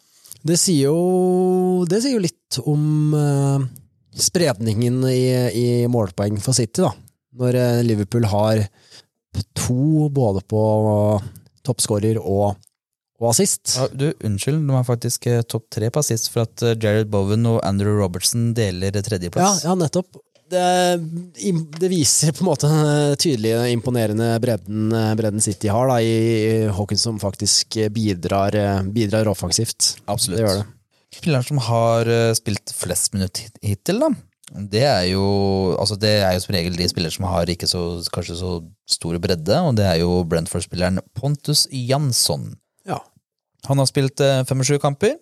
Det 0.47 0.57
sier 0.57 0.89
jo, 0.89 1.85
det 1.89 2.01
sier 2.01 2.17
jo 2.17 2.23
litt 2.23 2.57
om 2.65 3.13
uh, 3.13 3.61
spredningen 4.17 5.03
i, 5.11 5.23
i 5.53 5.67
målpoeng 5.91 6.39
for 6.41 6.57
City, 6.57 6.83
da. 6.83 6.91
Når 7.39 7.55
eh, 7.55 7.77
Liverpool 7.87 8.25
har 8.27 8.65
to 9.55 10.09
både 10.11 10.41
på 10.51 10.61
toppskårer 11.63 12.17
og, 12.19 12.57
og 13.21 13.29
assist. 13.29 13.77
Ja, 13.77 13.85
du, 13.87 14.09
unnskyld, 14.27 14.59
de 14.67 14.75
har 14.75 14.83
faktisk 14.83 15.29
eh, 15.31 15.39
topp 15.47 15.69
tre 15.71 15.87
på 15.93 16.01
assist 16.03 16.27
for 16.33 16.43
at 16.43 16.65
Jared 16.83 17.07
Bowen 17.13 17.47
og 17.47 17.61
Andrew 17.63 17.95
Robertson 18.01 18.49
deler 18.57 18.91
Ja, 18.91 19.05
tredjeplass. 19.05 19.63
ja, 19.63 19.77
nettopp. 19.79 20.19
Det, 20.51 21.61
det 21.79 21.89
viser 21.91 22.33
på 22.35 22.43
en 22.43 22.49
måte 22.49 22.67
den 22.67 23.15
tydelige, 23.21 23.61
imponerende 23.71 24.33
bredden, 24.43 24.91
eh, 24.91 25.13
bredden 25.19 25.43
City 25.43 25.71
har 25.71 25.87
da, 25.87 26.01
i 26.03 26.67
Hawkins, 26.75 27.05
som 27.07 27.19
faktisk 27.21 27.79
bidrar, 27.95 28.55
eh, 28.59 28.83
bidrar 28.91 29.31
offensivt. 29.31 29.95
Absolutt. 30.11 30.41
Det 30.41 30.45
gjør 30.45 30.61
det. 30.61 30.67
Spilleren 31.11 31.43
som 31.43 31.59
har 31.65 32.07
eh, 32.07 32.33
spilt 32.37 32.71
flest 32.75 33.15
minutter 33.15 33.49
hittil, 33.65 33.99
da, 33.99 34.11
Det 34.71 34.83
er 34.83 35.05
jo 35.11 35.23
altså 35.79 35.95
det 35.99 36.11
er 36.23 36.33
jo 36.35 36.43
som 36.43 36.55
regel 36.55 36.75
de 36.75 36.87
spillere 36.91 37.15
som 37.15 37.27
har 37.27 37.47
ikke 37.51 37.67
så, 37.67 38.01
kanskje 38.11 38.35
så 38.39 38.51
stor 38.87 39.19
bredde, 39.23 39.59
og 39.59 39.75
det 39.75 39.85
er 39.87 40.01
jo 40.03 40.23
Brentford-spilleren 40.27 40.99
Pontus 41.15 41.67
Jansson. 41.71 42.53
Ja. 42.87 42.99
Han 43.67 43.79
har 43.79 43.87
spilt 43.91 44.23
eh, 44.23 44.43
25 44.47 44.79
kamper. 44.83 45.17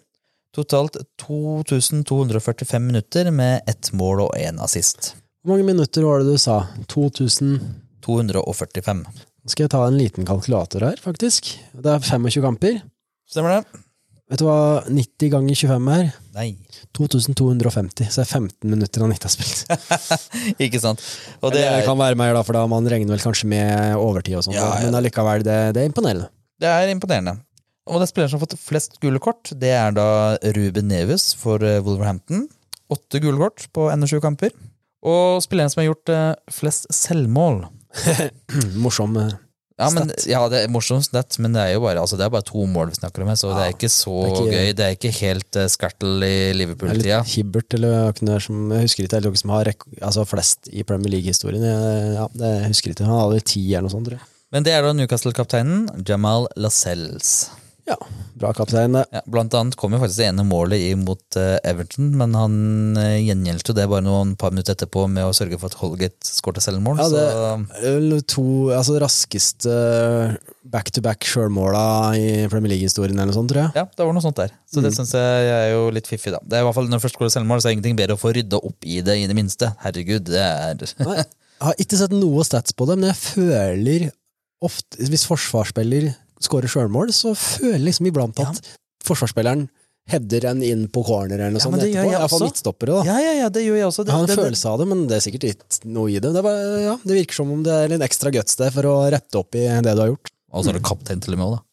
Totalt 0.55 0.95
2245 1.21 2.79
minutter 2.85 3.29
med 3.31 3.61
ett 3.69 3.91
mål 3.93 4.21
og 4.25 4.31
én 4.37 4.57
assist. 4.63 5.13
Hvor 5.45 5.53
mange 5.55 5.65
minutter 5.67 6.03
var 6.07 6.19
det 6.23 6.31
du 6.33 6.37
sa? 6.41 6.63
2245. 6.89 9.03
Nå 9.05 9.53
skal 9.53 9.63
jeg 9.67 9.71
ta 9.73 9.83
en 9.87 9.97
liten 9.99 10.25
kalkulator 10.27 10.81
her, 10.89 10.97
faktisk. 11.01 11.41
Det 11.73 11.89
er 11.93 11.99
25 12.03 12.41
kamper. 12.43 12.81
Stemmer 13.29 13.49
det? 13.59 13.63
Vet 14.29 14.39
du 14.41 14.45
hva 14.45 14.83
90 14.85 15.29
ganger 15.33 15.55
25 15.57 15.87
er? 15.95 16.09
Nei, 16.35 16.49
2250, 16.97 18.09
så 18.13 18.21
det 18.21 18.25
er 18.27 18.33
15 18.37 18.69
minutter 18.69 19.01
han 19.05 19.13
ikke 19.15 19.25
har 19.25 19.33
spilt. 19.33 19.59
ikke 20.65 20.81
sant. 20.83 21.01
Og 21.41 21.49
det 21.53 21.63
det 21.63 21.69
er, 21.71 21.85
kan 21.87 21.97
være 21.97 22.17
mer, 22.19 22.33
da, 22.37 22.41
for 22.45 22.53
da 22.57 22.61
man 22.69 22.85
regner 22.89 23.09
vel 23.15 23.23
kanskje 23.23 23.49
med 23.49 23.95
overtid 23.97 24.37
og 24.37 24.43
sånt, 24.45 24.57
Ja, 24.59 24.67
ja. 24.77 24.81
men 24.85 24.97
allikevel, 24.99 25.41
det, 25.47 25.57
det 25.77 25.81
er 25.81 25.87
imponerende. 25.89 26.27
det 26.61 26.69
er 26.69 26.91
imponerende. 26.93 27.33
Og 27.89 28.03
er 28.05 28.09
spilleren 28.09 28.31
som 28.31 28.39
har 28.39 28.45
fått 28.45 28.59
flest 28.61 28.99
gule 29.01 29.19
kort, 29.23 29.49
det 29.57 29.71
er 29.73 29.93
da 29.97 30.07
Ruben 30.55 30.89
Neves 30.91 31.31
for 31.39 31.63
eh, 31.65 31.79
Wolverhampton. 31.85 32.45
Åtte 32.93 33.21
gule 33.23 33.37
kort 33.41 33.65
på 33.73 33.89
21 33.89 34.21
kamper. 34.23 34.53
Og 35.05 35.41
spilleren 35.45 35.71
som 35.73 35.81
har 35.81 35.89
gjort 35.89 36.11
eh, 36.13 36.31
flest 36.53 36.89
selvmål. 36.93 37.63
Morsom. 38.83 39.17
stett. 39.17 39.45
Ja, 39.79 39.87
men, 39.95 40.09
ja, 40.27 40.39
det 40.51 40.57
er 40.65 40.71
morsomt 40.71 41.05
stat, 41.07 41.37
men 41.39 41.53
det 41.55 41.61
er 41.63 41.69
jo 41.77 41.83
bare, 41.85 42.01
altså, 42.01 42.17
det 42.19 42.25
er 42.25 42.31
bare 42.33 42.43
to 42.43 42.65
mål 42.67 42.89
vi 42.91 42.97
snakker 42.97 43.23
om 43.23 43.29
her, 43.31 43.37
så 43.39 43.53
det 43.55 43.61
er 43.63 43.75
ikke 43.77 43.89
så 43.93 44.15
det 44.17 44.25
er 44.25 44.33
ikke- 44.33 44.57
gøy. 44.57 44.73
Det 44.75 44.85
er 44.85 44.97
ikke 44.97 45.11
helt 45.21 45.59
uh, 45.61 45.67
skartel 45.71 46.25
i 46.27 46.33
Liverpool-tida. 46.57 47.21
Hibbert, 47.31 47.77
eller 47.77 48.19
noe 48.27 48.41
som 48.43 48.73
Jeg 48.75 48.89
husker 48.89 49.07
ikke, 49.07 49.21
noen 49.23 49.39
som 49.39 49.53
har 49.55 49.71
altså 49.71 50.25
flest 50.27 50.67
i 50.73 50.83
Premier 50.83 51.13
League-historien. 51.15 51.63
Ja, 51.63 52.27
det 52.35 52.51
husker 52.67 52.91
ikke. 52.91 53.07
Han 53.07 53.21
hadde 53.23 53.39
ti 53.47 53.63
eller 53.69 53.87
noe 53.87 53.95
sånt, 53.95 54.09
tror 54.11 54.19
jeg. 54.19 54.27
Men 54.51 54.67
det 54.67 54.73
er 54.75 54.83
da 54.83 54.91
Newcastle-kapteinen 54.97 56.03
Jamal 56.03 56.49
Lascelles. 56.59 57.47
Ja, 57.89 57.95
bra 58.37 58.51
kaptein, 58.53 58.93
det. 58.93 59.01
Ja, 59.15 59.21
blant 59.25 59.53
annet 59.57 59.75
kom 59.79 59.95
jo 59.95 59.99
faktisk 60.03 60.19
det 60.21 60.27
ene 60.29 60.43
målet 60.45 60.83
imot 60.91 61.37
eh, 61.41 61.55
Everton, 61.65 62.11
men 62.19 62.35
han 62.37 62.53
uh, 62.99 63.15
gjengjeldte 63.17 63.73
det 63.73 63.87
bare 63.89 64.05
noen 64.05 64.35
par 64.39 64.53
minutter 64.53 64.75
etterpå 64.77 65.07
med 65.09 65.25
å 65.25 65.33
sørge 65.33 65.57
for 65.57 65.71
at 65.73 65.77
Holgate 65.81 66.29
skårte 66.29 66.61
selvmål. 66.61 67.01
Ja, 67.01 67.09
det- 67.09 67.89
er 67.89 68.21
To 68.35 68.45
altså 68.77 68.99
raskeste 69.01 69.73
back-to-back 70.69 71.25
sjølmåla 71.25 71.81
i 72.19 72.27
Premier 72.51 72.75
League-historien, 72.75 73.17
eller 73.17 73.31
noe 73.31 73.37
sånt, 73.39 73.49
tror 73.49 73.63
jeg. 73.65 73.71
ja, 73.81 73.85
det 73.97 74.05
var 74.05 74.13
noe 74.13 74.21
sånt 74.23 74.37
der. 74.37 74.53
Så 74.69 74.83
det 74.85 74.91
Mm. 74.93 74.97
syns 74.99 75.13
jeg 75.17 75.49
er 75.55 75.71
jo 75.73 75.89
litt 75.89 76.05
fiffig, 76.07 76.31
da. 76.31 76.39
Det 76.45 76.53
er 76.59 76.61
i 76.61 76.67
hvert 76.67 76.75
fall 76.77 76.87
Når 76.89 77.01
først 77.01 77.17
skårer 77.17 77.33
selvmål, 77.33 77.59
så 77.61 77.65
er 77.67 77.73
det 77.73 77.77
ingenting 77.79 77.97
bedre 77.97 78.15
å 78.17 78.21
få 78.21 78.33
rydda 78.35 78.61
opp 78.63 78.85
i 78.85 79.01
det 79.01 79.17
i 79.17 79.25
det 79.27 79.35
minste. 79.35 79.73
Herregud, 79.81 80.25
det 80.29 80.37
er 80.45 80.75
Nei, 81.09 81.15
jeg 81.17 81.25
har 81.65 81.75
ikke 81.81 81.97
sett 81.97 82.11
noe 82.13 82.43
stats 82.45 82.71
på 82.77 82.85
det, 82.87 82.99
men 82.99 83.09
jeg 83.09 83.17
føler 83.23 84.11
ofte 84.61 84.97
Hvis 85.09 85.25
forsvarsspiller 85.25 86.13
skårer 86.43 86.71
sjølmål, 86.71 87.13
så 87.15 87.33
føler 87.37 87.77
jeg 87.79 87.87
liksom 87.89 88.09
iblant 88.09 88.41
at 88.43 88.61
forsvarsspilleren 89.07 89.67
header 90.09 90.47
en 90.49 90.63
inn 90.65 90.87
på 90.91 91.03
corner 91.05 91.37
eller 91.37 91.53
noe 91.53 91.61
Ja, 91.61 91.65
sånt 91.67 91.83
etterpå. 91.83 92.09
Iallfall 92.09 92.45
midtstoppere, 92.47 92.97
da. 92.97 93.03
Ja, 93.05 93.17
ja, 93.21 93.33
ja, 93.43 93.49
det 93.53 93.63
gjør 93.65 93.77
jeg 93.77 93.87
også. 93.91 94.05
Det, 94.05 94.09
Jeg 94.09 94.17
har 94.17 94.25
en 94.25 94.29
det, 94.31 94.35
det, 94.35 94.43
følelse 94.47 94.71
av 94.71 94.81
det, 94.81 94.87
men 94.89 95.05
det 95.09 95.17
er 95.19 95.25
sikkert 95.25 95.47
ikke 95.51 95.93
noe 95.93 96.09
i 96.09 96.17
det. 96.17 96.31
Det, 96.33 96.41
er 96.41 96.47
bare, 96.47 96.83
ja, 96.85 96.95
det 97.03 97.17
virker 97.19 97.39
som 97.41 97.53
om 97.53 97.63
det 97.65 97.75
er 97.75 97.95
en 97.95 98.05
ekstra 98.05 98.33
guts 98.33 98.57
der 98.59 98.73
for 98.73 98.89
å 98.89 98.95
rette 99.13 99.41
opp 99.41 99.57
i 99.59 99.65
det 99.69 99.93
du 99.93 100.03
har 100.03 100.13
gjort. 100.13 100.31
Og 100.49 100.65
så 100.65 100.71
er 100.71 100.79
det 100.79 100.85
kaptein 100.87 101.21
til 101.21 101.35
og 101.37 101.41
med 101.41 101.47
også, 101.51 101.59
da. 101.59 101.65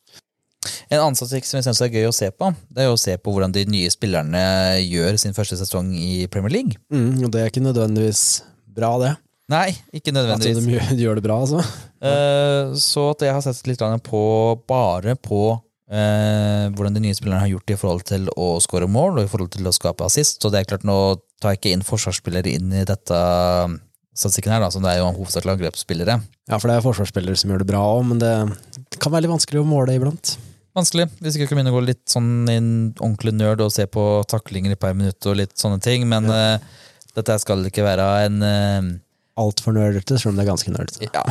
En 0.90 1.00
annen 1.00 1.16
statistikk 1.18 1.46
som 1.46 1.60
jeg 1.60 1.66
synes 1.68 1.80
er 1.84 1.92
gøy 1.94 2.08
å 2.08 2.14
se 2.14 2.28
på, 2.34 2.50
det 2.74 2.82
er 2.82 2.88
jo 2.90 2.96
å 2.96 3.00
se 3.00 3.14
på 3.22 3.32
hvordan 3.32 3.54
de 3.54 3.62
nye 3.70 3.90
spillerne 3.92 4.42
gjør 4.82 5.18
sin 5.22 5.36
første 5.36 5.58
sesong 5.60 5.92
i 5.94 6.26
Premier 6.30 6.52
League. 6.58 6.80
Mm, 6.92 7.22
og 7.26 7.30
det 7.34 7.42
er 7.42 7.52
ikke 7.52 7.62
nødvendigvis 7.64 8.24
bra, 8.76 8.96
det. 9.02 9.12
Nei, 9.52 9.70
ikke 9.94 10.10
nødvendigvis. 10.10 10.58
de 10.58 10.74
gjør, 10.74 10.88
de 10.90 11.04
gjør 11.04 11.18
det 11.20 11.22
bra, 11.22 11.36
altså. 11.44 11.62
Uh, 12.02 12.74
så 12.74 13.10
at 13.12 13.22
jeg 13.22 13.34
har 13.36 13.44
sett 13.44 13.68
litt 13.70 13.82
på 14.08 14.22
bare 14.66 15.14
på 15.14 15.42
uh, 15.54 16.64
hvordan 16.74 16.96
de 16.96 17.02
nye 17.04 17.14
spillerne 17.14 17.44
har 17.44 17.52
gjort 17.52 17.68
det 17.70 17.76
i 17.76 17.80
forhold 17.80 18.02
til 18.08 18.26
å 18.34 18.56
skåre 18.62 18.88
mål 18.90 19.20
og 19.20 19.28
i 19.28 19.30
forhold 19.30 19.52
til 19.54 19.68
å 19.70 19.74
skape 19.74 20.06
assist. 20.06 20.42
Så 20.42 20.50
det 20.50 20.64
er 20.64 20.70
klart, 20.72 20.86
nå 20.86 20.98
tar 21.38 21.54
jeg 21.54 21.62
ikke 21.62 21.76
inn 21.76 21.86
forsvarsspillere 21.86 22.56
inn 22.58 22.74
i 22.74 22.82
dette 22.88 23.20
um, 23.68 23.78
statistikken 24.16 24.56
her, 24.56 24.64
da, 24.64 24.72
som 24.74 24.82
det 24.82 24.96
er 24.96 25.04
jo 25.04 25.12
hovedsakelig 25.14 25.54
angrepsspillere. 25.54 26.18
Ja, 26.50 26.58
for 26.58 26.66
det 26.66 26.80
er 26.80 26.84
forsvarsspillere 26.88 27.38
som 27.38 27.52
gjør 27.52 27.62
det 27.62 27.70
bra 27.70 27.86
òg, 27.94 28.02
men 28.10 28.22
det 28.22 28.34
kan 28.98 29.14
være 29.14 29.28
litt 29.28 29.34
vanskelig 29.36 29.62
å 29.62 29.68
måle 29.68 29.94
iblant. 29.94 30.34
Vanskelig, 30.76 31.06
hvis 31.22 31.36
ikke 31.36 31.46
jeg 31.46 31.52
kan 31.52 31.60
begynne 31.60 31.72
å 31.72 31.78
gå 31.78 31.86
litt 31.86 32.04
sånn 32.10 32.32
inn 32.52 32.70
ordentlig 32.98 33.32
nerd 33.38 33.62
og 33.64 33.70
se 33.72 33.86
på 33.88 34.02
taklinger 34.28 34.74
i 34.74 34.80
per 34.80 34.98
minutt 34.98 35.30
og 35.30 35.38
litt 35.38 35.54
sånne 35.56 35.78
ting, 35.84 36.04
men 36.10 36.26
eh, 36.34 36.58
dette 37.16 37.38
skal 37.40 37.62
ikke 37.70 37.86
være 37.86 38.08
en 38.26 38.42
Altfor 39.40 39.76
nerdete, 39.76 40.18
selv 40.18 40.32
om 40.32 40.38
det 40.38 40.46
er 40.46 40.50
ganske 40.52 40.72
nerdete. 40.72 41.10
Ja. 41.12 41.24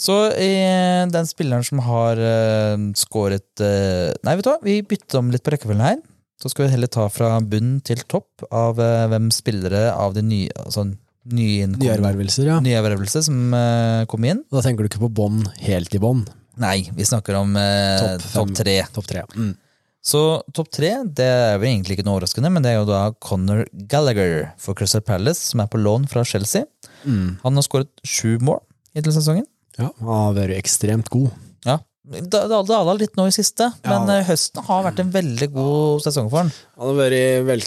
Så 0.00 0.16
eh, 0.32 1.02
den 1.12 1.28
spilleren 1.28 1.66
som 1.66 1.82
har 1.84 2.16
uh, 2.16 2.78
skåret 2.96 3.60
uh, 3.60 4.14
Nei, 4.24 4.36
vet 4.38 4.46
du 4.46 4.52
hva, 4.52 4.60
vi 4.64 4.78
bytter 4.86 5.20
om 5.20 5.28
litt 5.34 5.44
på 5.44 5.52
rekkefølgen 5.52 5.84
her. 5.84 6.00
Så 6.40 6.48
skal 6.48 6.66
vi 6.66 6.72
heller 6.72 6.88
ta 6.88 7.04
fra 7.12 7.34
bunn 7.44 7.82
til 7.84 8.00
topp 8.08 8.46
av 8.48 8.80
uh, 8.80 9.04
hvem 9.12 9.28
spillere 9.34 9.90
av 9.92 10.16
de 10.16 10.24
nye 10.24 10.54
altså, 10.56 10.88
Nyervervelser, 11.30 12.46
ja. 12.48 12.58
Nyervervelser 12.64 13.24
som 13.26 13.54
eh, 13.54 14.04
kom 14.08 14.24
inn. 14.24 14.40
Da 14.52 14.62
tenker 14.64 14.84
du 14.84 14.90
ikke 14.90 15.02
på 15.02 15.12
bånd 15.20 15.50
helt 15.66 15.92
i 15.94 16.00
bånd. 16.00 16.30
Nei, 16.60 16.88
vi 16.96 17.04
snakker 17.06 17.36
om 17.38 17.52
eh, 17.60 18.00
Topp 18.00 18.32
top 18.32 18.54
tre. 18.56 18.76
Top 18.94 19.08
tre. 19.08 19.24
Mm. 19.36 19.52
Så 20.00 20.22
topp 20.56 20.70
tre 20.72 20.94
det 21.04 21.26
er 21.28 21.58
vel 21.60 21.74
egentlig 21.74 21.98
ikke 21.98 22.06
noe 22.06 22.16
overraskende, 22.16 22.48
men 22.52 22.64
det 22.64 22.72
er 22.72 22.78
jo 22.78 22.88
da 22.88 23.02
Conor 23.20 23.66
Gallagher 23.90 24.48
for 24.60 24.78
Crystal 24.78 25.04
Palace, 25.04 25.44
som 25.52 25.60
er 25.60 25.68
på 25.68 25.80
lån 25.80 26.08
fra 26.08 26.24
Chelsea. 26.24 26.64
Mm. 27.04 27.38
Han 27.44 27.58
har 27.58 27.66
skåret 27.66 27.92
sju 28.06 28.38
mål 28.44 28.60
hittil 28.96 29.12
i 29.12 29.16
sesongen. 29.16 29.46
Ja, 29.78 29.90
han 30.00 30.10
har 30.10 30.34
vært 30.36 30.58
ekstremt 30.58 31.10
god. 31.12 31.30
Ja, 31.66 31.78
det 32.10 32.42
dala 32.50 32.96
litt 32.98 33.14
nå 33.18 33.28
i 33.28 33.34
siste, 33.34 33.70
men 33.86 34.08
ja. 34.10 34.22
høsten 34.26 34.64
har 34.66 34.86
vært 34.88 35.02
en 35.02 35.12
veldig 35.14 35.50
god 35.54 36.02
sesong 36.06 36.30
for 36.32 36.42
han. 36.42 36.50
Han 36.80 36.90
har 36.92 36.98
vært 37.04 37.46
vel, 37.48 37.64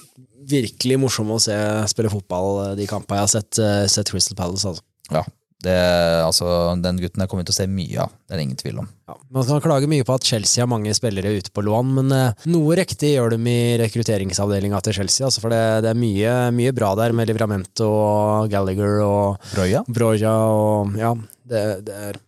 virkelig 0.50 1.00
morsom 1.00 1.32
å 1.32 1.40
se 1.42 1.56
spille 1.92 2.12
fotball 2.12 2.60
eh, 2.66 2.76
de 2.82 2.88
kampene 2.90 3.22
jeg 3.22 3.28
har 3.28 3.32
sett, 3.32 3.62
eh, 3.64 3.86
sett 3.92 4.12
Crystal 4.12 4.38
Palace. 4.40 4.74
Altså. 4.74 4.84
Ja, 5.14 5.24
det, 5.64 5.78
altså, 6.24 6.48
den 6.84 7.00
gutten 7.02 7.24
jeg 7.24 7.32
kommer 7.32 7.48
til 7.48 7.56
å 7.56 7.58
se 7.58 7.68
mye 7.72 8.04
av, 8.04 8.12
det 8.28 8.36
er 8.36 8.42
det 8.42 8.48
ingen 8.48 8.60
tvil 8.60 8.82
om. 8.84 8.90
Ja, 9.10 9.16
man 9.36 9.48
kan 9.48 9.64
klage 9.64 9.90
mye 9.92 10.08
på 10.08 10.16
at 10.18 10.28
Chelsea 10.28 10.64
har 10.64 10.72
mange 10.72 10.94
spillere 10.98 11.32
ute 11.38 11.54
på 11.54 11.64
lån, 11.66 11.94
men 12.00 12.12
eh, 12.16 12.44
noe 12.52 12.78
riktig 12.80 13.14
gjør 13.14 13.36
de 13.36 13.40
i 13.52 13.78
rekrutteringsavdelinga 13.82 14.82
til 14.84 14.98
Chelsea. 15.00 15.28
Altså, 15.28 15.44
for 15.44 15.54
det, 15.54 15.64
det 15.86 15.94
er 15.94 16.00
mye, 16.00 16.36
mye 16.56 16.76
bra 16.76 16.94
der 17.00 17.16
med 17.16 17.32
Livramento 17.32 17.88
og 17.88 18.52
Gallagher 18.54 19.02
og 19.06 19.50
Broja? 19.54 19.84
Broja 19.88 20.36
og 20.52 21.00
Ja, 21.00 21.16
det, 21.50 21.64
det 21.88 21.98
er 22.10 22.22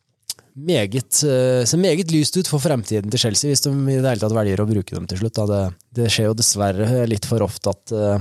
meget, 0.55 1.23
eh, 1.27 1.65
ser 1.67 1.81
meget 1.81 2.11
lyst 2.11 2.37
ut 2.37 2.47
for 2.47 2.63
fremtiden 2.63 3.11
til 3.11 3.19
Chelsea, 3.19 3.51
hvis 3.51 3.65
de 3.65 3.71
i 3.71 3.99
det 3.99 4.07
hele 4.07 4.21
tatt 4.23 4.35
velger 4.35 4.63
å 4.63 4.69
bruke 4.69 4.95
dem 4.95 5.07
til 5.11 5.19
slutt. 5.19 5.43
Det, 5.51 5.61
det 5.99 6.09
skjer 6.11 6.31
jo 6.31 6.39
dessverre 6.39 7.03
litt 7.09 7.27
for 7.27 7.43
ofte 7.43 7.75
at, 7.75 7.91
eh, 7.91 8.19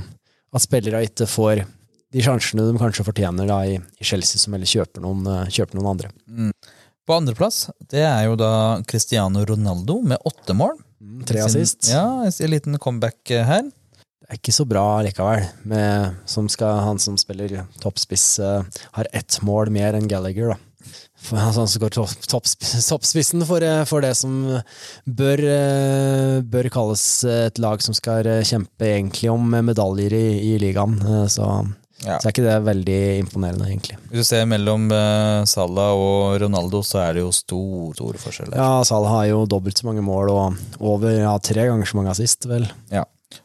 at 0.54 0.66
spillere 0.66 1.04
ikke 1.06 1.30
får 1.30 1.64
de 2.14 2.22
sjansene 2.22 2.64
de 2.70 2.78
kanskje 2.78 3.04
fortjener 3.08 3.48
da, 3.50 3.60
i, 3.66 3.76
i 3.98 4.06
Chelsea, 4.06 4.38
som 4.38 4.54
heller 4.54 4.70
kjøper 4.70 5.02
noen, 5.02 5.26
eh, 5.26 5.48
kjøper 5.58 5.80
noen 5.80 5.92
andre. 5.96 6.12
På 7.04 7.18
andreplass, 7.18 7.66
det 7.92 8.00
er 8.06 8.22
jo 8.30 8.36
da 8.40 8.50
Cristiano 8.88 9.42
Ronaldo 9.44 9.98
med 10.06 10.22
åtte 10.24 10.54
mål. 10.56 10.78
Tre 11.28 11.42
Sin- 11.42 11.48
assist. 11.50 11.90
Ja, 11.92 12.06
en 12.24 12.50
liten 12.54 12.78
comeback 12.80 13.30
eh, 13.34 13.44
her. 13.44 13.66
Det 14.24 14.30
er 14.32 14.38
ikke 14.38 14.54
så 14.56 14.64
bra 14.64 14.84
likevel, 15.04 15.42
med, 15.68 16.14
som 16.30 16.46
skal, 16.48 16.78
han 16.86 16.96
som 17.02 17.18
spiller 17.20 17.58
toppspiss, 17.82 18.38
eh, 18.40 18.62
har 18.96 19.10
ett 19.12 19.36
mål 19.44 19.68
mer 19.74 19.98
enn 19.98 20.08
Gallagher, 20.08 20.54
da. 20.54 20.60
For, 21.24 21.36
altså, 21.40 21.60
han 21.64 21.68
som 21.74 21.82
går 21.84 21.92
topp, 21.98 22.24
toppsp- 22.28 22.64
toppspissen 22.88 23.44
for, 23.48 23.60
eh, 23.64 23.82
for 23.88 24.00
det 24.04 24.14
som 24.16 24.38
bør, 25.04 25.44
bør 26.48 26.68
kalles 26.72 27.04
et 27.28 27.60
lag 27.62 27.82
som 27.84 27.96
skal 27.96 28.26
kjempe 28.48 28.88
egentlig 28.88 29.30
om 29.32 29.44
medaljer 29.64 30.12
i, 30.16 30.26
i 30.54 30.58
ligaen. 30.62 30.96
Så, 31.32 31.46
Ja. 32.04 32.18
så 32.20 32.28
er 32.28 32.34
ikke 32.34 32.44
det 32.44 32.56
veldig 32.66 32.98
imponerende, 33.22 33.68
egentlig. 33.70 33.96
Hvis 34.10 34.24
du 34.26 34.28
ser 34.28 34.44
mellom 34.50 34.90
eh, 34.92 35.44
Salah 35.48 35.94
og 35.96 36.36
Ronaldo, 36.42 36.82
så 36.84 37.00
er 37.00 37.16
det 37.16 37.24
jo 37.24 37.32
stor, 37.32 37.94
stor 37.96 38.20
forskjell. 38.20 38.52
der. 38.52 38.60
Ja, 38.60 38.84
Salah 38.84 39.16
har 39.18 39.30
jo 39.30 39.40
dobbelt 39.48 39.80
så 39.80 39.88
mange 39.88 40.04
mål 40.04 40.32
og 40.34 40.84
over 40.84 41.16
ja, 41.16 41.32
tre 41.40 41.66
ganger 41.70 41.88
så 41.88 42.00
mange 42.00 42.12
assist, 42.12 42.44
vel. 42.50 42.68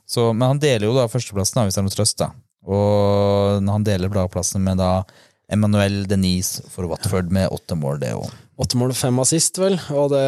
Så, 0.10 0.30
men 0.34 0.56
han 0.56 0.62
deler 0.62 0.90
jo 0.90 0.98
da 0.98 1.08
førsteplassen, 1.10 1.64
hvis 1.66 1.78
det 1.78 1.82
er 1.82 1.88
noe 1.88 1.96
trøst. 1.96 2.20
da. 2.22 2.30
Og 2.70 3.66
han 3.72 3.88
deler 3.88 4.12
bladplassen 4.12 4.62
med 4.66 4.82
da 4.82 4.92
Emmanuel 5.50 6.04
Denise 6.10 6.62
for 6.70 6.90
Watford 6.90 7.32
med 7.34 7.50
åtte 7.54 7.78
mål, 7.80 8.02
det 8.04 8.14
òg. 8.18 8.30
Åtte 8.60 8.78
mål 8.78 8.94
og 8.94 9.00
fem 9.00 9.22
assist, 9.24 9.58
vel. 9.62 9.80
Og 9.96 10.12
det 10.14 10.26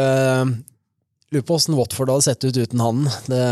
Lurer 1.31 1.45
på 1.47 1.55
åssen 1.55 1.77
Watford 1.77 2.09
hadde 2.11 2.25
sett 2.25 2.43
ut 2.43 2.57
uten 2.59 2.81
han. 2.83 3.05
Det, 3.31 3.43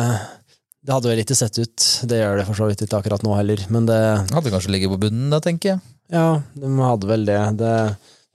det 0.86 0.96
hadde 0.96 1.10
vel 1.12 1.22
ikke 1.24 1.38
sett 1.38 1.58
ut. 1.60 1.88
Det 2.08 2.22
gjør 2.22 2.40
det 2.40 2.46
for 2.48 2.60
så 2.60 2.70
vidt 2.70 2.84
ikke 2.86 3.02
akkurat 3.02 3.24
nå 3.26 3.34
heller, 3.36 3.64
men 3.74 3.88
det 3.90 4.00
Hadde 4.32 4.54
kanskje 4.54 4.72
ligget 4.74 4.94
på 4.94 5.02
bunnen, 5.02 5.28
da, 5.34 5.42
tenker 5.44 5.74
jeg. 5.74 5.82
Ja, 6.14 6.42
de 6.56 6.70
hadde 6.80 7.10
vel 7.10 7.26
det. 7.28 7.40
Det 7.60 7.74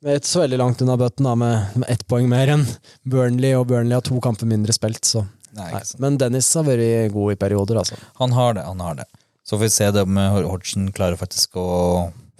er 0.04 0.20
ikke 0.20 0.30
så 0.30 0.44
veldig 0.44 0.60
langt 0.60 0.84
unna 0.84 0.98
bøtten, 1.00 1.26
da, 1.26 1.32
med, 1.40 1.78
med 1.80 1.90
ett 1.90 2.04
poeng 2.10 2.28
mer 2.30 2.52
enn 2.54 2.66
Burnley, 3.08 3.54
og 3.56 3.66
Burnley 3.70 3.96
har 3.96 4.04
to 4.04 4.20
kamper 4.22 4.50
mindre 4.50 4.76
spilt, 4.76 5.02
så 5.08 5.24
Nei, 5.54 5.68
Nei. 5.70 5.84
Men 6.02 6.16
Dennis 6.18 6.48
har 6.58 6.64
vært 6.66 7.12
god 7.14 7.36
i 7.36 7.38
perioder, 7.38 7.78
altså. 7.78 7.94
Han 8.18 8.32
har 8.34 8.56
det, 8.56 8.64
han 8.66 8.80
har 8.82 8.96
det. 8.98 9.04
Så 9.46 9.54
får 9.54 9.62
vi 9.62 9.70
se 9.70 9.90
det 9.94 10.02
om 10.02 10.18
Hodgson 10.18 10.88
klarer 10.96 11.20
faktisk 11.20 11.54
å 11.60 11.66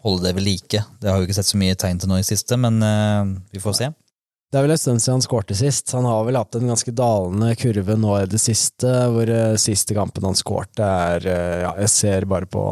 holde 0.05 0.26
det 0.26 0.34
ved 0.34 0.46
like. 0.48 0.80
Det 1.00 1.11
har 1.11 1.20
vi 1.20 1.28
ikke 1.28 1.36
sett 1.36 1.50
så 1.50 1.61
mye 1.61 1.76
tegn 1.78 2.00
til 2.02 2.11
nå 2.11 2.18
i 2.18 2.26
siste, 2.26 2.59
men 2.61 2.80
uh, 2.82 3.36
vi 3.55 3.62
får 3.62 3.76
se. 3.78 3.90
Det 4.55 4.61
er 4.61 4.68
vel 4.68 4.72
en 4.76 4.78
stund 4.78 5.02
siden 5.02 5.16
han 5.16 5.22
skårte 5.24 5.55
sist. 5.59 5.90
Han 5.96 6.05
har 6.07 6.20
vel 6.28 6.36
hatt 6.38 6.55
en 6.55 6.68
ganske 6.70 6.92
dalende 6.94 7.57
kurve 7.59 7.96
nå 7.98 8.12
i 8.20 8.28
det 8.30 8.38
siste, 8.38 8.86
hvor 9.11 9.26
eh, 9.26 9.57
siste 9.59 9.96
kampen 9.96 10.22
han 10.28 10.38
skårte 10.38 10.86
er 10.86 11.26
eh, 11.26 11.62
Ja, 11.64 11.72
jeg 11.82 11.90
ser 11.90 12.26
bare 12.30 12.46
på 12.46 12.62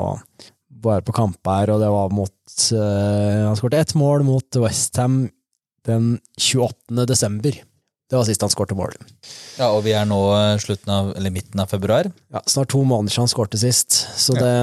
bare 0.82 1.02
på 1.02 1.14
kamp 1.16 1.50
her, 1.50 1.72
og 1.74 1.82
det 1.82 1.88
var 1.90 2.14
mot 2.14 2.54
uh, 2.74 3.48
Han 3.48 3.58
skårte 3.58 3.82
ett 3.82 3.96
mål 3.98 4.22
mot 4.26 4.58
Westham 4.62 5.24
den 5.86 6.06
28. 6.38 7.02
desember. 7.10 7.58
Det 7.58 8.18
var 8.18 8.30
sist 8.30 8.46
han 8.46 8.54
skårte 8.54 8.78
mål. 8.78 8.94
Ja, 9.58 9.72
og 9.72 9.82
vi 9.82 9.96
er 9.98 10.06
nå 10.06 10.20
slutten 10.62 10.94
av, 10.94 11.12
eller 11.18 11.34
midten 11.34 11.62
av 11.62 11.70
februar. 11.74 12.12
Ja, 12.30 12.42
snart 12.46 12.70
to 12.74 12.82
måneder 12.86 13.10
siden 13.10 13.26
han 13.26 13.34
skårte 13.34 13.58
sist, 13.58 14.04
så 14.22 14.38
det, 14.38 14.54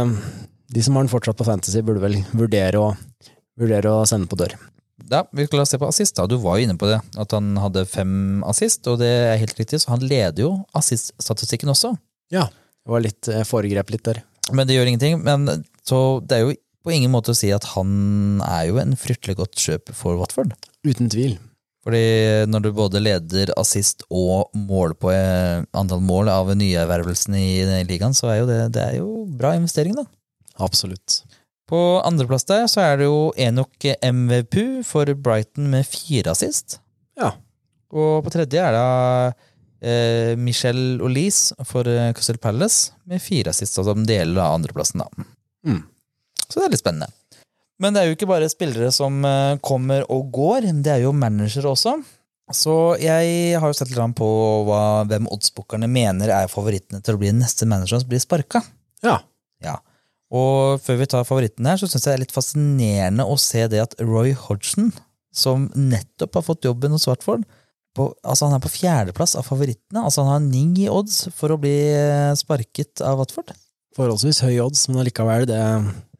de 0.71 0.87
som 0.87 0.95
har 0.95 1.03
den 1.03 1.11
fortsatt 1.11 1.39
på 1.39 1.47
Fantasy, 1.51 1.83
burde 1.83 2.03
vel 2.03 2.19
vurdere 2.31 2.83
å, 2.83 2.91
vurdere 3.59 3.95
å 3.99 4.07
sende 4.07 4.31
på 4.31 4.39
dør. 4.39 4.55
Ja, 5.09 5.23
vi 5.33 5.45
skal 5.47 5.65
se 5.65 5.79
på 5.81 5.89
assist. 5.89 6.15
da. 6.15 6.27
Du 6.29 6.37
var 6.41 6.59
jo 6.59 6.67
inne 6.67 6.77
på 6.77 6.89
det, 6.89 6.99
at 7.17 7.35
han 7.35 7.55
hadde 7.57 7.85
fem 7.89 8.43
assist, 8.47 8.85
og 8.87 8.99
det 9.01 9.09
er 9.09 9.41
helt 9.41 9.57
riktig, 9.57 9.81
så 9.81 9.95
han 9.95 10.05
leder 10.05 10.45
jo 10.45 10.51
assist-statistikken 10.77 11.71
også. 11.73 11.95
Ja, 12.33 12.45
det 12.49 12.93
var 12.93 13.03
litt 13.03 13.29
jeg 13.29 13.47
foregrep 13.49 13.93
litt 13.95 14.05
der. 14.05 14.21
Men 14.53 14.69
det 14.69 14.77
gjør 14.77 14.89
ingenting. 14.91 15.19
Men 15.25 15.65
så 15.85 16.21
det 16.25 16.37
er 16.37 16.45
jo 16.45 16.57
på 16.85 16.93
ingen 16.95 17.11
måte 17.11 17.33
å 17.33 17.37
si 17.37 17.51
at 17.53 17.65
han 17.75 18.41
er 18.45 18.69
jo 18.69 18.79
en 18.81 18.95
fryktelig 18.97 19.37
godt 19.41 19.59
kjøp 19.59 19.91
for 19.97 20.19
Watford. 20.21 20.53
Uten 20.87 21.11
tvil. 21.11 21.37
Fordi 21.85 22.45
når 22.51 22.63
du 22.63 22.69
både 22.75 23.01
leder 23.01 23.51
assist 23.59 24.03
og 24.11 24.51
mål 24.53 24.93
på 24.99 25.11
eh, 25.13 25.63
antall 25.79 26.01
mål 26.03 26.29
av 26.31 26.51
nyervervelsen 26.59 27.37
i 27.39 27.47
i 27.63 27.83
ligaen, 27.87 28.15
så 28.15 28.29
er 28.33 28.41
jo 28.41 28.49
det, 28.49 28.59
det 28.75 28.83
er 28.83 28.97
jo 28.99 29.23
bra 29.39 29.53
investering, 29.57 29.95
da. 29.97 30.05
Absolutt. 30.59 31.21
På 31.69 32.01
andreplass 32.01 32.47
der 32.49 32.65
så 32.71 32.81
er 32.81 32.97
det 32.97 33.05
jo 33.05 33.29
Enok 33.37 33.85
MVPU 34.01 34.81
for 34.87 35.09
Brighton 35.13 35.69
med 35.69 35.85
fire 35.85 36.33
assist. 36.33 36.79
Ja. 37.19 37.35
Og 37.93 38.23
på 38.25 38.33
tredje 38.33 38.63
er 38.63 38.73
det 38.73 38.87
eh, 39.85 40.33
Michelle 40.39 40.97
Olise 41.05 41.53
for 41.69 41.87
eh, 41.89 42.09
Crystal 42.17 42.41
Palace 42.41 42.95
med 43.09 43.21
fire 43.21 43.53
assist, 43.53 43.77
altså 43.77 43.93
en 43.93 44.07
deler 44.09 44.41
av 44.41 44.57
andreplassen, 44.57 45.03
da. 45.05 45.29
Mm. 45.67 45.83
Så 46.47 46.57
det 46.57 46.65
er 46.65 46.73
litt 46.73 46.83
spennende. 46.83 47.13
Men 47.79 47.95
det 47.95 48.01
er 48.01 48.09
jo 48.09 48.17
ikke 48.17 48.29
bare 48.29 48.49
spillere 48.51 48.89
som 48.93 49.21
eh, 49.25 49.57
kommer 49.65 50.07
og 50.11 50.31
går, 50.35 50.71
det 50.83 50.95
er 50.95 51.05
jo 51.05 51.13
managere 51.15 51.69
også. 51.69 51.99
Så 52.49 52.75
jeg 52.97 53.59
har 53.61 53.69
jo 53.69 53.77
sett 53.77 53.91
litt 53.93 54.17
på 54.17 54.27
hva, 54.65 55.05
hvem 55.05 55.29
oddsbookerne 55.29 55.85
mener 55.91 56.31
er 56.33 56.49
favorittene 56.49 57.01
til 57.05 57.13
å 57.13 57.21
bli 57.21 57.29
neste 57.37 57.67
manager 57.69 58.01
som 58.01 58.09
blir 58.09 58.23
sparka. 58.23 58.63
Ja. 59.05 59.19
Og 60.29 60.81
før 60.83 60.99
vi 60.99 61.07
tar 61.09 61.25
favoritten 61.25 61.65
her, 61.65 61.79
så 61.79 61.89
syns 61.89 62.05
jeg 62.05 62.11
det 62.11 62.17
er 62.17 62.25
litt 62.25 62.35
fascinerende 62.35 63.25
å 63.25 63.37
se 63.41 63.63
det 63.71 63.81
at 63.81 63.95
Roy 64.01 64.35
Hodgson, 64.37 64.91
som 65.33 65.69
nettopp 65.73 66.37
har 66.37 66.45
fått 66.45 66.67
jobben 66.69 66.93
hos 66.93 67.07
Watford, 67.09 67.47
på, 67.97 68.11
altså 68.21 68.47
han 68.47 68.59
er 68.59 68.61
på 68.61 68.71
fjerdeplass 68.71 69.33
av 69.39 69.47
favorittene. 69.47 70.03
Altså 70.03 70.21
han 70.21 70.35
har 70.35 70.43
ni 70.45 70.85
odds 70.91 71.23
for 71.35 71.53
å 71.53 71.57
bli 71.61 71.73
eh, 71.95 72.35
sparket 72.37 73.01
av 73.05 73.17
Watford. 73.19 73.55
Forholdsvis 73.97 74.43
høy 74.45 74.59
odds, 74.61 74.85
men 74.91 75.01
allikevel, 75.01 75.49
det 75.49 75.63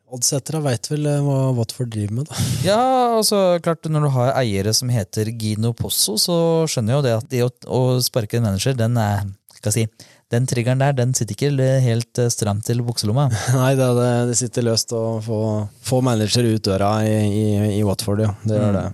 Oddsettere 0.09 0.57
veit 0.65 0.87
vel 0.89 1.05
eh, 1.05 1.19
hva 1.21 1.51
Watford 1.53 1.91
driver 1.93 2.15
med, 2.17 2.29
da. 2.31 2.45
Ja, 2.71 2.81
altså 3.19 3.59
klart 3.61 3.85
når 3.85 4.07
du 4.07 4.11
har 4.15 4.31
eiere 4.39 4.73
som 4.73 4.89
heter 4.89 5.29
Gino 5.29 5.69
Posso, 5.77 6.17
så 6.17 6.37
skjønner 6.65 6.95
jeg 6.95 6.97
jo 6.97 7.05
det 7.05 7.13
at 7.19 7.27
det 7.29 7.43
å, 7.45 7.51
å 7.69 7.81
sparke 8.01 8.39
en 8.39 8.47
manager, 8.47 8.73
den 8.79 8.97
er 8.97 9.27
skal 9.59 9.69
jeg 9.69 9.75
si, 9.75 10.08
den 10.29 10.45
triggeren 10.49 10.81
der, 10.81 10.93
den 10.93 11.13
sitter 11.17 11.33
ikke 11.33 11.67
helt 11.81 12.21
eh, 12.21 12.29
stramt 12.33 12.67
til 12.67 12.83
bukselomma. 12.85 13.27
Nei, 13.57 13.73
det, 13.79 13.89
det, 13.97 14.09
det 14.29 14.37
sitter 14.37 14.67
løst 14.67 14.93
å 14.93 15.03
få, 15.25 15.41
få 15.85 16.01
manager 16.05 16.45
ut 16.45 16.65
døra 16.69 16.99
i, 17.07 17.15
i, 17.27 17.45
i 17.79 17.85
Watford, 17.87 18.25
ja. 18.27 18.33
Det 18.45 18.59
gjør 18.59 18.75
det. 18.77 18.87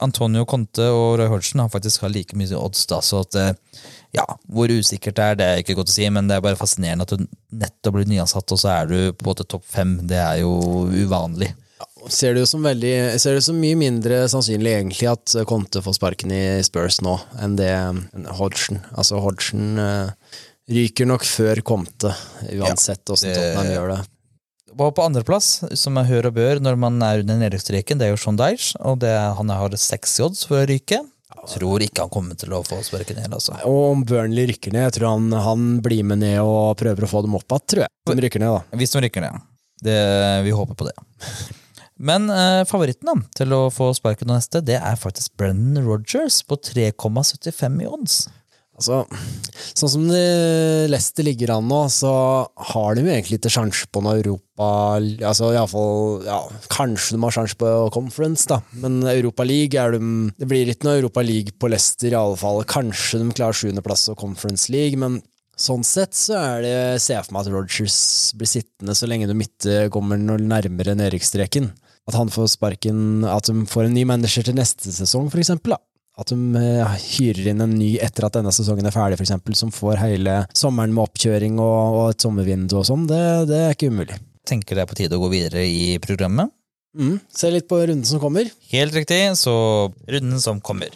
Antonio 0.00 0.46
Conte 0.48 0.86
og 0.96 1.18
Roy 1.20 1.28
Hodgson 1.28 1.60
har 1.60 1.68
faktisk 1.72 2.06
har 2.06 2.12
like 2.14 2.36
mye 2.38 2.56
odds, 2.56 2.86
da, 2.88 3.02
så 3.04 3.20
at 3.26 3.36
eh, 3.36 3.52
ja, 4.16 4.24
hvor 4.48 4.72
usikkert 4.72 5.18
det 5.18 5.26
er, 5.26 5.36
det 5.38 5.48
er 5.48 5.60
ikke 5.62 5.76
godt 5.78 5.92
å 5.92 5.94
si, 5.94 6.06
men 6.10 6.30
det 6.30 6.38
er 6.38 6.44
bare 6.44 6.58
fascinerende 6.58 7.04
at 7.04 7.12
du 7.12 7.26
nettopp 7.60 7.98
blir 7.98 8.08
nyansatt, 8.10 8.48
og 8.48 8.62
så 8.62 8.72
er 8.78 8.88
du 8.88 8.96
på 9.12 9.26
en 9.26 9.30
måte 9.30 9.46
topp 9.46 9.66
fem. 9.68 9.98
Det 10.08 10.18
er 10.18 10.40
jo 10.42 10.54
uvanlig. 10.88 11.52
Ser 12.08 12.32
det 12.32 12.42
jo 12.42 12.48
som 12.48 12.64
veldig 12.64 12.92
Ser 13.20 13.36
det 13.36 13.42
som 13.44 13.58
mye 13.60 13.76
mindre 13.76 14.22
sannsynlig 14.32 14.72
egentlig 14.72 15.08
at 15.10 15.34
Conte 15.48 15.82
får 15.84 15.98
sparken 15.98 16.32
i 16.32 16.42
Spurs 16.64 17.02
nå, 17.04 17.18
enn 17.44 17.58
det 17.60 17.72
Hodgson. 18.38 18.80
Altså, 18.96 19.20
Hodgson 19.20 19.76
eh, 19.80 20.38
ryker 20.70 21.08
nok 21.10 21.24
før 21.26 21.60
Comte, 21.66 22.14
uansett 22.54 23.04
åssen 23.10 23.30
det- 23.30 23.36
Tottenham 23.38 23.70
gjør 23.74 23.94
det. 23.96 24.00
Og 24.80 24.94
på 24.94 25.02
andreplass, 25.04 25.48
som 25.76 25.96
jeg 25.98 26.06
hører 26.06 26.30
og 26.30 26.34
bør 26.36 26.60
når 26.62 26.76
man 26.78 27.00
er 27.02 27.20
under 27.24 27.36
nedrykksstreken, 27.40 27.98
det 27.98 28.06
er 28.06 28.12
jo 28.14 28.20
Sean 28.22 28.38
Dyche, 28.38 28.76
og 28.80 29.00
det, 29.02 29.10
han 29.12 29.48
har 29.50 29.74
seks 29.76 30.20
odds 30.24 30.44
for 30.46 30.62
å 30.62 30.68
ryke. 30.70 31.00
Tror 31.50 31.82
ikke 31.82 32.04
han 32.04 32.12
kommer 32.12 32.36
til 32.38 32.52
å 32.54 32.62
få 32.66 32.78
sparken 32.84 33.16
ned, 33.16 33.32
altså. 33.32 33.54
Og 33.66 33.92
om 33.92 34.02
Burnley 34.04 34.46
rykker 34.50 34.72
ned, 34.74 34.86
jeg 34.88 34.98
tror 34.98 35.14
han, 35.14 35.30
han 35.32 35.80
blir 35.82 36.04
med 36.04 36.20
ned 36.22 36.38
og 36.42 36.76
prøver 36.80 37.06
å 37.06 37.10
få 37.10 37.22
dem 37.26 37.34
opp 37.38 37.46
igjen, 37.48 37.66
tror 37.72 37.84
jeg. 37.86 37.90
De 38.10 38.24
rykker 38.26 38.42
ned, 38.42 38.58
da. 38.58 38.78
Hvis 38.80 38.94
de 38.94 39.02
rykker 39.06 39.24
ned. 39.26 39.40
Det, 39.80 39.96
vi 40.44 40.52
håper 40.54 40.76
på 40.76 40.88
det. 40.90 40.94
Men 42.10 42.30
eh, 42.32 42.62
favoritten 42.68 43.10
da, 43.10 43.14
til 43.36 43.52
å 43.56 43.62
få 43.74 43.90
sparken 43.96 44.30
neste, 44.32 44.62
det 44.64 44.78
er 44.80 44.96
faktisk 45.00 45.34
Brennan 45.40 45.82
Rogers 45.84 46.40
på 46.48 46.56
3,75 46.56 47.82
i 47.84 47.88
odds. 47.90 48.20
Altså, 48.80 49.02
sånn 49.76 49.90
som 49.92 50.04
Leicester 50.08 51.26
ligger 51.26 51.52
an 51.58 51.66
nå, 51.68 51.82
så 51.92 52.12
har 52.72 52.96
de 52.96 53.04
jo 53.04 53.10
egentlig 53.12 53.36
ikke 53.36 53.52
sjanse 53.52 53.88
på 53.92 54.00
noe 54.04 54.16
Europa 54.22 54.46
Altså 54.60 55.50
iallfall 55.54 56.24
ja, 56.24 56.38
Kanskje 56.72 57.16
de 57.16 57.20
har 57.22 57.34
sjanse 57.36 57.56
på 57.60 57.68
Conference, 57.92 58.46
da, 58.48 58.58
men 58.80 59.02
Europa 59.08 59.44
League 59.44 59.76
er 59.76 59.96
de 59.96 60.00
Det 60.40 60.48
blir 60.48 60.72
ikke 60.72 60.88
noe 60.88 61.02
Europa 61.02 61.24
League 61.24 61.52
på 61.60 61.68
Leicester, 61.72 62.08
i 62.08 62.16
alle 62.16 62.40
fall. 62.40 62.62
Kanskje 62.68 63.20
de 63.20 63.28
klarer 63.36 63.56
sjuendeplass 63.56 64.08
og 64.12 64.18
Conference 64.20 64.72
League, 64.72 64.96
men 65.00 65.20
sånn 65.60 65.84
sett 65.84 66.16
så 66.16 66.38
er 66.40 66.64
det 66.64 66.76
ser 67.04 67.18
jeg 67.18 67.28
for 67.28 67.36
meg 67.36 67.44
at 67.44 67.52
Rogers 67.52 68.00
blir 68.40 68.48
sittende 68.48 68.96
så 68.96 69.08
lenge 69.10 69.28
de 69.28 69.36
ikke 69.44 69.90
kommer 69.92 70.20
noe 70.20 70.40
nærmere 70.40 70.96
nedrykksstreken. 70.96 71.68
At 72.08 72.16
han 72.16 72.32
får 72.32 72.54
sparken 72.56 73.26
At 73.28 73.50
de 73.50 73.68
får 73.68 73.86
en 73.86 73.94
ny 73.94 74.06
manager 74.08 74.48
til 74.48 74.56
neste 74.56 74.92
sesong, 74.92 75.28
for 75.30 75.42
eksempel. 75.42 75.76
Da. 75.76 75.84
At 76.18 76.32
de 76.32 76.36
eh, 76.58 76.94
hyrer 77.14 77.52
inn 77.52 77.62
en 77.62 77.76
ny 77.78 77.92
etter 78.02 78.26
at 78.26 78.34
denne 78.34 78.50
sesongen 78.54 78.88
er 78.88 78.94
ferdig, 78.94 79.20
eksempel, 79.22 79.54
som 79.54 79.70
får 79.74 80.00
hele 80.02 80.40
sommeren 80.58 80.94
med 80.96 81.04
oppkjøring 81.06 81.60
og, 81.62 81.98
og 82.00 82.06
et 82.10 82.24
sommervindu 82.24 82.80
og 82.80 82.88
sånn. 82.88 83.06
Det, 83.10 83.20
det 83.50 83.60
er 83.62 83.76
ikke 83.76 83.92
umulig. 83.92 84.18
Tenker 84.48 84.76
det 84.76 84.82
er 84.84 84.90
på 84.90 84.98
tide 84.98 85.16
å 85.16 85.22
gå 85.22 85.30
videre 85.30 85.62
i 85.62 85.94
programmet. 86.02 86.50
Mm. 86.98 87.20
Se 87.30 87.52
litt 87.54 87.68
på 87.70 87.78
runden 87.78 88.08
som 88.08 88.18
kommer. 88.22 88.50
Helt 88.72 88.96
riktig, 88.96 89.22
så 89.38 89.54
runden 90.10 90.42
som 90.42 90.58
kommer. 90.58 90.90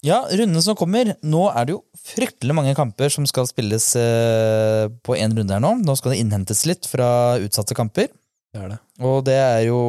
Ja, 0.00 0.22
runden 0.32 0.64
som 0.64 0.78
kommer. 0.80 1.12
Nå 1.20 1.42
er 1.52 1.68
det 1.68 1.74
jo 1.74 1.82
fryktelig 2.00 2.56
mange 2.56 2.72
kamper 2.78 3.12
som 3.12 3.26
skal 3.28 3.44
spilles 3.50 3.92
eh, 4.00 4.88
på 5.04 5.18
én 5.20 5.36
runde 5.36 5.52
her 5.52 5.60
nå. 5.60 5.74
Nå 5.84 5.96
skal 6.00 6.14
det 6.14 6.22
innhentes 6.22 6.64
litt 6.64 6.88
fra 6.88 7.36
utsatte 7.44 7.76
kamper. 7.76 8.08
Det 8.50 8.58
er 8.58 8.70
det. 8.72 8.78
Og 9.06 9.18
det 9.26 9.36
er 9.38 9.60
jo 9.68 9.80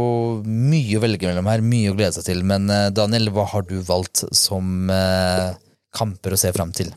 mye 0.45 0.97
å 0.99 1.01
velge 1.01 1.29
mellom 1.29 1.47
her, 1.49 1.63
mye 1.65 1.91
å 1.91 1.95
glede 1.97 2.13
seg 2.17 2.27
til. 2.27 2.43
Men 2.45 2.69
eh, 2.69 2.89
Daniel, 2.93 3.31
hva 3.33 3.47
har 3.55 3.65
du 3.65 3.79
valgt 3.87 4.21
som 4.37 4.91
eh, 4.93 5.55
kamper 5.97 6.35
å 6.35 6.39
se 6.39 6.51
fram 6.53 6.73
til? 6.77 6.91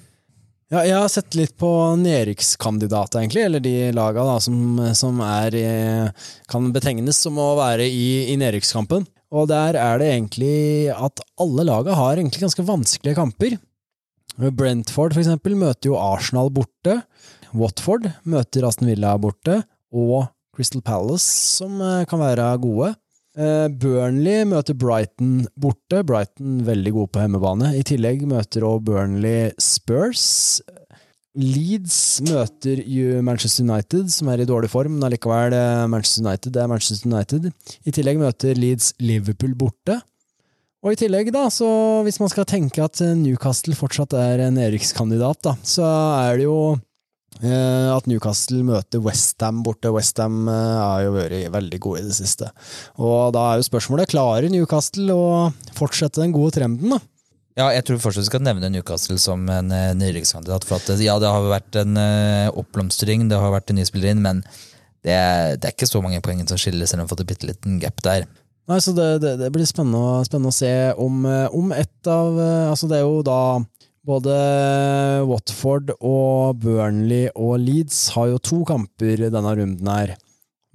Ja, 0.72 0.82
jeg 0.84 0.96
har 0.96 1.10
sett 1.12 1.36
litt 1.38 1.54
på 1.60 1.68
nedrykkskandidater, 2.00 3.20
egentlig, 3.22 3.44
eller 3.46 3.62
de 3.64 3.74
laga 3.96 4.24
da, 4.26 4.38
som, 4.42 4.80
som 4.96 5.20
er 5.24 5.56
eh, 5.60 6.30
kan 6.50 6.68
betegnes 6.74 7.20
som 7.24 7.38
å 7.40 7.54
være 7.60 7.86
i, 7.88 8.32
i 8.32 8.36
nedrykkskampen. 8.40 9.06
Og 9.34 9.48
der 9.50 9.78
er 9.80 10.00
det 10.00 10.10
egentlig 10.12 10.56
at 10.92 11.22
alle 11.40 11.64
laga 11.66 11.96
har 11.96 12.18
egentlig 12.18 12.44
ganske 12.44 12.66
vanskelige 12.66 13.18
kamper. 13.18 13.56
Brentford, 14.36 15.14
for 15.14 15.22
eksempel, 15.22 15.56
møter 15.58 15.92
jo 15.92 15.98
Arsenal 16.00 16.52
borte. 16.54 17.00
Watford 17.54 18.10
møter 18.28 18.66
Aston 18.66 18.90
Villa 18.90 19.14
borte. 19.20 19.62
Og 19.94 20.26
Crystal 20.54 20.82
Palace, 20.84 21.26
som 21.58 21.80
eh, 21.82 22.04
kan 22.10 22.22
være 22.22 22.46
gode. 22.62 22.94
Eh, 23.34 23.66
Burnley 23.66 24.44
møter 24.46 24.76
Brighton 24.78 25.44
borte. 25.58 26.04
Brighton 26.06 26.62
veldig 26.66 26.94
gode 26.94 27.12
på 27.14 27.24
hjemmebane. 27.24 27.72
I 27.74 27.82
tillegg 27.86 28.22
møter 28.30 28.66
også 28.66 28.86
Burnley 28.86 29.50
Spurs. 29.58 30.62
Leeds 31.34 32.22
møter 32.28 32.84
Manchester 33.26 33.66
United, 33.66 34.12
som 34.14 34.30
er 34.30 34.44
i 34.44 34.46
dårlig 34.46 34.70
form, 34.70 34.94
men 34.94 35.08
allikevel 35.08 35.56
eh, 35.58 35.84
Manchester 35.90 36.22
United 36.22 36.54
det 36.54 36.62
er 36.62 36.70
Manchester 36.70 37.10
United. 37.10 37.50
I 37.82 37.94
tillegg 37.96 38.22
møter 38.22 38.54
Leeds 38.54 38.92
Liverpool 39.02 39.56
borte. 39.58 39.98
Og 40.84 40.92
i 40.92 40.98
tillegg, 41.00 41.32
da, 41.34 41.48
så 41.50 41.66
hvis 42.04 42.20
man 42.20 42.30
skal 42.30 42.46
tenke 42.46 42.84
at 42.84 43.00
Newcastle 43.16 43.74
fortsatt 43.74 44.14
er 44.20 44.44
en 44.44 44.60
erikskandidat, 44.60 45.40
da, 45.46 45.54
så 45.64 45.86
er 46.28 46.36
det 46.38 46.44
jo 46.44 46.58
at 47.42 48.06
Newcastle 48.10 48.60
møter 48.66 49.02
Westham 49.04 49.62
borte. 49.66 49.90
Westham 49.94 50.44
eh, 50.48 50.76
har 50.78 51.06
jo 51.06 51.16
vært 51.16 51.48
veldig 51.54 51.80
gode 51.82 52.04
i 52.04 52.06
det 52.06 52.18
siste. 52.18 52.50
Og 53.00 53.32
da 53.34 53.48
er 53.50 53.58
jo 53.58 53.66
spørsmålet 53.66 54.12
klarer 54.12 54.46
Newcastle 54.52 55.16
å 55.16 55.26
fortsette 55.76 56.22
den 56.22 56.34
gode 56.36 56.54
trenden, 56.60 56.94
da? 56.94 57.00
Ja, 57.54 57.68
jeg 57.70 57.84
tror 57.86 58.00
fortsatt 58.02 58.24
vi 58.24 58.30
skal 58.32 58.42
nevne 58.42 58.70
Newcastle 58.74 59.18
som 59.22 59.44
en 59.46 59.68
nyrikskandidat, 59.70 59.98
nedrykkskandidat. 60.00 60.64
For 60.66 60.78
at 60.80 61.02
ja, 61.02 61.18
det 61.22 61.30
har 61.30 61.50
vært 61.50 61.82
en 61.82 61.98
eh, 62.00 62.48
oppblomstring, 62.50 63.28
det 63.30 63.38
har 63.38 63.54
vært 63.54 63.70
en 63.70 63.78
ny 63.78 63.84
spiller 63.86 64.14
inn, 64.14 64.24
men 64.24 64.40
det 65.04 65.14
er, 65.14 65.58
det 65.60 65.68
er 65.68 65.76
ikke 65.76 65.90
så 65.90 66.00
mange 66.02 66.22
poeng 66.24 66.40
som 66.48 66.58
skiller, 66.58 66.88
selv 66.88 67.02
om 67.02 67.04
vi 67.04 67.06
har 67.06 67.12
fått 67.12 67.22
en 67.26 67.30
bitte 67.30 67.50
liten 67.50 67.78
gap 67.82 68.02
der. 68.06 68.26
Nei, 68.70 68.78
så 68.80 68.94
det, 68.96 69.06
det, 69.20 69.34
det 69.42 69.50
blir 69.52 69.68
spennende, 69.68 70.24
spennende 70.24 70.50
å 70.50 70.56
se 70.56 70.72
om, 71.00 71.24
eh, 71.28 71.46
om 71.52 71.72
ett 71.76 72.08
av 72.08 72.38
eh, 72.40 72.70
Altså, 72.70 72.88
det 72.88 72.96
er 72.98 73.04
jo 73.04 73.20
da 73.26 73.40
både 74.04 74.34
Watford 75.28 75.94
og 75.98 76.60
Burnley 76.62 77.30
og 77.32 77.56
Leeds 77.62 78.10
har 78.14 78.30
jo 78.32 78.42
to 78.42 78.60
kamper 78.68 79.26
denne 79.32 79.54
runden 79.56 79.88
her, 79.88 80.14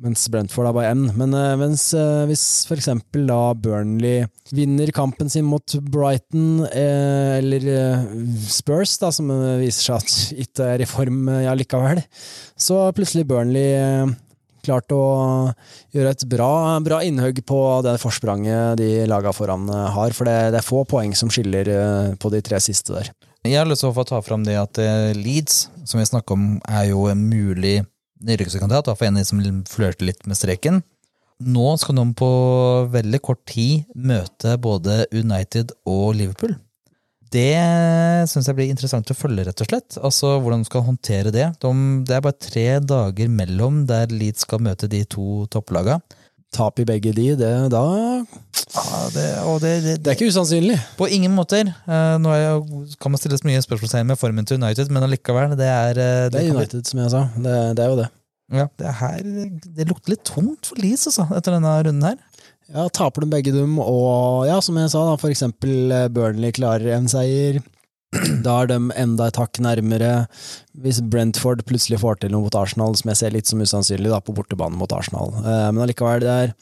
mens 0.01 0.23
Brentford 0.31 0.69
har 0.69 0.75
bare 0.75 0.93
én. 0.95 1.03
Men 1.19 1.35
eh, 1.37 1.57
mens, 1.59 1.89
eh, 1.97 2.23
hvis 2.29 2.45
for 2.69 2.79
eksempel 2.79 3.27
da 3.29 3.53
Burnley 3.53 4.25
vinner 4.55 4.89
kampen 4.95 5.29
sin 5.29 5.47
mot 5.47 5.75
Brighton, 5.91 6.63
eh, 6.69 7.37
eller 7.37 7.67
Spurs, 8.49 8.97
da, 9.01 9.11
som 9.13 9.29
viser 9.61 9.91
seg 9.91 9.99
at 9.99 10.47
ikke 10.47 10.71
er 10.73 10.85
i 10.85 10.89
form 10.89 11.29
likevel, 11.59 12.01
så 12.57 12.87
plutselig 12.97 13.27
Burnley 13.29 14.17
klart 14.69 14.93
å 14.95 15.03
gjøre 15.95 16.13
et 16.15 16.25
bra, 16.29 16.51
bra 16.85 17.01
innhugg 17.05 17.41
på 17.49 17.59
det 17.85 17.97
forspranget 18.01 18.79
de 18.79 18.91
laga 19.09 19.33
foran 19.35 19.67
eh, 19.73 19.87
har, 19.95 20.15
for 20.15 20.29
det, 20.29 20.37
det 20.53 20.61
er 20.61 20.67
få 20.67 20.85
poeng 20.89 21.15
som 21.17 21.31
skiller 21.33 21.73
eh, 21.73 22.13
på 22.21 22.31
de 22.33 22.43
tre 22.45 22.61
siste 22.63 22.95
der. 22.95 23.11
Jeg 23.47 23.55
har 23.55 23.67
lyst 23.69 23.85
til 23.85 23.91
å 23.91 23.95
få 23.95 24.05
ta 24.07 24.19
fram 24.23 24.43
det 24.47 24.57
at 24.59 24.79
eh, 24.83 25.11
Leeds, 25.17 25.67
som 25.87 26.01
vi 26.01 26.07
snakker 26.07 26.37
om, 26.37 26.47
er 26.67 26.89
jo 26.91 27.07
en 27.11 27.25
mulig 27.31 27.79
nedrykkskandidat, 28.19 28.87
i 28.87 28.91
hvert 28.91 28.99
fall 28.99 29.13
en 29.13 29.27
som 29.27 29.43
flørter 29.67 30.09
litt 30.09 30.25
med 30.27 30.37
streken. 30.37 30.81
Nå 31.39 31.67
skal 31.79 31.95
de 31.95 32.03
på 32.19 32.31
veldig 32.91 33.21
kort 33.23 33.45
tid 33.47 33.87
møte 33.95 34.57
både 34.59 35.05
United 35.15 35.71
og 35.87 36.17
Liverpool. 36.19 36.57
Det 37.29 38.25
syns 38.29 38.47
jeg 38.49 38.57
blir 38.57 38.71
interessant 38.71 39.09
å 39.13 39.17
følge, 39.17 39.45
rett 39.45 39.61
og 39.61 39.69
slett. 39.69 39.97
Altså 40.01 40.35
Hvordan 40.41 40.63
de 40.63 40.69
skal 40.69 40.85
håndtere 40.87 41.33
det. 41.33 41.49
De, 41.61 41.73
det 42.07 42.15
er 42.15 42.23
bare 42.25 42.41
tre 42.41 42.67
dager 42.81 43.29
mellom 43.29 43.83
der 43.89 44.09
Leeds 44.13 44.47
skal 44.47 44.63
møte 44.65 44.89
de 44.89 45.03
to 45.05 45.45
topplaga. 45.53 45.99
Tap 46.49 46.79
i 46.81 46.85
begge 46.87 47.11
de, 47.13 47.27
det, 47.37 47.49
da 47.69 47.81
Ja, 47.85 48.85
det, 49.13 49.25
det, 49.61 49.73
det, 49.83 49.91
Det 50.01 50.09
er 50.09 50.15
ikke 50.17 50.31
usannsynlig. 50.33 50.79
På 50.97 51.05
ingen 51.05 51.35
måter. 51.37 51.69
Eh, 51.69 52.15
nå 52.17 52.33
kan 52.97 53.13
man 53.13 53.21
stille 53.21 53.37
så 53.37 53.45
mye 53.45 53.61
spørsmålstegn 53.61 54.09
med 54.09 54.17
formen 54.17 54.49
til 54.49 54.57
United, 54.57 54.89
men 54.89 55.05
allikevel, 55.05 55.53
det 55.59 55.69
er 55.69 56.01
eh, 56.01 56.23
Det 56.33 56.41
er 56.41 56.49
United, 56.49 56.57
United, 56.57 56.89
som 56.89 57.03
jeg 57.03 57.13
sa. 57.13 57.27
Det, 57.37 57.59
det 57.77 57.85
er 57.85 57.93
jo 57.93 57.99
det. 58.01 58.09
Ja, 58.49 58.65
det, 58.81 58.87
er 58.89 58.97
her, 58.97 59.29
det 59.77 59.85
lukter 59.91 60.15
litt 60.15 60.25
tungt 60.25 60.71
for 60.71 60.81
Leeds 60.81 61.05
altså, 61.11 61.27
etter 61.37 61.53
denne 61.53 61.75
runden 61.85 62.07
her. 62.07 62.17
Ja, 62.69 62.85
Taper 62.93 63.25
de 63.25 63.29
begge 63.31 63.51
dem, 63.55 63.79
og 63.81 64.45
ja, 64.45 64.59
som 64.61 64.77
jeg 64.77 64.91
sa, 64.93 65.01
da, 65.09 65.15
for 65.17 65.31
eksempel 65.33 65.89
eh, 65.95 66.07
Burnley 66.13 66.51
klarer 66.53 66.91
en 66.99 67.07
seier. 67.09 67.61
Da 68.45 68.55
er 68.63 68.69
de 68.71 68.77
enda 68.97 69.27
et 69.29 69.37
hakk 69.37 69.59
nærmere. 69.61 70.11
Hvis 70.81 70.97
Brentford 71.13 71.61
plutselig 71.69 71.99
får 72.01 72.21
til 72.23 72.31
noe 72.33 72.45
mot 72.47 72.55
Arsenal, 72.57 72.95
som 72.97 73.09
jeg 73.11 73.19
ser 73.19 73.33
litt 73.35 73.49
som 73.49 73.61
usannsynlig 73.61 74.09
da, 74.13 74.17
på 74.21 74.33
bortebane 74.37 74.77
mot 74.77 74.93
Arsenal. 74.97 75.33
Eh, 75.41 75.67
Men 75.73 75.83
allikevel, 75.85 76.23
det 76.25 76.31
er 76.35 76.53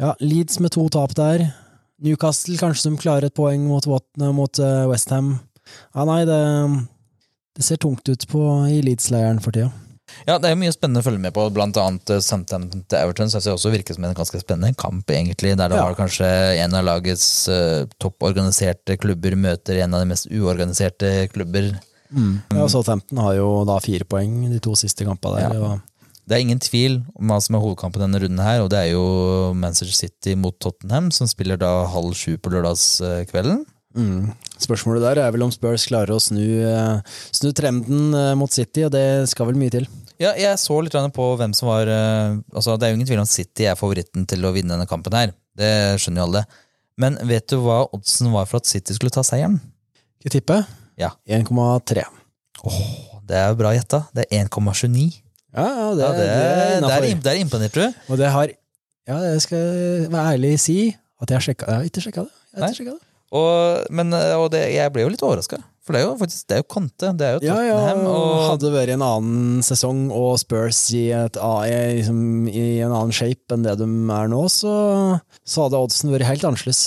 ja, 0.00 0.14
Leeds 0.24 0.60
med 0.64 0.72
to 0.76 0.86
tap 0.92 1.12
der. 1.18 1.48
Newcastle 2.00 2.56
kanskje 2.60 2.86
som 2.86 2.96
klarer 3.00 3.28
et 3.28 3.36
poeng 3.36 3.66
mot, 3.68 3.84
Wat- 3.88 4.24
mot 4.32 4.60
eh, 4.64 4.84
Westham. 4.88 5.34
Ja, 5.92 6.06
nei, 6.08 6.22
det, 6.28 6.38
det 7.56 7.64
ser 7.66 7.80
tungt 7.80 8.08
ut 8.08 8.24
på, 8.32 8.44
i 8.72 8.80
Leeds-leiren 8.84 9.40
for 9.44 9.52
tida. 9.56 9.68
Ja, 10.26 10.38
det 10.38 10.50
er 10.50 10.58
mye 10.60 10.72
spennende 10.74 11.00
å 11.02 11.06
følge 11.06 11.22
med 11.22 11.34
på, 11.36 11.44
blant 11.54 11.76
annet 11.80 12.10
eh, 12.10 12.20
Southampton 12.24 12.84
til 12.86 12.98
Everton. 12.98 13.30
Synes 13.32 13.46
jeg 13.48 13.56
også 13.56 13.72
virker 13.72 13.96
som 13.96 14.04
en 14.08 14.14
ganske 14.18 14.40
spennende 14.42 14.76
kamp, 14.78 15.06
egentlig, 15.10 15.56
der 15.56 15.68
det 15.72 15.78
Ja. 15.80 15.84
var 15.88 15.94
kanskje 15.98 16.28
en 16.64 16.74
av 16.74 16.84
lagets 16.84 17.26
uh, 17.48 17.84
topporganiserte 17.98 18.98
klubber 19.00 19.36
møter 19.36 19.80
en 19.84 19.94
av 19.94 20.02
de 20.04 20.10
mest 20.12 20.28
uorganiserte 20.30 21.28
klubber. 21.32 21.72
Ja, 22.10 22.66
Southampton 22.68 23.18
har 23.22 23.36
jo 23.38 23.64
da 23.68 23.78
fire 23.78 24.04
poeng 24.04 24.48
de 24.50 24.58
to 24.58 24.74
siste 24.78 25.06
kampene 25.06 25.38
der. 25.44 25.54
Ja. 25.54 25.60
og 25.78 25.80
Det 26.26 26.36
er 26.36 26.42
ingen 26.44 26.58
tvil 26.62 27.00
om 27.18 27.30
hva 27.30 27.40
som 27.42 27.54
er 27.56 27.62
hovedkampen 27.62 28.02
denne 28.02 28.20
runden 28.22 28.42
her, 28.42 28.60
og 28.64 28.70
det 28.70 28.78
er 28.78 28.90
jo 28.92 29.52
Manchester 29.54 29.94
City 29.94 30.34
mot 30.38 30.58
Tottenham, 30.62 31.10
som 31.14 31.26
spiller 31.30 31.56
da 31.58 31.86
halv 31.90 32.12
sju 32.18 32.36
på 32.38 32.50
lørdagskvelden. 32.54 33.64
Mm. 33.96 34.28
Spørsmålet 34.62 35.02
der 35.02 35.18
er 35.24 35.32
vel 35.34 35.42
om 35.42 35.50
Spurs 35.50 35.88
klarer 35.90 36.14
å 36.14 36.20
snu, 36.22 36.44
eh, 36.62 37.00
snu 37.34 37.50
trenden 37.52 38.12
mot 38.38 38.52
City, 38.54 38.84
og 38.86 38.92
det 38.94 39.28
skal 39.30 39.46
vel 39.50 39.58
mye 39.58 39.72
til. 39.74 39.88
Ja, 40.20 40.34
jeg 40.36 40.58
så 40.60 40.76
litt 40.84 40.96
på 41.16 41.26
hvem 41.40 41.54
som 41.56 41.70
var 41.70 41.88
eh, 41.88 42.34
altså 42.52 42.74
Det 42.76 42.86
er 42.86 42.92
jo 42.92 42.98
ingen 42.98 43.08
tvil 43.08 43.22
om 43.22 43.28
City 43.28 43.64
er 43.70 43.78
favoritten 43.78 44.26
til 44.28 44.44
å 44.44 44.52
vinne 44.52 44.74
denne 44.74 44.88
kampen 44.90 45.16
her. 45.16 45.32
Det 45.56 45.70
skjønner 46.02 46.20
jo 46.22 46.26
alle. 46.28 46.42
Men 47.00 47.16
vet 47.24 47.46
du 47.48 47.56
hva 47.64 47.86
oddsen 47.96 48.28
var 48.34 48.44
for 48.50 48.60
at 48.60 48.68
City 48.68 48.92
skulle 48.96 49.12
ta 49.14 49.24
seieren? 49.24 49.56
Skal 50.20 50.28
jeg 50.28 50.34
tippe? 50.42 50.58
Ja. 51.00 51.14
1,3. 51.24 52.04
Det 53.30 53.38
er 53.38 53.48
jo 53.48 53.58
bra 53.62 53.72
gjetta. 53.72 54.02
Det 54.12 54.26
er 54.28 54.44
1,29. 54.44 55.06
Ja, 55.56 55.64
ja, 55.64 55.86
det, 55.96 56.04
Ja, 56.04 56.10
det, 56.12 56.18
det 56.18 56.26
er 56.28 56.58
der, 56.60 56.76
innafor. 56.76 57.06
im- 57.08 57.22
du. 57.74 58.12
Og 58.12 58.18
det 58.20 58.28
har 58.30 58.52
Ja, 59.08 59.16
jeg 59.32 59.40
skal 59.42 60.10
være 60.12 60.34
ærlig 60.36 60.52
si 60.60 60.96
at 61.22 61.30
jeg 61.30 61.40
sjekka 61.48 61.66
Jeg 61.66 61.74
har 61.74 61.84
ikke 61.88 62.02
sjekka 62.04 62.20
det. 62.26 62.34
Jeg 62.54 62.62
har 62.62 62.70
ikke 62.76 62.84
det. 62.92 63.00
Og, 63.32 63.86
men, 63.90 64.12
eh, 64.12 64.34
og 64.36 64.50
det, 64.52 64.60
jeg 64.74 64.92
ble 64.92 65.02
jo 65.02 65.08
litt 65.08 65.22
overraska. 65.22 65.58
For 65.90 65.96
det 65.96 66.00
er 66.00 66.06
jo 66.06 66.12
faktisk 66.20 66.44
det 66.46 66.54
er 66.54 66.60
jo 66.62 66.66
Conte. 66.70 67.08
Det 67.18 67.26
er 67.26 67.32
jo 67.34 67.40
Ja, 67.48 67.56
ja, 67.66 67.74
Tottenham. 67.80 68.06
og, 68.06 68.34
hadde 68.46 68.62
det 68.68 68.72
vært 68.76 68.92
en 68.94 69.02
annen 69.02 69.64
sesong 69.66 70.04
og 70.14 70.36
Spurs 70.38 70.78
i, 70.94 71.02
et, 71.16 71.34
liksom, 71.40 72.20
i 72.46 72.62
en 72.86 72.94
annen 72.94 73.10
shape 73.16 73.56
enn 73.56 73.66
det 73.66 73.74
de 73.80 73.88
er 73.90 74.30
nå, 74.30 74.44
så, 74.54 74.74
så 75.42 75.66
hadde 75.66 75.80
oddsen 75.82 76.12
vært 76.14 76.28
helt 76.30 76.46
annerledes. 76.46 76.84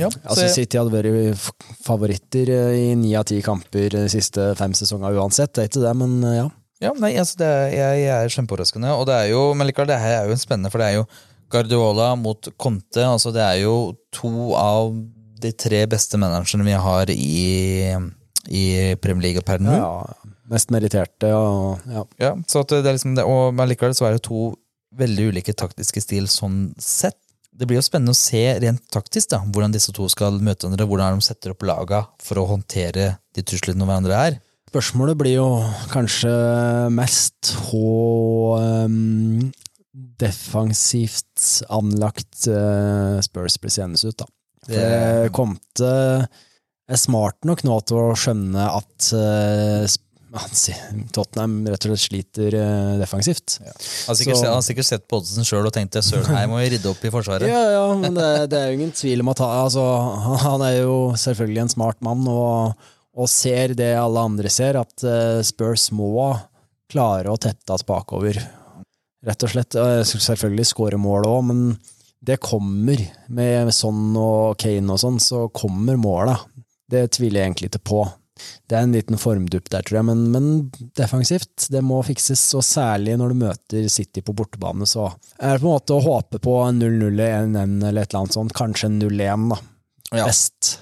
ja, 0.00 0.08
Altså, 0.24 0.40
så 0.40 0.46
jeg, 0.48 0.54
City 0.62 0.80
hadde 0.80 0.96
vært 0.96 1.50
favoritter 1.84 2.48
eh, 2.56 2.76
i 2.88 2.94
ni 2.96 3.12
av 3.20 3.26
ti 3.28 3.42
kamper 3.44 3.90
de 3.92 4.06
siste 4.12 4.50
fem 4.58 4.72
sesongene 4.76 5.12
uansett, 5.20 5.52
det 5.52 5.66
er 5.66 5.70
ikke 5.70 5.84
det, 5.84 5.94
men 6.00 6.16
eh, 6.24 6.36
ja. 6.40 6.46
ja, 6.88 6.92
nei, 7.02 7.12
altså 7.20 7.42
det, 7.44 7.52
er- 7.52 7.74
jeg, 7.76 8.04
jeg 8.06 8.16
er 8.16 8.34
kjempeoverraskende. 8.38 8.94
Og 8.96 9.04
det 9.10 9.18
er 9.20 9.30
jo, 9.34 9.42
men 9.54 9.68
likevel, 9.68 9.92
det 9.92 10.00
her 10.00 10.22
er 10.22 10.30
jo 10.32 10.38
spennende, 10.40 10.72
for 10.72 10.80
det 10.82 10.88
er 10.94 10.98
jo 11.02 11.06
Guardiola 11.52 12.08
mot 12.18 12.48
Conte. 12.58 13.04
altså 13.06 13.30
Det 13.30 13.44
er 13.44 13.60
jo 13.62 13.76
to 14.16 14.32
av 14.58 14.96
de 15.38 15.52
tre 15.52 15.82
beste 15.86 16.16
managerne 16.18 16.64
vi 16.66 16.72
har 16.80 17.10
i, 17.12 17.92
i 18.48 18.94
Premier 19.02 19.28
League 19.30 19.42
per 19.46 19.58
nå. 19.62 19.74
ja. 19.76 19.92
Mest 20.46 20.70
meritterte 20.70 21.26
og 21.34 21.80
ja. 21.90 22.04
Ja, 22.22 22.28
så 22.46 22.60
det 22.70 22.84
er 22.86 22.92
liksom 22.94 23.16
det, 23.18 23.24
og 23.26 23.48
men 23.58 23.66
likevel 23.66 23.96
så 23.98 24.06
er 24.06 24.12
det 24.14 24.22
to 24.28 24.52
veldig 24.94 25.32
ulike 25.32 25.52
taktiske 25.58 25.98
stil 26.04 26.28
sånn 26.30 26.68
sett. 26.78 27.16
Det 27.56 27.66
blir 27.66 27.80
jo 27.80 27.82
spennende 27.82 28.12
å 28.14 28.18
se 28.18 28.44
rent 28.62 28.84
taktisk 28.94 29.32
da, 29.32 29.40
hvordan 29.42 29.72
disse 29.74 29.90
to 29.96 30.06
skal 30.12 30.36
møte 30.38 30.68
hverandre, 30.68 30.86
hvordan 30.86 31.18
de 31.18 31.26
setter 31.26 31.50
opp 31.54 31.64
laga 31.66 32.04
for 32.22 32.38
å 32.38 32.46
håndtere 32.52 33.16
de 33.34 33.42
truslene 33.42 33.82
hverandre 33.88 34.20
er. 34.28 34.38
Spørsmålet 34.70 35.18
blir 35.18 35.34
jo 35.38 35.48
kanskje 35.90 36.30
mest 36.94 37.50
hvor 37.70 38.60
um, 38.62 39.48
defensivt 40.20 41.62
anlagt 41.72 42.46
uh, 42.50 43.18
Spurs 43.24 43.58
blir 43.62 43.72
seende 43.74 44.00
ut, 44.04 44.16
da. 44.22 44.28
For 44.66 44.74
Det- 44.74 45.32
Comte 45.36 45.92
er 46.94 47.00
smart 47.00 47.38
nok 47.48 47.62
nå 47.66 47.76
til 47.88 47.96
å 47.98 48.10
skjønne 48.18 48.66
at 48.78 49.08
eh, 49.18 49.86
Tottenham 51.16 51.62
rett 51.70 51.86
og 51.86 51.92
slett 51.94 52.02
sliter 52.10 52.52
defensivt. 53.00 53.56
defensivt. 53.56 53.56
Han 53.64 54.10
har 54.12 54.18
sikkert, 54.18 54.40
han 54.44 54.52
har 54.58 54.64
sikkert 54.66 54.88
sett 54.90 55.06
på 55.08 55.20
oddsen 55.22 55.46
sjøl 55.48 55.68
og 55.68 55.72
tenkte 55.74 56.02
søren, 56.04 56.28
her 56.36 56.48
må 56.50 56.58
vi 56.60 56.68
rydde 56.74 56.90
opp 56.90 57.04
i 57.08 57.12
forsvaret. 57.14 57.48
Ja, 57.48 57.62
ja, 57.72 57.86
men 57.96 58.14
det, 58.18 58.26
det 58.52 58.58
er 58.60 58.68
jo 58.70 58.76
ingen 58.80 58.92
tvil 58.96 59.24
om 59.24 59.30
at 59.32 59.40
altså, 59.46 59.86
han- 60.44 60.66
er 60.66 60.76
jo 60.82 60.98
selvfølgelig 61.16 61.62
en 61.64 61.72
smart 61.72 62.02
mann 62.04 62.26
og, 62.28 62.76
og 63.16 63.30
ser 63.32 63.72
det 63.78 63.94
alle 63.96 64.26
andre 64.28 64.52
ser, 64.52 64.76
at 64.82 65.06
eh, 65.08 65.40
Spurs 65.46 65.88
må 65.96 66.10
klare 66.92 67.32
å 67.32 67.40
tette 67.40 67.72
oss 67.74 67.86
bakover. 67.86 68.36
Rett 69.26 69.42
og 69.42 69.50
slett. 69.50 69.74
Eh, 69.80 70.02
Selvfølgelig 70.06 70.68
skåre 70.68 71.00
mål 71.00 71.24
òg, 71.26 71.40
men 71.48 71.62
det 72.26 72.36
kommer. 72.44 73.00
Med 73.32 73.72
sånn 73.74 74.12
og 74.20 74.58
Kane 74.60 74.92
og 74.94 75.00
sånn, 75.02 75.16
så 75.22 75.46
kommer 75.54 75.96
måla. 75.98 76.36
Det 76.92 77.02
tviler 77.16 77.40
jeg 77.40 77.50
egentlig 77.50 77.70
ikke 77.72 77.84
på. 77.90 78.04
Det 78.68 78.76
er 78.76 78.84
en 78.84 78.92
liten 78.92 79.18
formdupp 79.18 79.70
der, 79.72 79.84
tror 79.86 80.00
jeg, 80.00 80.06
men, 80.10 80.24
men 80.34 80.48
defensivt, 80.98 81.68
det 81.72 81.80
må 81.84 82.02
fikses. 82.04 82.42
Og 82.58 82.64
særlig 82.66 83.16
når 83.18 83.32
du 83.32 83.42
møter 83.46 83.86
City 83.92 84.22
på 84.24 84.34
bortebane, 84.36 84.88
så 84.88 85.08
er 85.38 85.56
det 85.56 85.62
på 85.62 85.70
en 85.70 85.72
måte 85.72 85.96
å 85.96 86.02
håpe 86.04 86.40
på 86.44 86.56
0-0, 86.76 87.22
1-1 87.22 87.78
eller 87.88 88.02
et 88.02 88.10
eller 88.10 88.20
annet 88.20 88.36
sånt. 88.36 88.56
Kanskje 88.56 88.92
0-1, 88.92 89.48
da. 89.54 89.62
Ja. 90.12 90.26
Best. 90.26 90.76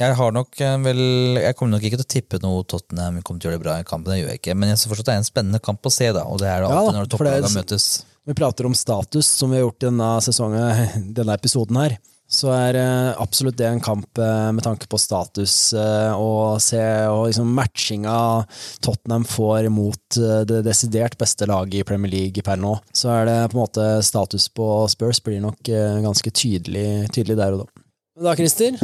Jeg 0.00 0.16
har 0.16 0.32
nok 0.32 0.60
eh, 0.64 0.76
vel 0.80 1.00
Jeg 1.40 1.56
kommer 1.58 1.74
nok 1.76 1.84
ikke 1.84 1.98
til 2.00 2.06
å 2.06 2.12
tippe 2.14 2.38
noe 2.40 2.62
Tottenham 2.68 3.18
kommer 3.20 3.40
til 3.42 3.50
å 3.50 3.52
gjøre 3.52 3.58
det 3.58 3.64
bra 3.66 3.74
i 3.80 3.86
kampen, 3.88 4.12
det 4.12 4.20
gjør 4.20 4.30
jeg 4.32 4.40
ikke. 4.40 4.54
Men 4.56 4.72
jeg 4.72 4.80
synes 4.80 4.92
fortsatt 4.92 5.10
det 5.10 5.16
er 5.16 5.22
en 5.22 5.28
spennende 5.28 5.60
kamp 5.64 5.86
å 5.86 5.92
se, 5.92 6.08
da. 6.16 6.24
Og 6.28 6.40
det 6.42 6.48
er 6.48 6.64
det 6.64 6.70
alltid 6.70 6.94
ja, 6.94 6.98
når 6.98 7.10
topplagene 7.14 7.52
møtes. 7.54 7.88
Vi 8.28 8.36
prater 8.36 8.68
om 8.68 8.76
status, 8.76 9.28
som 9.40 9.52
vi 9.52 9.58
har 9.58 9.66
gjort 9.66 9.82
i 9.82 9.88
denne 9.88 10.08
sesongen, 10.24 10.94
denne 11.18 11.36
episoden 11.36 11.80
her. 11.80 11.98
Så 12.30 12.46
er 12.54 12.76
eh, 12.78 13.10
absolutt 13.18 13.56
det 13.58 13.66
en 13.66 13.80
kamp 13.82 14.18
eh, 14.22 14.50
med 14.54 14.62
tanke 14.62 14.86
på 14.86 14.98
status 15.02 15.72
eh, 15.74 16.12
og 16.14 16.60
se 16.62 16.78
og 17.10 17.24
liksom 17.26 17.48
matchinga 17.56 18.14
Tottenham 18.86 19.24
får 19.26 19.66
mot 19.74 20.18
eh, 20.20 20.44
det 20.46 20.60
desidert 20.62 21.18
beste 21.18 21.48
laget 21.50 21.80
i 21.80 21.86
Premier 21.88 22.12
League 22.12 22.44
per 22.46 22.60
nå. 22.62 22.76
Så 22.94 23.10
er 23.10 23.26
det 23.26 23.38
på 23.50 23.58
en 23.58 23.64
måte 23.64 23.86
status 24.06 24.46
på 24.54 24.68
Spurs 24.92 25.18
blir 25.26 25.42
nok 25.42 25.72
eh, 25.74 25.98
ganske 26.06 26.30
tydelig, 26.30 27.10
tydelig 27.10 27.34
der 27.40 27.56
og 27.56 27.64
da. 27.64 27.82
Men 28.14 28.28
da, 28.30 28.36
Christer, 28.38 28.78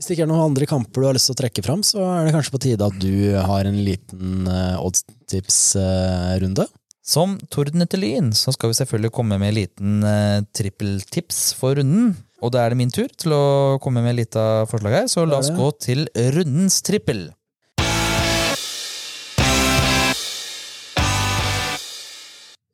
Hvis 0.00 0.08
det 0.08 0.16
ikke 0.16 0.24
er 0.24 0.32
noen 0.32 0.48
andre 0.48 0.70
kamper 0.70 1.04
du 1.04 1.10
har 1.10 1.18
lyst 1.18 1.28
til 1.28 1.36
å 1.36 1.40
trekke 1.42 1.66
fram, 1.66 1.84
så 1.84 2.00
er 2.00 2.24
det 2.24 2.32
kanskje 2.38 2.56
på 2.56 2.62
tide 2.64 2.88
at 2.88 2.96
du 3.02 3.36
har 3.36 3.68
en 3.68 3.80
liten 3.84 4.48
oddstipsrunde. 4.80 6.64
Som 7.04 7.36
torden 7.52 7.84
etter 7.84 8.00
lyn 8.00 8.32
så 8.36 8.54
skal 8.56 8.72
vi 8.72 8.80
selvfølgelig 8.80 9.12
komme 9.12 9.36
med 9.36 9.50
en 9.50 9.58
liten 9.58 10.08
trippeltips 10.56 11.50
for 11.60 11.76
runden. 11.76 12.14
Og 12.40 12.54
da 12.54 12.64
er 12.64 12.72
det 12.72 12.80
min 12.80 12.92
tur 12.92 13.10
til 13.20 13.34
å 13.36 13.44
komme 13.84 14.00
med 14.04 14.14
et 14.14 14.22
lite 14.24 14.46
forslag 14.70 15.02
her, 15.02 15.10
så 15.12 15.26
la 15.28 15.42
oss 15.42 15.52
gå 15.52 15.68
til 15.82 16.06
rundens 16.36 16.80
trippel. 16.86 17.28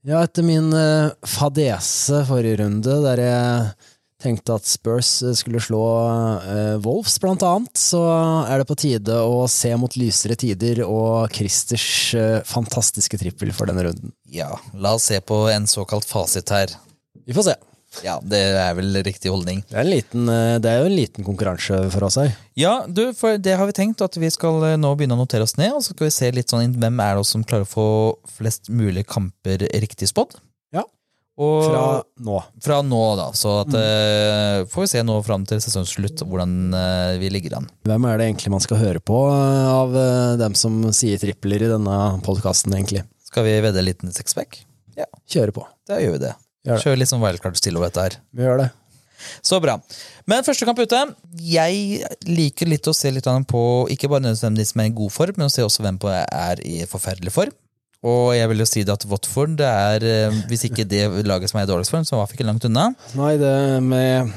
Ja, 0.07 0.21
etter 0.23 0.47
min 0.47 0.71
eh, 0.71 1.11
fadese 1.27 2.21
forrige 2.29 2.61
runde, 2.61 3.01
der 3.03 3.23
jeg 3.25 3.71
tenkte 4.23 4.55
at 4.55 4.69
Spurs 4.71 5.09
skulle 5.35 5.59
slå 5.59 5.83
eh, 6.47 6.77
Wolves, 6.85 7.19
blant 7.19 7.43
annet, 7.43 7.75
så 7.75 8.05
er 8.47 8.63
det 8.63 8.69
på 8.71 8.79
tide 8.79 9.19
å 9.19 9.43
se 9.51 9.75
mot 9.75 9.99
lysere 9.99 10.39
tider 10.39 10.85
og 10.87 11.35
Christers 11.35 11.89
eh, 12.15 12.39
fantastiske 12.47 13.19
trippel 13.19 13.51
for 13.51 13.67
denne 13.67 13.89
runden. 13.89 14.15
Ja, 14.31 14.53
la 14.79 14.95
oss 14.95 15.11
se 15.11 15.19
på 15.19 15.49
en 15.51 15.67
såkalt 15.67 16.07
fasit 16.07 16.55
her. 16.55 16.79
Vi 17.27 17.35
får 17.35 17.51
se. 17.51 17.59
Ja, 18.05 18.17
det 18.25 18.41
er 18.59 18.75
vel 18.77 18.99
riktig 19.07 19.31
holdning. 19.33 19.63
Det 19.69 19.77
er, 19.77 19.85
en 19.85 19.93
liten, 19.93 20.29
eh, 20.33 20.57
det 20.63 20.71
er 20.71 20.83
jo 20.83 20.91
en 20.91 20.97
liten 20.97 21.27
konkurranse 21.27 21.79
for 21.93 22.07
oss 22.09 22.19
her. 22.21 22.35
Ja, 22.59 22.75
du, 22.89 23.09
for 23.17 23.39
det 23.41 23.57
har 23.59 23.69
vi 23.69 23.77
tenkt 23.77 24.03
at 24.05 24.19
vi 24.21 24.31
skal 24.33 24.61
eh, 24.73 24.77
nå 24.81 24.93
begynne 24.97 25.17
å 25.17 25.23
notere 25.23 25.47
oss 25.47 25.57
ned, 25.61 25.73
og 25.77 25.85
så 25.85 25.95
skal 25.95 26.09
vi 26.09 26.17
se 26.17 26.33
litt 26.35 26.53
sånn 26.53 26.77
hvem 26.77 27.01
er 27.05 27.17
det 27.17 27.25
oss 27.25 27.33
som 27.37 27.47
klarer 27.47 27.67
å 27.69 27.71
få 27.71 27.89
flest 28.39 28.71
mulig 28.73 29.07
kamper 29.09 29.67
riktig 29.83 30.11
spådd. 30.13 30.37
Ja. 30.77 30.85
Og 31.37 31.67
Fra 31.69 31.83
fra, 32.65 32.79
nå. 32.83 32.93
nå, 32.93 33.03
da. 33.21 33.27
Så 33.37 33.59
at, 33.65 33.75
eh, 33.81 34.63
får 34.73 34.87
vi 34.87 34.93
se 34.95 35.05
nå 35.07 35.19
fram 35.27 35.45
til 35.49 35.61
sesongslutt 35.65 36.25
hvordan 36.25 36.57
vi 37.21 37.33
ligger 37.33 37.59
an. 37.61 37.69
Hvem 37.89 38.09
er 38.09 38.19
det 38.21 38.31
egentlig 38.31 38.55
man 38.57 38.65
skal 38.65 38.81
høre 38.81 39.05
på 39.05 39.21
av 39.33 39.93
dem 40.41 40.57
som 40.59 40.81
sier 40.97 41.21
tripler 41.21 41.67
i 41.69 41.75
denne 41.77 42.01
podkasten, 42.25 42.77
egentlig? 42.77 43.05
Skal 43.27 43.45
vi 43.45 43.61
vedde 43.61 43.83
en 43.83 43.89
liten 43.91 44.17
sexpack? 44.17 44.63
Kjøre 45.29 45.53
på. 45.53 45.65
Da 45.89 45.99
gjør 46.01 46.17
vi 46.17 46.25
det. 46.25 46.37
Det. 46.67 46.97
Litt 46.99 47.13
sånn 47.13 47.23
wildcard-stil 47.23 47.79
over 47.79 47.91
dette 47.91 48.09
her. 48.09 48.19
Vi 48.35 48.47
gjør 48.47 48.65
det. 48.65 48.73
Så 49.45 49.59
bra. 49.63 49.77
Men 50.29 50.45
første 50.47 50.67
kamp 50.69 50.81
ute. 50.83 51.03
Jeg 51.41 52.03
liker 52.29 52.69
litt 52.69 52.89
å 52.91 52.95
se 52.97 53.11
litt 53.15 53.29
på 53.49 53.63
ikke 53.93 54.11
bare 54.13 54.27
nødvendigvis 54.27 54.75
med 54.79 54.97
god 54.97 55.15
form, 55.15 55.39
men 55.39 55.49
å 55.49 55.53
se 55.53 55.65
også 55.65 55.87
hvem 55.87 56.01
på 56.03 56.11
er 56.13 56.63
i 56.67 56.83
forferdelig 56.91 57.33
form. 57.35 57.55
Og 58.07 58.35
jeg 58.37 58.49
vil 58.51 58.61
jo 58.63 58.67
si 58.69 58.83
det 58.87 58.93
at 58.93 59.07
Watford 59.09 59.57
det 59.59 59.67
er, 59.67 60.05
eh, 60.05 60.43
hvis 60.51 60.67
ikke 60.69 60.85
det 60.87 61.07
laget 61.27 61.51
som 61.51 61.59
er 61.61 61.65
i 61.67 61.71
dårligst 61.71 61.95
form, 61.95 62.05
så 62.07 62.21
var 62.21 62.29
vi 62.29 62.37
ikke 62.37 62.47
langt 62.47 62.67
unna. 62.69 62.91
Nei, 63.19 63.37
det 63.41 63.83
med 63.83 64.35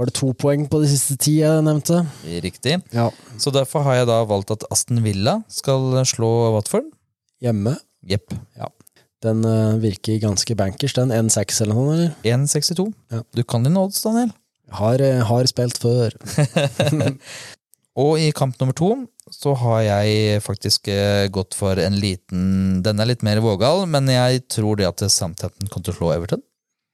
Var 0.00 0.06
det 0.06 0.14
to 0.16 0.30
poeng 0.32 0.62
på 0.70 0.78
de 0.80 0.88
siste 0.88 1.18
ti 1.20 1.40
jeg 1.42 1.64
nevnte? 1.66 1.98
Riktig. 2.40 2.78
Ja. 2.94 3.10
Så 3.36 3.52
derfor 3.52 3.82
har 3.84 3.98
jeg 3.98 4.06
da 4.08 4.22
valgt 4.24 4.54
at 4.54 4.64
Aston 4.72 5.02
Villa 5.04 5.42
skal 5.52 5.92
slå 6.08 6.54
Watford. 6.54 6.88
Hjemme. 7.42 7.76
Jepp. 8.08 8.32
Den 9.24 9.44
eh, 9.44 9.78
virker 9.82 10.20
ganske 10.22 10.56
bankers, 10.56 10.96
den. 10.96 11.12
1-6 11.12 11.62
eller 11.64 11.76
noe, 11.76 11.96
eller? 11.96 12.12
1,62. 12.24 12.88
Ja. 13.12 13.22
Du 13.36 13.42
kan 13.44 13.66
dine 13.66 13.80
odds, 13.82 14.00
Daniel. 14.04 14.32
Har, 14.80 15.02
eh, 15.04 15.22
har 15.26 15.48
spilt 15.50 15.80
før. 15.82 16.14
Og 18.00 18.20
i 18.22 18.30
kamp 18.36 18.56
nummer 18.60 18.76
to 18.76 18.94
så 19.30 19.52
har 19.54 19.82
jeg 19.84 20.42
faktisk 20.42 20.88
eh, 20.90 21.28
gått 21.30 21.54
for 21.54 21.78
en 21.78 21.96
liten 22.02 22.80
Den 22.82 22.98
er 22.98 23.10
litt 23.12 23.22
mer 23.26 23.38
vågal, 23.44 23.84
men 23.86 24.08
jeg 24.10 24.44
tror 24.50 24.80
det 24.80 24.88
at 24.88 25.04
Southampton 25.06 25.70
kommer 25.70 25.86
til 25.86 25.94
å 25.94 25.98
slå 25.98 26.12
Everton. 26.16 26.42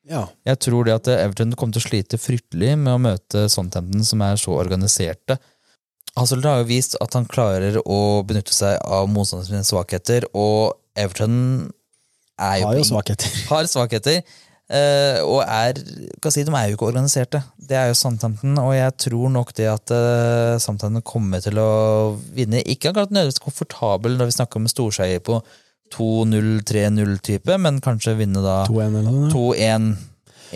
Ja. 0.07 0.27
Jeg 0.47 0.61
tror 0.63 0.87
det 0.87 0.95
at 0.95 1.11
Everton 1.11 1.55
kommer 1.57 1.77
til 1.77 1.83
å 1.83 1.89
slite 1.89 2.21
fryktelig 2.21 2.75
med 2.79 2.93
å 2.93 3.03
møte 3.03 3.47
Southampton, 3.51 4.05
som 4.07 4.23
er 4.23 4.37
så 4.41 4.55
organiserte. 4.59 5.39
Hazard 6.17 6.47
har 6.49 6.63
jo 6.63 6.69
vist 6.71 6.97
at 7.03 7.17
han 7.17 7.27
klarer 7.29 7.81
å 7.83 8.23
benytte 8.27 8.55
seg 8.55 8.79
av 8.85 9.09
motstanderens 9.13 9.73
svakheter, 9.73 10.29
og 10.33 10.77
Everton 10.97 11.73
er 12.39 12.59
jo 12.61 12.67
Har 12.71 12.81
jo 12.81 12.85
svakheter. 12.85 13.39
har 13.53 13.71
svakheter. 13.71 14.21
Uh, 14.67 15.23
og 15.23 15.45
er 15.47 15.77
kan 16.19 16.33
si, 16.35 16.43
De 16.43 16.51
er 16.51 16.67
jo 16.67 16.75
ikke 16.75 16.89
organiserte. 16.89 17.43
Det 17.57 17.77
er 17.79 17.87
jo 17.87 17.95
Southampton, 17.95 18.57
og 18.59 18.73
jeg 18.75 18.97
tror 18.99 19.31
nok 19.31 19.53
det 19.55 19.69
at 19.71 19.93
uh, 19.95 20.59
Southampton 20.59 21.05
kommer 21.07 21.43
til 21.43 21.61
å 21.63 22.17
vinne. 22.35 22.65
Ikke 22.67 22.91
akkurat 22.91 23.15
nødvendigvis 23.15 23.45
komfortabel 23.45 24.19
når 24.19 24.31
vi 24.31 24.37
snakker 24.41 24.61
om 24.61 24.67
storseier 24.71 25.23
på 25.23 25.39
2-0-3-0-type, 25.95 27.59
men 27.63 27.79
kanskje 27.85 28.17
vinne 28.19 28.43
da 28.43 28.65
2-1 28.67 29.01
eller 29.01 29.07
noe. 29.07 29.31
2-1. 29.31 29.91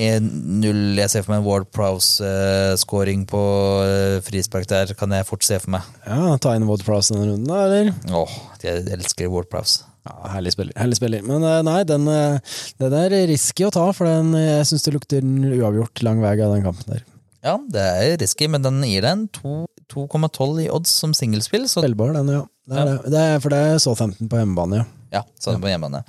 1-0. 0.00 0.82
Jeg 0.98 1.10
ser 1.10 1.24
for 1.26 1.34
meg 1.34 1.40
en 1.42 1.46
Ward 1.46 1.70
Prowse-scoring 1.74 3.24
på 3.30 3.40
uh, 3.82 4.18
frispark 4.26 4.66
der. 4.70 4.94
Kan 4.98 5.14
jeg 5.14 5.26
fort 5.28 5.46
se 5.46 5.58
for 5.62 5.76
meg. 5.76 5.86
Ja, 6.06 6.34
ta 6.42 6.54
inn 6.58 6.66
Ward 6.70 6.82
Prowse 6.86 7.14
denne 7.14 7.30
runden, 7.30 7.46
da, 7.50 7.62
eller? 7.66 7.94
Åh, 8.22 8.36
jeg 8.66 8.86
elsker 8.98 9.30
Ward 9.30 9.50
Prowse. 9.50 9.89
Ja, 10.10 10.30
herlig 10.34 10.52
spiller. 10.56 10.74
herlig 10.78 10.98
spiller. 10.98 11.22
Men 11.26 11.44
eh, 11.46 11.60
nei, 11.66 11.78
den, 11.86 12.08
eh, 12.10 12.56
den 12.82 12.96
er 12.98 13.14
risky 13.30 13.66
å 13.66 13.72
ta, 13.74 13.86
for 13.96 14.08
den, 14.10 14.32
eh, 14.34 14.56
jeg 14.60 14.70
syns 14.72 14.86
det 14.86 14.94
lukter 14.96 15.22
uavgjort 15.60 16.02
lang 16.06 16.22
vei 16.22 16.34
av 16.34 16.54
den 16.56 16.64
kampen 16.66 16.96
der. 16.96 17.04
Ja, 17.46 17.54
det 17.72 17.84
er 17.84 18.16
risky, 18.20 18.48
men 18.52 18.64
den 18.66 18.82
gir 18.84 19.06
deg 19.06 19.12
en 19.14 19.28
2,12 19.88 20.64
i 20.66 20.68
odds 20.72 20.90
som 20.92 21.14
singelspill, 21.16 21.64
så 21.70 21.80
Spillbar, 21.84 22.12
den, 22.18 22.28
ja. 22.34 22.42
Det 22.68 22.76
er, 22.76 22.90
Ja. 22.90 22.98
Det. 23.06 23.22
Er, 23.22 23.40
for 23.40 23.54
det 23.54 23.62
er 23.68 23.80
Southampton 23.80 24.28
på 24.28 24.42
hjemmebane, 24.42 24.82
ja. 24.82 24.84
Ja, 25.20 25.22
sånn 25.42 25.62
på 25.62 25.70
hjemmebane. 25.70 26.04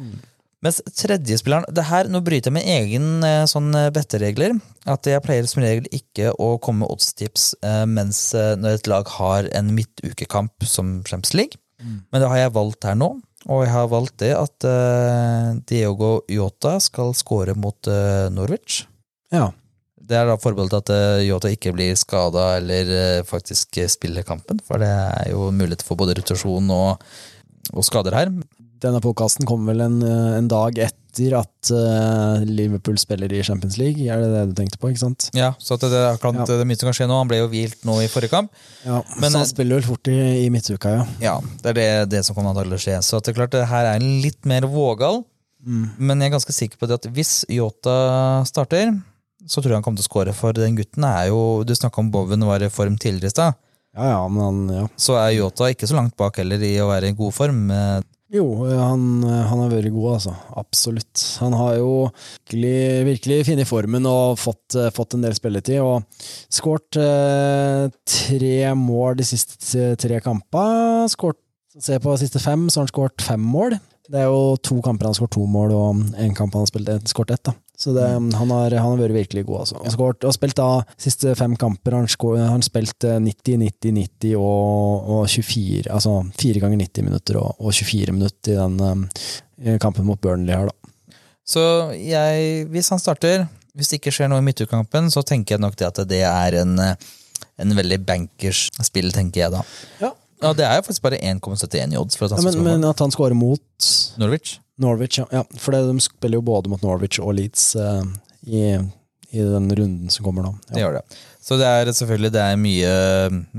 Mens 0.62 0.78
tredjespilleren 0.93 1.66
det 1.74 1.88
her, 1.88 2.06
Nå 2.12 2.20
bryter 2.22 2.52
jeg 2.52 2.54
med 2.54 2.68
egen 2.70 3.24
sånn 3.49 3.72
betteregler. 3.95 4.60
At 4.86 5.08
jeg 5.10 5.24
pleier 5.26 5.47
som 5.49 5.64
regel 5.64 5.88
ikke 5.89 6.36
å 6.38 6.52
komme 6.62 6.84
med 6.84 6.91
oddstips 6.93 7.47
mens 7.89 8.20
når 8.36 8.78
et 8.78 8.89
lag 8.91 9.10
har 9.16 9.49
en 9.58 9.72
midtukekamp 9.74 10.68
som 10.70 10.99
Champions 11.08 11.34
League. 11.34 11.58
Men 11.82 12.22
det 12.22 12.30
har 12.30 12.43
jeg 12.43 12.54
valgt 12.54 12.86
her 12.86 12.93
nå, 12.99 13.10
og 13.50 13.64
jeg 13.66 13.72
har 13.74 13.89
valgt 13.89 14.20
det 14.22 14.32
at 14.38 14.68
uh, 14.68 15.58
Diogo 15.70 16.12
Yota 16.30 16.76
skal 16.84 17.16
score 17.18 17.56
mot 17.58 17.89
uh, 17.89 18.30
Norwich. 18.34 18.84
Ja. 19.34 19.50
Det 20.02 20.18
er 20.18 20.28
da 20.28 20.38
forbeholdt 20.42 20.76
at 20.82 20.92
uh, 20.94 21.24
Yota 21.26 21.50
ikke 21.54 21.74
blir 21.74 21.98
skada 21.98 22.58
eller 22.60 22.89
eh, 22.92 23.26
faktisk 23.26 23.80
spiller 23.89 24.26
kampen, 24.28 24.60
for 24.66 24.82
det 24.82 24.89
er 24.89 25.32
jo 25.32 25.50
mulighet 25.56 25.86
for 25.88 25.98
både 25.98 26.18
rotasjon 26.20 26.70
og, 26.76 27.06
og 27.72 27.88
skader 27.88 28.18
her. 28.18 28.34
Denne 28.82 28.98
podkasten 29.04 29.46
kommer 29.46 29.74
vel 29.76 29.84
en, 29.86 30.00
eh, 30.02 30.38
en 30.40 30.48
dag 30.50 30.78
etter 30.82 31.36
at 31.38 31.70
uh, 31.76 32.40
Liverpool 32.48 32.96
spiller 32.98 33.30
i 33.36 33.42
Champions 33.44 33.76
League, 33.78 34.00
er 34.08 34.22
det 34.24 34.30
det 34.32 34.44
du 34.50 34.54
tenkte 34.58 34.80
på, 34.80 34.90
ikke 34.90 35.02
sant? 35.04 35.28
Ja, 35.38 35.52
så 35.60 35.76
at 35.76 35.84
det, 35.84 35.92
er 36.00 36.16
akkurat, 36.16 36.40
Ja. 36.40 36.46
det 36.48 36.66
mye 36.70 36.80
som 36.80 36.88
kan 36.88 36.96
skje 36.96 37.08
nå. 37.12 37.18
Han 37.20 37.28
ble 37.30 37.42
jo 37.42 37.50
hvilt 37.52 37.84
nå 37.86 37.98
i 38.02 38.08
forrige 38.10 38.32
kamp. 38.32 38.50
Ja, 38.86 39.02
Men, 39.20 39.28
så 39.30 39.36
eh, 39.36 39.42
han 39.44 39.50
spiller 39.52 39.78
vel 39.82 39.86
fort 39.90 40.08
i, 40.10 40.18
i 40.46 40.48
midtuka, 40.50 40.94
ja. 40.96 41.04
Ja, 41.22 41.36
Det 41.62 41.74
er 41.74 41.78
det, 41.78 41.90
det 42.16 42.24
som 42.26 42.38
kommer 42.38 42.56
til 42.58 42.74
å 42.74 42.80
skje. 42.82 42.96
Så 43.06 43.20
at 43.20 43.28
det 43.28 43.36
er 43.36 43.40
klart 43.42 43.54
det 43.54 43.68
her 43.70 43.90
er 43.92 44.00
litt 44.02 44.48
mer 44.50 44.66
vågal. 44.72 45.22
Men 45.62 46.18
jeg 46.24 46.32
er 46.32 46.38
ganske 46.40 46.56
sikker 46.56 46.80
på 46.82 46.88
det 46.90 46.96
at 46.98 47.06
hvis 47.14 47.34
Yota 47.54 48.42
starter, 48.50 48.96
så 49.46 49.62
tror 49.62 49.76
jeg 49.76 49.78
han 49.78 49.84
kommer 49.86 50.02
til 50.02 50.08
å 50.08 50.10
score. 50.10 50.34
For 50.34 50.58
den 50.58 50.80
gutten 50.80 51.06
er 51.06 51.28
jo 51.30 51.62
Du 51.68 51.76
snakka 51.78 52.02
om 52.02 52.10
Bowen 52.14 52.48
var 52.48 52.64
i 52.66 52.72
form 52.74 52.96
tidligere 52.98 53.30
i 53.30 53.36
stad. 53.36 53.60
Ja, 53.94 54.08
ja, 54.16 54.24
men 54.32 54.42
han, 54.42 54.60
ja. 54.80 54.88
Så 54.98 55.20
er 55.20 55.36
Yota 55.36 55.68
ikke 55.70 55.86
så 55.92 56.00
langt 56.00 56.16
bak 56.18 56.40
heller 56.40 56.64
i 56.64 56.74
å 56.82 56.88
være 56.90 57.12
i 57.12 57.18
god 57.20 57.36
form. 57.36 57.68
Jo, 58.32 58.46
han, 58.64 59.24
han 59.28 59.60
har 59.60 59.72
vært 59.74 59.92
god, 59.92 60.14
altså. 60.14 60.34
Absolutt. 60.56 61.20
Han 61.44 61.56
har 61.60 61.76
jo 61.82 61.90
virkelig, 62.08 62.76
virkelig 63.10 63.40
funnet 63.50 63.68
formen 63.68 64.08
og 64.08 64.40
fått, 64.40 64.78
eh, 64.80 64.92
fått 64.96 65.18
en 65.18 65.26
del 65.26 65.36
spilletid. 65.36 65.82
Og 65.84 66.06
skåret 66.48 66.96
eh, 67.02 67.90
tre 68.08 68.54
mål 68.80 69.20
de 69.20 69.28
siste 69.28 69.90
tre 70.00 70.22
kampene. 70.24 71.10
Skåret, 71.12 71.42
se 71.76 72.00
på 72.00 72.14
de 72.16 72.24
siste 72.24 72.40
fem, 72.44 72.70
så 72.70 72.80
har 72.80 72.88
han 72.88 72.94
skåret 72.94 73.26
fem 73.26 73.44
mål. 73.44 73.76
Det 74.12 74.24
er 74.24 74.32
jo 74.32 74.56
to 74.64 74.80
kamper 74.84 75.10
han 75.10 75.12
har 75.12 75.20
skåret 75.20 75.36
to 75.36 75.44
mål, 75.52 75.76
og 75.76 76.02
én 76.20 76.36
kamp 76.36 76.56
han 76.56 76.64
har 76.64 77.04
skåret 77.12 77.36
ett. 77.36 77.44
da. 77.52 77.56
Så 77.82 77.96
det, 77.96 78.04
han, 78.06 78.28
har, 78.54 78.74
han 78.78 78.92
har 78.94 79.00
vært 79.00 79.16
virkelig 79.16 79.42
god, 79.48 79.64
altså. 79.64 79.80
Han 79.82 79.94
skåret, 79.96 80.26
og 80.30 80.36
spilt 80.36 80.60
da 80.60 80.68
siste 81.02 81.32
fem 81.38 81.56
kamper. 81.58 81.96
Han 81.98 82.06
har 82.06 82.52
han 82.52 82.66
spilt 82.66 83.08
eh, 83.10 83.18
90, 83.18 83.56
90, 83.64 83.96
90 83.98 84.36
og, 84.38 85.08
og 85.16 85.24
24, 85.26 85.88
altså 85.90 86.20
fire 86.38 86.62
ganger 86.62 86.84
90 86.84 87.08
minutter 87.08 87.40
og, 87.42 87.56
og 87.58 87.74
24 87.74 88.14
minutter 88.14 88.54
i 88.54 88.60
den 88.60 88.78
um, 88.86 89.08
kampen 89.82 90.06
mot 90.06 90.22
Burnley 90.22 90.54
her, 90.54 90.70
da. 90.70 91.18
Så 91.52 91.64
jeg, 91.98 92.68
hvis 92.70 92.92
han 92.94 93.02
starter, 93.02 93.48
hvis 93.74 93.90
det 93.90 93.98
ikke 93.98 94.14
skjer 94.14 94.30
noe 94.30 94.44
i 94.44 94.46
midtukampen, 94.46 95.10
så 95.12 95.26
tenker 95.26 95.58
jeg 95.58 95.66
nok 95.66 95.74
det 95.80 95.90
at 95.90 96.04
det 96.08 96.22
er 96.28 96.62
en, 96.62 96.78
eh, 96.86 97.12
en 97.66 97.78
veldig 97.82 98.04
bankers 98.06 98.68
spill, 98.86 99.10
tenker 99.16 99.48
jeg 99.48 99.56
da. 99.58 99.66
Ja. 100.04 100.14
Ja, 100.42 100.56
det 100.58 100.66
er 100.66 100.80
jo 100.80 100.86
faktisk 100.88 101.04
bare 101.06 101.20
1,71 101.22 101.94
i 101.94 101.98
odds. 102.00 102.18
at 102.18 102.32
Ja, 102.34 102.42
men, 102.46 102.64
men 102.66 102.86
at 102.90 103.02
han 103.04 103.12
skårer 103.14 103.38
mot 103.38 103.90
Norwich. 104.18 104.56
Norwich, 104.82 105.20
ja. 105.22 105.28
ja 105.32 105.44
for 105.58 105.76
det, 105.76 105.84
de 105.88 106.04
spiller 106.04 106.40
jo 106.40 106.46
både 106.46 106.72
mot 106.72 106.82
Norwich 106.86 107.22
og 107.22 107.36
Leeds 107.38 107.72
eh, 107.80 108.02
i, 108.48 108.64
i 109.32 109.46
den 109.46 109.70
runden 109.70 110.10
som 110.14 110.26
kommer 110.28 110.48
nå. 110.48 110.56
Det 110.72 110.84
gjør 110.84 111.00
det. 111.00 111.06
Så 111.42 111.58
det 111.58 111.66
er 111.66 111.90
selvfølgelig 111.90 112.34
det 112.36 112.42
er 112.44 112.60
mye, 112.62 112.92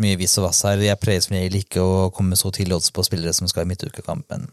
mye 0.05 0.19
viss 0.21 0.37
og 0.39 0.47
vass 0.47 0.63
her. 0.69 0.83
Jeg 0.85 1.01
pleier 1.03 1.23
som 1.25 1.35
regel 1.35 1.59
ikke 1.63 1.83
å 1.83 2.11
komme 2.15 2.39
så 2.39 2.53
tidlig 2.55 2.79
odds 2.79 2.93
på 2.95 3.05
spillere 3.07 3.35
som 3.35 3.51
skal 3.51 3.67
i 3.67 3.73
midtukekampen. 3.73 4.47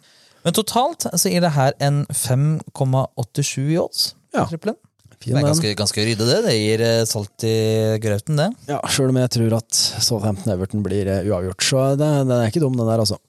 Men 0.45 0.55
totalt 0.55 1.05
så 1.13 1.29
gir 1.29 1.43
det 1.43 1.53
her 1.53 1.75
en 1.83 2.05
5,87 2.09 3.73
i 3.75 3.77
odds. 3.81 4.13
Ja. 4.33 4.47
Triplen. 4.49 4.77
Fin 5.19 5.35
Det 5.35 5.41
er 5.41 5.49
ganske, 5.49 5.71
ganske 5.75 6.03
ryddig, 6.07 6.25
det. 6.29 6.37
Det 6.45 6.53
gir 6.55 6.81
eh, 6.85 7.05
salt 7.07 7.43
i 7.43 7.55
grøten, 7.99 8.39
det. 8.39 8.47
Ja, 8.69 8.79
Sjøl 8.87 9.11
om 9.11 9.19
jeg 9.19 9.31
tror 9.35 9.55
at 9.57 9.79
Southampton 9.99 10.53
Everton 10.53 10.85
blir 10.85 11.09
eh, 11.11 11.25
uavgjort, 11.27 11.65
så 11.65 11.89
den 11.99 12.31
er 12.31 12.47
ikke 12.47 12.61
dum, 12.63 12.77
den 12.79 12.87
der, 12.87 13.03
altså. 13.03 13.19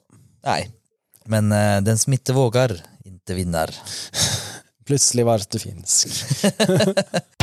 Nei. 0.47 0.61
Men 1.31 1.51
uh, 1.51 1.81
den 1.83 1.99
smitte 1.99 2.35
vågar, 2.37 2.77
ikke 3.21 3.37
vinner. 3.39 3.73
Plutselig 4.89 5.27
var 5.29 5.45
det 5.53 5.63
finsk. 5.63 6.09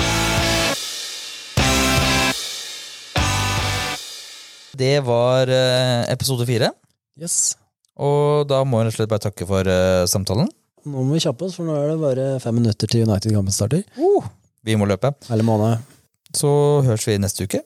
Det 4.78 5.00
var 5.02 5.50
eh, 5.50 6.04
episode 6.14 6.46
fire. 6.46 6.68
Yes. 7.18 7.56
Og 7.98 8.46
da 8.50 8.60
må 8.68 8.84
jeg 8.84 8.88
rett 8.88 8.94
og 8.94 8.98
slett 9.00 9.10
bare 9.10 9.24
takke 9.24 9.48
for 9.50 9.70
eh, 9.72 10.04
samtalen. 10.10 10.52
Nå 10.86 11.02
må 11.02 11.16
vi 11.16 11.22
kjappe 11.24 11.48
oss, 11.48 11.56
for 11.58 11.66
nå 11.66 11.74
er 11.80 11.90
det 11.90 11.98
bare 12.04 12.26
fem 12.44 12.60
minutter 12.60 12.90
til 12.92 13.08
United-kampen 13.08 13.56
starter. 13.56 13.82
Vi 14.68 14.76
må 14.78 14.86
løpe. 14.86 15.16
Eller 15.34 15.48
måned. 15.48 15.82
Så 16.36 16.52
høres 16.86 17.08
vi 17.10 17.18
neste 17.20 17.48
uke. 17.48 17.64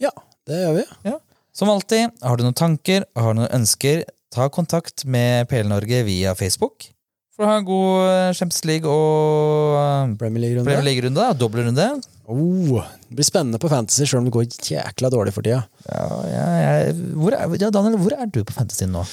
Ja, 0.00 0.14
det 0.48 0.62
gjør 0.62 0.78
vi. 0.78 1.14
Som 1.56 1.70
alltid, 1.72 2.16
har 2.24 2.36
du 2.40 2.46
noen 2.46 2.56
tanker, 2.56 3.04
har 3.16 3.36
du 3.36 3.42
noen 3.42 3.52
ønsker, 3.60 4.06
ta 4.32 4.48
kontakt 4.52 5.04
med 5.04 5.48
PL 5.50 5.68
Norge 5.70 6.02
via 6.08 6.34
Facebook. 6.38 6.88
For 7.36 7.44
å 7.44 7.48
ha 7.50 7.56
en 7.60 7.66
god 7.68 8.02
eh, 8.08 8.30
Champions 8.32 8.62
League 8.64 8.88
og 8.88 9.74
eh, 9.76 10.12
Premier 10.16 10.40
League-runde. 10.40 10.64
Premier 10.70 10.86
League-runde. 10.86 11.88
Oh, 12.32 12.80
det 13.10 13.18
blir 13.18 13.26
spennende 13.28 13.60
på 13.60 13.68
Fantasy, 13.68 14.06
sjøl 14.08 14.22
om 14.22 14.30
det 14.30 14.32
går 14.34 14.46
jækla 14.70 15.10
dårlig 15.12 15.34
for 15.36 15.44
tida. 15.44 15.60
Ja, 15.84 16.06
ja, 16.30 16.46
jeg, 16.62 16.94
hvor 17.12 17.36
er, 17.36 17.52
ja, 17.60 17.68
Daniel, 17.74 17.98
hvor 18.00 18.16
er 18.16 18.30
du 18.32 18.40
på 18.40 18.56
Fantasy 18.56 18.88
nå? 18.88 19.04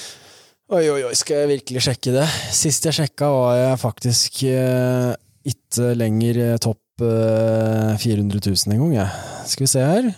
Oi, 0.72 0.86
oi, 0.88 1.02
oi, 1.04 1.12
skal 1.20 1.42
jeg 1.42 1.50
virkelig 1.52 1.84
sjekke 1.84 2.14
det? 2.16 2.24
Sist 2.56 2.88
jeg 2.88 2.96
sjekka, 2.96 3.28
var 3.28 3.58
jeg 3.60 3.76
faktisk 3.84 4.40
eh, 4.48 5.12
ikke 5.52 5.92
lenger 6.00 6.40
eh, 6.46 6.56
topp 6.64 7.04
eh, 7.04 7.92
400 8.00 8.40
000 8.40 8.72
en 8.72 8.82
gang, 8.86 8.96
jeg. 9.02 9.44
Skal 9.52 9.66
vi 9.66 9.70
se 9.74 9.84
her. 9.84 10.08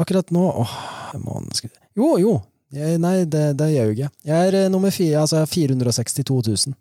Akkurat 0.00 0.32
nå 0.32 0.48
Åh, 0.64 0.74
jeg 1.12 1.20
må 1.20 1.44
skal... 1.52 1.76
Jo, 2.00 2.16
jo. 2.20 2.34
Jeg, 2.72 2.96
nei, 3.04 3.20
det, 3.28 3.44
det 3.60 3.70
gjør 3.74 3.92
jeg 3.92 3.98
ikke. 4.00 4.10
Jeg 4.32 4.48
er 4.48 4.58
eh, 4.64 4.72
nummer 4.72 4.96
fire, 4.96 5.20
altså 5.26 5.44
462 5.44 6.40
000. 6.48 6.80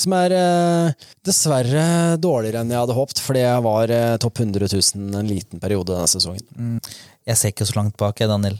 Som 0.00 0.14
er 0.18 0.34
eh, 0.36 1.08
dessverre 1.26 1.86
dårligere 2.20 2.62
enn 2.62 2.72
jeg 2.74 2.82
hadde 2.82 2.96
håpet, 2.98 3.22
fordi 3.24 3.42
jeg 3.44 3.64
var 3.64 3.94
eh, 3.94 4.14
topp 4.22 4.42
100 4.44 4.68
000 4.72 5.18
en 5.20 5.30
liten 5.30 5.62
periode 5.62 5.92
denne 5.94 6.10
sesongen. 6.10 6.78
Jeg 7.24 7.40
ser 7.40 7.54
ikke 7.54 7.68
så 7.68 7.78
langt 7.80 7.98
bak, 8.00 8.20
jeg, 8.20 8.30
Daniel. 8.32 8.58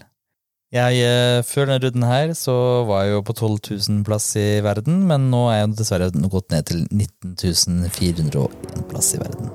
Jeg, 0.74 1.02
eh, 1.06 1.40
før 1.46 1.68
denne 1.68 1.82
runden 1.84 2.06
her 2.08 2.32
så 2.38 2.54
var 2.88 3.04
jeg 3.04 3.14
jo 3.14 3.24
på 3.28 3.36
12 3.36 3.58
000 3.92 4.04
plass 4.06 4.32
i 4.40 4.46
verden, 4.64 5.04
men 5.06 5.28
nå 5.30 5.44
er 5.52 5.60
jeg 5.60 5.74
dessverre 5.78 6.10
gått 6.10 6.50
ned 6.54 6.66
til 6.70 6.82
19 6.90 7.90
401 7.94 8.88
plass 8.90 9.12
i 9.14 9.22
verden. 9.22 9.52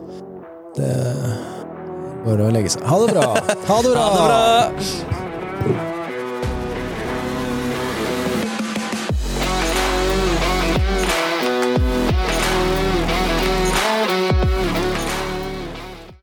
Det 0.80 0.94
Bare 2.20 2.50
å 2.50 2.52
legge 2.52 2.72
seg. 2.74 2.84
Ha 2.88 3.00
det 3.00 3.14
bra! 3.16 3.30
Ha 3.70 3.80
det 3.86 3.96
bra! 3.96 4.10
Ha 4.10 4.28
det 4.28 5.78
bra! 5.78 5.99